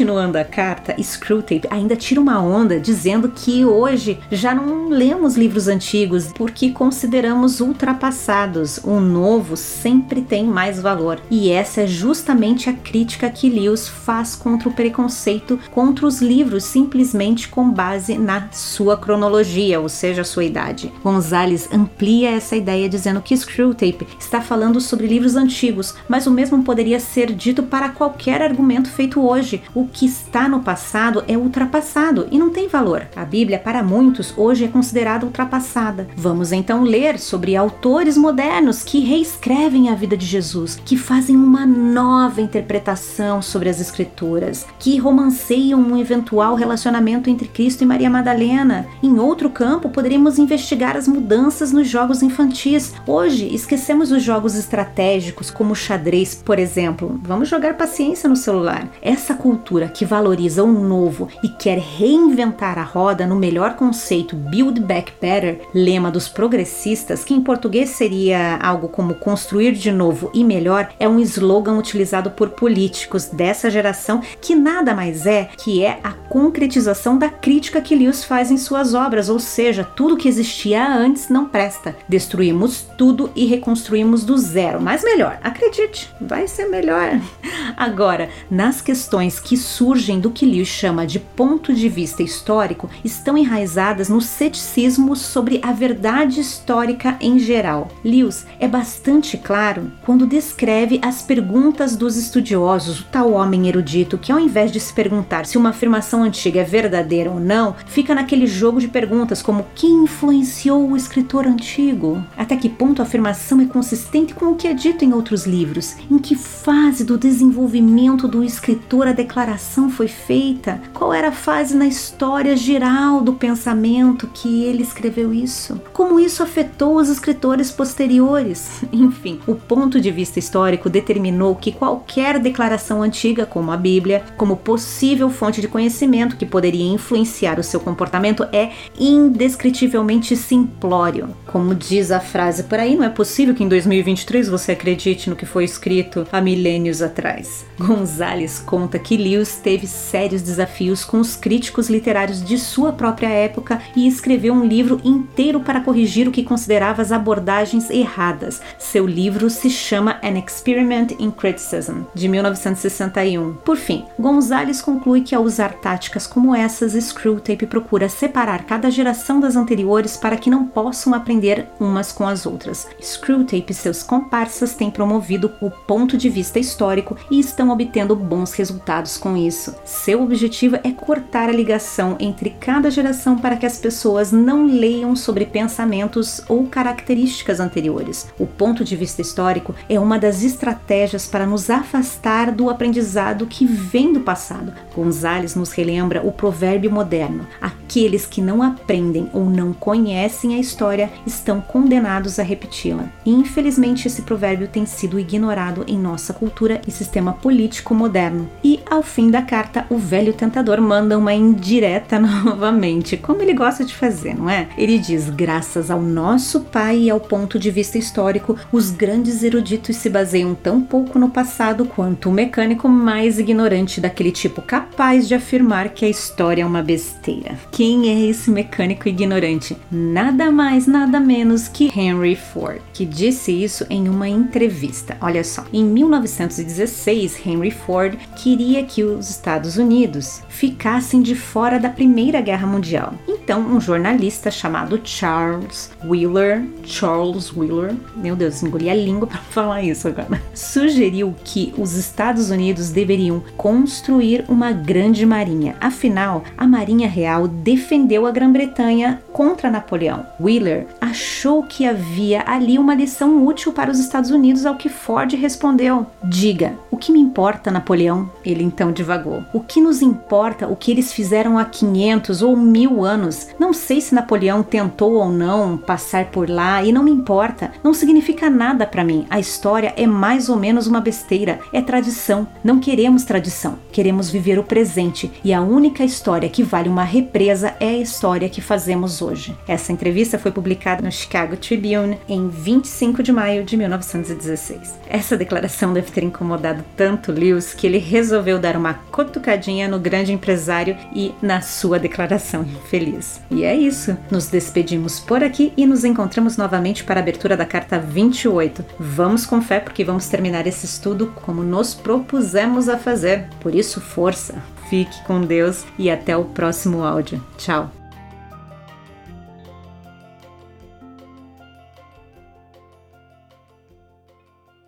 Continuando 0.00 0.38
a 0.38 0.44
carta, 0.44 0.96
Screwtape 0.98 1.68
ainda 1.68 1.94
tira 1.94 2.22
uma 2.22 2.42
onda 2.42 2.80
dizendo 2.80 3.28
que 3.28 3.66
hoje 3.66 4.18
já 4.30 4.54
não 4.54 4.88
lemos 4.88 5.36
livros 5.36 5.68
antigos 5.68 6.32
porque 6.34 6.70
consideramos 6.70 7.60
ultrapassados. 7.60 8.78
O 8.78 8.98
novo 8.98 9.58
sempre 9.58 10.22
tem 10.22 10.44
mais 10.44 10.80
valor. 10.80 11.20
E 11.30 11.50
essa 11.50 11.82
é 11.82 11.86
justamente 11.86 12.70
a 12.70 12.72
crítica 12.72 13.28
que 13.28 13.50
Lewis 13.50 13.88
faz 13.88 14.34
contra 14.34 14.70
o 14.70 14.72
preconceito 14.72 15.60
contra 15.70 16.06
os 16.06 16.22
livros 16.22 16.64
simplesmente 16.64 17.48
com 17.48 17.70
base 17.70 18.16
na 18.16 18.48
sua 18.52 18.96
cronologia, 18.96 19.80
ou 19.80 19.88
seja, 19.90 20.24
sua 20.24 20.44
idade. 20.44 20.90
Gonzalez 21.04 21.68
amplia 21.70 22.30
essa 22.30 22.56
ideia 22.56 22.88
dizendo 22.88 23.20
que 23.20 23.36
Screwtape 23.36 24.08
está 24.18 24.40
falando 24.40 24.80
sobre 24.80 25.06
livros 25.06 25.36
antigos, 25.36 25.94
mas 26.08 26.26
o 26.26 26.30
mesmo 26.30 26.64
poderia 26.64 26.98
ser 26.98 27.30
dito 27.34 27.64
para 27.64 27.90
qualquer 27.90 28.40
argumento 28.40 28.88
feito 28.88 29.20
hoje. 29.20 29.60
Que 29.86 30.06
está 30.06 30.48
no 30.48 30.60
passado 30.60 31.24
é 31.26 31.36
ultrapassado 31.36 32.28
e 32.30 32.38
não 32.38 32.50
tem 32.50 32.68
valor. 32.68 33.08
A 33.14 33.24
Bíblia, 33.24 33.58
para 33.58 33.82
muitos, 33.82 34.32
hoje 34.36 34.64
é 34.64 34.68
considerada 34.68 35.26
ultrapassada. 35.26 36.08
Vamos 36.16 36.52
então 36.52 36.82
ler 36.82 37.18
sobre 37.18 37.56
autores 37.56 38.16
modernos 38.16 38.82
que 38.82 39.00
reescrevem 39.00 39.88
a 39.88 39.94
vida 39.94 40.16
de 40.16 40.26
Jesus, 40.26 40.80
que 40.84 40.96
fazem 40.96 41.36
uma 41.36 41.66
nova 41.66 42.40
interpretação 42.40 43.42
sobre 43.42 43.68
as 43.68 43.80
Escrituras, 43.80 44.66
que 44.78 44.98
romanceiam 44.98 45.80
um 45.80 45.96
eventual 45.96 46.54
relacionamento 46.54 47.30
entre 47.30 47.48
Cristo 47.48 47.82
e 47.82 47.86
Maria 47.86 48.10
Madalena. 48.10 48.86
Em 49.02 49.18
outro 49.18 49.50
campo, 49.50 49.88
poderíamos 49.88 50.38
investigar 50.38 50.96
as 50.96 51.08
mudanças 51.08 51.72
nos 51.72 51.88
jogos 51.88 52.22
infantis. 52.22 52.94
Hoje, 53.06 53.52
esquecemos 53.54 54.12
os 54.12 54.22
jogos 54.22 54.54
estratégicos, 54.54 55.50
como 55.50 55.72
o 55.72 55.76
xadrez, 55.76 56.34
por 56.34 56.58
exemplo. 56.58 57.20
Vamos 57.22 57.48
jogar 57.48 57.74
paciência 57.74 58.28
no 58.28 58.36
celular. 58.36 58.88
Essa 59.02 59.34
cultura 59.34 59.69
que 59.70 60.04
valoriza 60.04 60.64
o 60.64 60.72
novo 60.72 61.28
e 61.44 61.48
quer 61.48 61.78
reinventar 61.78 62.76
a 62.78 62.82
roda 62.82 63.26
no 63.26 63.36
melhor 63.36 63.74
conceito 63.74 64.34
Build 64.34 64.80
Back 64.80 65.12
Better, 65.20 65.60
lema 65.72 66.10
dos 66.10 66.28
progressistas, 66.28 67.22
que 67.22 67.32
em 67.32 67.40
português 67.40 67.90
seria 67.90 68.56
algo 68.56 68.88
como 68.88 69.14
construir 69.14 69.72
de 69.72 69.92
novo 69.92 70.30
e 70.34 70.42
melhor, 70.42 70.90
é 70.98 71.08
um 71.08 71.20
slogan 71.20 71.78
utilizado 71.78 72.32
por 72.32 72.50
políticos 72.50 73.26
dessa 73.26 73.70
geração 73.70 74.20
que 74.40 74.54
nada 74.54 74.92
mais 74.92 75.24
é 75.26 75.48
que 75.56 75.84
é 75.84 76.00
a 76.02 76.10
concretização 76.12 77.16
da 77.16 77.28
crítica 77.28 77.80
que 77.80 77.94
Lewis 77.94 78.24
faz 78.24 78.50
em 78.50 78.56
suas 78.56 78.94
obras, 78.94 79.28
ou 79.28 79.38
seja, 79.38 79.84
tudo 79.84 80.16
que 80.16 80.28
existia 80.28 80.86
antes 80.86 81.28
não 81.28 81.46
presta. 81.46 81.96
Destruímos 82.08 82.82
tudo 82.98 83.30
e 83.36 83.46
reconstruímos 83.46 84.24
do 84.24 84.36
zero, 84.36 84.80
mas 84.80 85.04
melhor, 85.04 85.38
acredite, 85.42 86.10
vai 86.20 86.48
ser 86.48 86.66
melhor. 86.66 87.20
Agora, 87.76 88.28
nas 88.50 88.80
questões 88.80 89.38
que 89.38 89.56
surgem 89.60 90.18
do 90.18 90.30
que 90.30 90.46
Lewis 90.46 90.68
chama 90.68 91.06
de 91.06 91.18
ponto 91.18 91.72
de 91.72 91.88
vista 91.88 92.22
histórico, 92.22 92.88
estão 93.04 93.36
enraizadas 93.36 94.08
no 94.08 94.20
ceticismo 94.20 95.14
sobre 95.14 95.60
a 95.62 95.72
verdade 95.72 96.40
histórica 96.40 97.16
em 97.20 97.38
geral. 97.38 97.88
Lewis 98.04 98.46
é 98.58 98.66
bastante 98.66 99.36
claro 99.36 99.92
quando 100.04 100.26
descreve 100.26 100.98
as 101.02 101.22
perguntas 101.22 101.96
dos 101.96 102.16
estudiosos, 102.16 103.00
o 103.00 103.04
tal 103.04 103.32
homem 103.32 103.68
erudito 103.68 104.18
que, 104.18 104.32
ao 104.32 104.40
invés 104.40 104.72
de 104.72 104.80
se 104.80 104.92
perguntar 104.92 105.46
se 105.46 105.58
uma 105.58 105.70
afirmação 105.70 106.22
antiga 106.22 106.60
é 106.60 106.64
verdadeira 106.64 107.30
ou 107.30 107.38
não, 107.38 107.74
fica 107.86 108.14
naquele 108.14 108.46
jogo 108.46 108.80
de 108.80 108.88
perguntas 108.88 109.42
como 109.42 109.66
quem 109.74 110.04
influenciou 110.04 110.90
o 110.90 110.96
escritor 110.96 111.46
antigo? 111.46 112.24
Até 112.36 112.56
que 112.56 112.68
ponto 112.68 113.00
a 113.00 113.04
afirmação 113.04 113.60
é 113.60 113.66
consistente 113.66 114.34
com 114.34 114.46
o 114.46 114.56
que 114.56 114.66
é 114.66 114.74
dito 114.74 115.04
em 115.04 115.12
outros 115.12 115.46
livros? 115.46 115.96
Em 116.10 116.18
que 116.18 116.34
fase 116.34 117.04
do 117.04 117.18
desenvolvimento 117.18 118.26
do 118.26 118.42
escritor 118.42 119.06
a 119.06 119.12
declaração 119.12 119.49
foi 119.90 120.08
feita? 120.08 120.80
Qual 120.94 121.12
era 121.12 121.28
a 121.28 121.32
fase 121.32 121.76
na 121.76 121.86
história 121.86 122.56
geral 122.56 123.20
do 123.20 123.32
pensamento 123.34 124.28
que 124.32 124.64
ele 124.64 124.82
escreveu 124.82 125.32
isso? 125.32 125.80
Como 125.92 126.20
isso 126.20 126.42
afetou 126.42 126.96
os 126.96 127.08
escritores 127.08 127.70
posteriores? 127.70 128.82
Enfim, 128.92 129.40
o 129.46 129.54
ponto 129.54 130.00
de 130.00 130.10
vista 130.10 130.38
histórico 130.38 130.88
determinou 130.88 131.54
que 131.54 131.72
qualquer 131.72 132.38
declaração 132.38 133.02
antiga, 133.02 133.46
como 133.46 133.70
a 133.72 133.76
Bíblia, 133.76 134.22
como 134.36 134.56
possível 134.56 135.30
fonte 135.30 135.60
de 135.60 135.68
conhecimento 135.68 136.36
que 136.36 136.46
poderia 136.46 136.84
influenciar 136.84 137.58
o 137.58 137.64
seu 137.64 137.80
comportamento, 137.80 138.46
é 138.52 138.70
indescritivelmente 138.98 140.36
simplório. 140.36 141.34
Como 141.46 141.74
diz 141.74 142.10
a 142.10 142.20
frase 142.20 142.64
por 142.64 142.78
aí, 142.78 142.96
não 142.96 143.04
é 143.04 143.08
possível 143.08 143.54
que 143.54 143.64
em 143.64 143.68
2023 143.68 144.48
você 144.48 144.72
acredite 144.72 145.28
no 145.28 145.36
que 145.36 145.46
foi 145.46 145.64
escrito 145.64 146.26
há 146.30 146.40
milênios 146.40 147.02
atrás. 147.02 147.64
Gonzalez 147.78 148.58
conta 148.58 148.98
que 148.98 149.16
Lewis 149.16 149.39
teve 149.56 149.86
sérios 149.86 150.42
desafios 150.42 151.04
com 151.04 151.18
os 151.18 151.36
críticos 151.36 151.88
literários 151.88 152.44
de 152.44 152.58
sua 152.58 152.92
própria 152.92 153.28
época 153.28 153.80
e 153.96 154.06
escreveu 154.06 154.54
um 154.54 154.64
livro 154.64 155.00
inteiro 155.04 155.60
para 155.60 155.80
corrigir 155.80 156.28
o 156.28 156.32
que 156.32 156.42
considerava 156.42 157.02
as 157.02 157.12
abordagens 157.12 157.90
erradas. 157.90 158.60
Seu 158.78 159.06
livro 159.06 159.48
se 159.50 159.70
chama 159.70 160.18
An 160.22 160.38
Experiment 160.38 161.12
in 161.18 161.30
Criticism, 161.30 162.02
de 162.14 162.28
1961. 162.28 163.54
Por 163.64 163.76
fim, 163.76 164.04
Gonzalez 164.18 164.82
conclui 164.82 165.22
que 165.22 165.34
ao 165.34 165.42
usar 165.42 165.74
táticas 165.74 166.26
como 166.26 166.54
essas, 166.54 166.92
Screwtape 166.92 167.66
procura 167.66 168.08
separar 168.08 168.64
cada 168.64 168.90
geração 168.90 169.40
das 169.40 169.56
anteriores 169.56 170.16
para 170.16 170.36
que 170.36 170.50
não 170.50 170.66
possam 170.66 171.14
aprender 171.14 171.66
umas 171.78 172.12
com 172.12 172.26
as 172.26 172.46
outras. 172.46 172.86
Screwtape 173.00 173.72
e 173.72 173.74
seus 173.74 174.02
comparsas 174.02 174.74
têm 174.74 174.90
promovido 174.90 175.52
o 175.60 175.70
ponto 175.70 176.16
de 176.16 176.28
vista 176.28 176.58
histórico 176.58 177.16
e 177.30 177.38
estão 177.40 177.70
obtendo 177.70 178.14
bons 178.16 178.52
resultados 178.52 179.16
com 179.16 179.29
isso. 179.36 179.74
Seu 179.84 180.22
objetivo 180.22 180.76
é 180.76 180.90
cortar 180.90 181.48
a 181.48 181.52
ligação 181.52 182.16
entre 182.20 182.50
cada 182.50 182.90
geração 182.90 183.36
para 183.38 183.56
que 183.56 183.66
as 183.66 183.78
pessoas 183.78 184.32
não 184.32 184.66
leiam 184.66 185.14
sobre 185.16 185.44
pensamentos 185.44 186.42
ou 186.48 186.66
características 186.66 187.60
anteriores. 187.60 188.28
O 188.38 188.46
ponto 188.46 188.84
de 188.84 188.96
vista 188.96 189.22
histórico 189.22 189.74
é 189.88 189.98
uma 189.98 190.18
das 190.18 190.42
estratégias 190.42 191.26
para 191.26 191.46
nos 191.46 191.70
afastar 191.70 192.52
do 192.52 192.70
aprendizado 192.70 193.46
que 193.46 193.64
vem 193.64 194.12
do 194.12 194.20
passado. 194.20 194.72
Gonzales 194.94 195.54
nos 195.54 195.72
relembra 195.72 196.26
o 196.26 196.32
provérbio 196.32 196.90
moderno: 196.90 197.46
aqueles 197.60 198.26
que 198.26 198.40
não 198.40 198.62
aprendem 198.62 199.28
ou 199.32 199.44
não 199.44 199.72
conhecem 199.72 200.54
a 200.54 200.58
história 200.58 201.10
estão 201.26 201.60
condenados 201.60 202.38
a 202.38 202.42
repeti-la. 202.42 203.04
Infelizmente, 203.24 204.06
esse 204.06 204.22
provérbio 204.22 204.68
tem 204.68 204.86
sido 204.86 205.18
ignorado 205.18 205.84
em 205.86 205.98
nossa 205.98 206.32
cultura 206.32 206.80
e 206.86 206.90
sistema 206.90 207.32
político 207.32 207.94
moderno. 207.94 208.48
E 208.62 208.80
ao 208.88 209.02
fim 209.02 209.19
da 209.28 209.42
carta, 209.42 209.84
o 209.90 209.98
velho 209.98 210.32
tentador 210.32 210.80
manda 210.80 211.18
uma 211.18 211.34
indireta 211.34 212.20
novamente, 212.22 213.16
como 213.16 213.42
ele 213.42 213.52
gosta 213.52 213.84
de 213.84 213.92
fazer, 213.92 214.36
não 214.36 214.48
é? 214.48 214.68
Ele 214.78 214.98
diz: 214.98 215.28
graças 215.28 215.90
ao 215.90 216.00
nosso 216.00 216.60
pai 216.60 217.00
e 217.00 217.10
ao 217.10 217.18
ponto 217.18 217.58
de 217.58 217.72
vista 217.72 217.98
histórico, 217.98 218.56
os 218.70 218.92
grandes 218.92 219.42
eruditos 219.42 219.96
se 219.96 220.08
baseiam 220.08 220.54
tão 220.54 220.80
pouco 220.80 221.18
no 221.18 221.28
passado 221.28 221.84
quanto 221.84 222.28
o 222.28 222.32
mecânico 222.32 222.88
mais 222.88 223.38
ignorante 223.38 224.00
daquele 224.00 224.30
tipo 224.30 224.62
capaz 224.62 225.26
de 225.26 225.34
afirmar 225.34 225.88
que 225.88 226.04
a 226.04 226.08
história 226.08 226.62
é 226.62 226.66
uma 226.66 226.82
besteira. 226.82 227.58
Quem 227.72 228.08
é 228.08 228.30
esse 228.30 228.50
mecânico 228.50 229.08
ignorante? 229.08 229.76
Nada 229.90 230.50
mais, 230.50 230.86
nada 230.86 231.18
menos 231.18 231.66
que 231.66 231.90
Henry 231.98 232.36
Ford, 232.36 232.80
que 232.92 233.04
disse 233.04 233.50
isso 233.50 233.84
em 233.90 234.08
uma 234.08 234.28
entrevista. 234.28 235.16
Olha 235.20 235.42
só, 235.42 235.64
em 235.72 235.84
1916, 235.84 237.44
Henry 237.44 237.70
Ford 237.70 238.16
queria 238.36 238.84
que 238.84 239.02
os 239.18 239.30
Estados 239.30 239.76
Unidos 239.76 240.42
ficassem 240.48 241.22
de 241.22 241.34
fora 241.34 241.78
da 241.78 241.88
Primeira 241.88 242.40
Guerra 242.40 242.66
Mundial. 242.66 243.14
Então, 243.28 243.60
um 243.60 243.80
jornalista 243.80 244.50
chamado 244.50 245.00
Charles 245.02 245.90
Wheeler, 246.04 246.64
Charles 246.84 247.52
Wheeler, 247.52 247.94
meu 248.16 248.36
Deus, 248.36 248.62
engoli 248.62 248.88
a 248.88 248.94
língua 248.94 249.26
para 249.28 249.38
falar 249.38 249.82
isso 249.82 250.08
agora, 250.08 250.40
sugeriu 250.54 251.34
que 251.44 251.72
os 251.76 251.94
Estados 251.94 252.50
Unidos 252.50 252.90
deveriam 252.90 253.42
construir 253.56 254.44
uma 254.48 254.72
grande 254.72 255.24
marinha. 255.26 255.76
Afinal, 255.80 256.44
a 256.56 256.66
Marinha 256.66 257.08
Real 257.08 257.48
defendeu 257.48 258.26
a 258.26 258.30
Grã-Bretanha 258.30 259.20
contra 259.32 259.70
Napoleão. 259.70 260.26
Wheeler 260.40 260.86
achou 261.00 261.62
que 261.62 261.86
havia 261.86 262.44
ali 262.46 262.78
uma 262.78 262.94
lição 262.94 263.44
útil 263.44 263.72
para 263.72 263.90
os 263.90 263.98
Estados 263.98 264.30
Unidos, 264.30 264.66
ao 264.66 264.76
que 264.76 264.88
Ford 264.88 265.32
respondeu: 265.34 266.06
Diga, 266.24 266.74
que 267.00 267.10
me 267.10 267.18
importa, 267.18 267.70
Napoleão? 267.70 268.30
Ele 268.44 268.62
então 268.62 268.92
divagou. 268.92 269.42
O 269.52 269.60
que 269.60 269.80
nos 269.80 270.02
importa 270.02 270.68
o 270.68 270.76
que 270.76 270.90
eles 270.90 271.12
fizeram 271.12 271.58
há 271.58 271.64
500 271.64 272.42
ou 272.42 272.54
mil 272.54 273.04
anos? 273.04 273.48
Não 273.58 273.72
sei 273.72 274.00
se 274.00 274.14
Napoleão 274.14 274.62
tentou 274.62 275.14
ou 275.14 275.30
não 275.30 275.78
passar 275.78 276.26
por 276.26 276.48
lá 276.48 276.84
e 276.84 276.92
não 276.92 277.02
me 277.02 277.10
importa. 277.10 277.72
Não 277.82 277.94
significa 277.94 278.50
nada 278.50 278.86
para 278.86 279.02
mim. 279.02 279.26
A 279.30 279.40
história 279.40 279.94
é 279.96 280.06
mais 280.06 280.48
ou 280.48 280.56
menos 280.56 280.86
uma 280.86 281.00
besteira. 281.00 281.58
É 281.72 281.80
tradição. 281.80 282.46
Não 282.62 282.78
queremos 282.78 283.24
tradição. 283.24 283.78
Queremos 283.90 284.30
viver 284.30 284.58
o 284.58 284.64
presente 284.64 285.32
e 285.42 285.54
a 285.54 285.62
única 285.62 286.04
história 286.04 286.48
que 286.48 286.62
vale 286.62 286.88
uma 286.88 287.04
represa 287.04 287.74
é 287.80 287.88
a 287.88 287.98
história 287.98 288.48
que 288.48 288.60
fazemos 288.60 289.22
hoje. 289.22 289.56
Essa 289.66 289.92
entrevista 289.92 290.38
foi 290.38 290.50
publicada 290.50 291.02
no 291.02 291.10
Chicago 291.10 291.56
Tribune 291.56 292.18
em 292.28 292.48
25 292.48 293.22
de 293.22 293.32
maio 293.32 293.64
de 293.64 293.76
1916. 293.76 295.00
Essa 295.08 295.36
declaração 295.36 295.94
deve 295.94 296.10
ter 296.10 296.22
incomodado 296.22 296.84
tanto 296.96 297.32
Lewis 297.32 297.74
que 297.74 297.86
ele 297.86 297.98
resolveu 297.98 298.58
dar 298.58 298.76
uma 298.76 298.94
cutucadinha 298.94 299.88
no 299.88 299.98
grande 299.98 300.32
empresário 300.32 300.96
e 301.14 301.34
na 301.40 301.60
sua 301.60 301.98
declaração 301.98 302.62
infeliz. 302.62 303.40
E 303.50 303.64
é 303.64 303.74
isso. 303.74 304.16
Nos 304.30 304.48
despedimos 304.48 305.20
por 305.20 305.42
aqui 305.42 305.72
e 305.76 305.86
nos 305.86 306.04
encontramos 306.04 306.56
novamente 306.56 307.04
para 307.04 307.20
a 307.20 307.22
abertura 307.22 307.56
da 307.56 307.64
carta 307.64 307.98
28. 307.98 308.84
Vamos 308.98 309.46
com 309.46 309.60
fé 309.60 309.80
porque 309.80 310.04
vamos 310.04 310.28
terminar 310.28 310.66
esse 310.66 310.86
estudo 310.86 311.32
como 311.44 311.62
nos 311.62 311.94
propusemos 311.94 312.88
a 312.88 312.98
fazer. 312.98 313.48
Por 313.60 313.74
isso, 313.74 314.00
força. 314.00 314.62
Fique 314.88 315.22
com 315.24 315.40
Deus 315.40 315.84
e 315.98 316.10
até 316.10 316.36
o 316.36 316.44
próximo 316.44 317.04
áudio. 317.04 317.44
Tchau. 317.56 317.99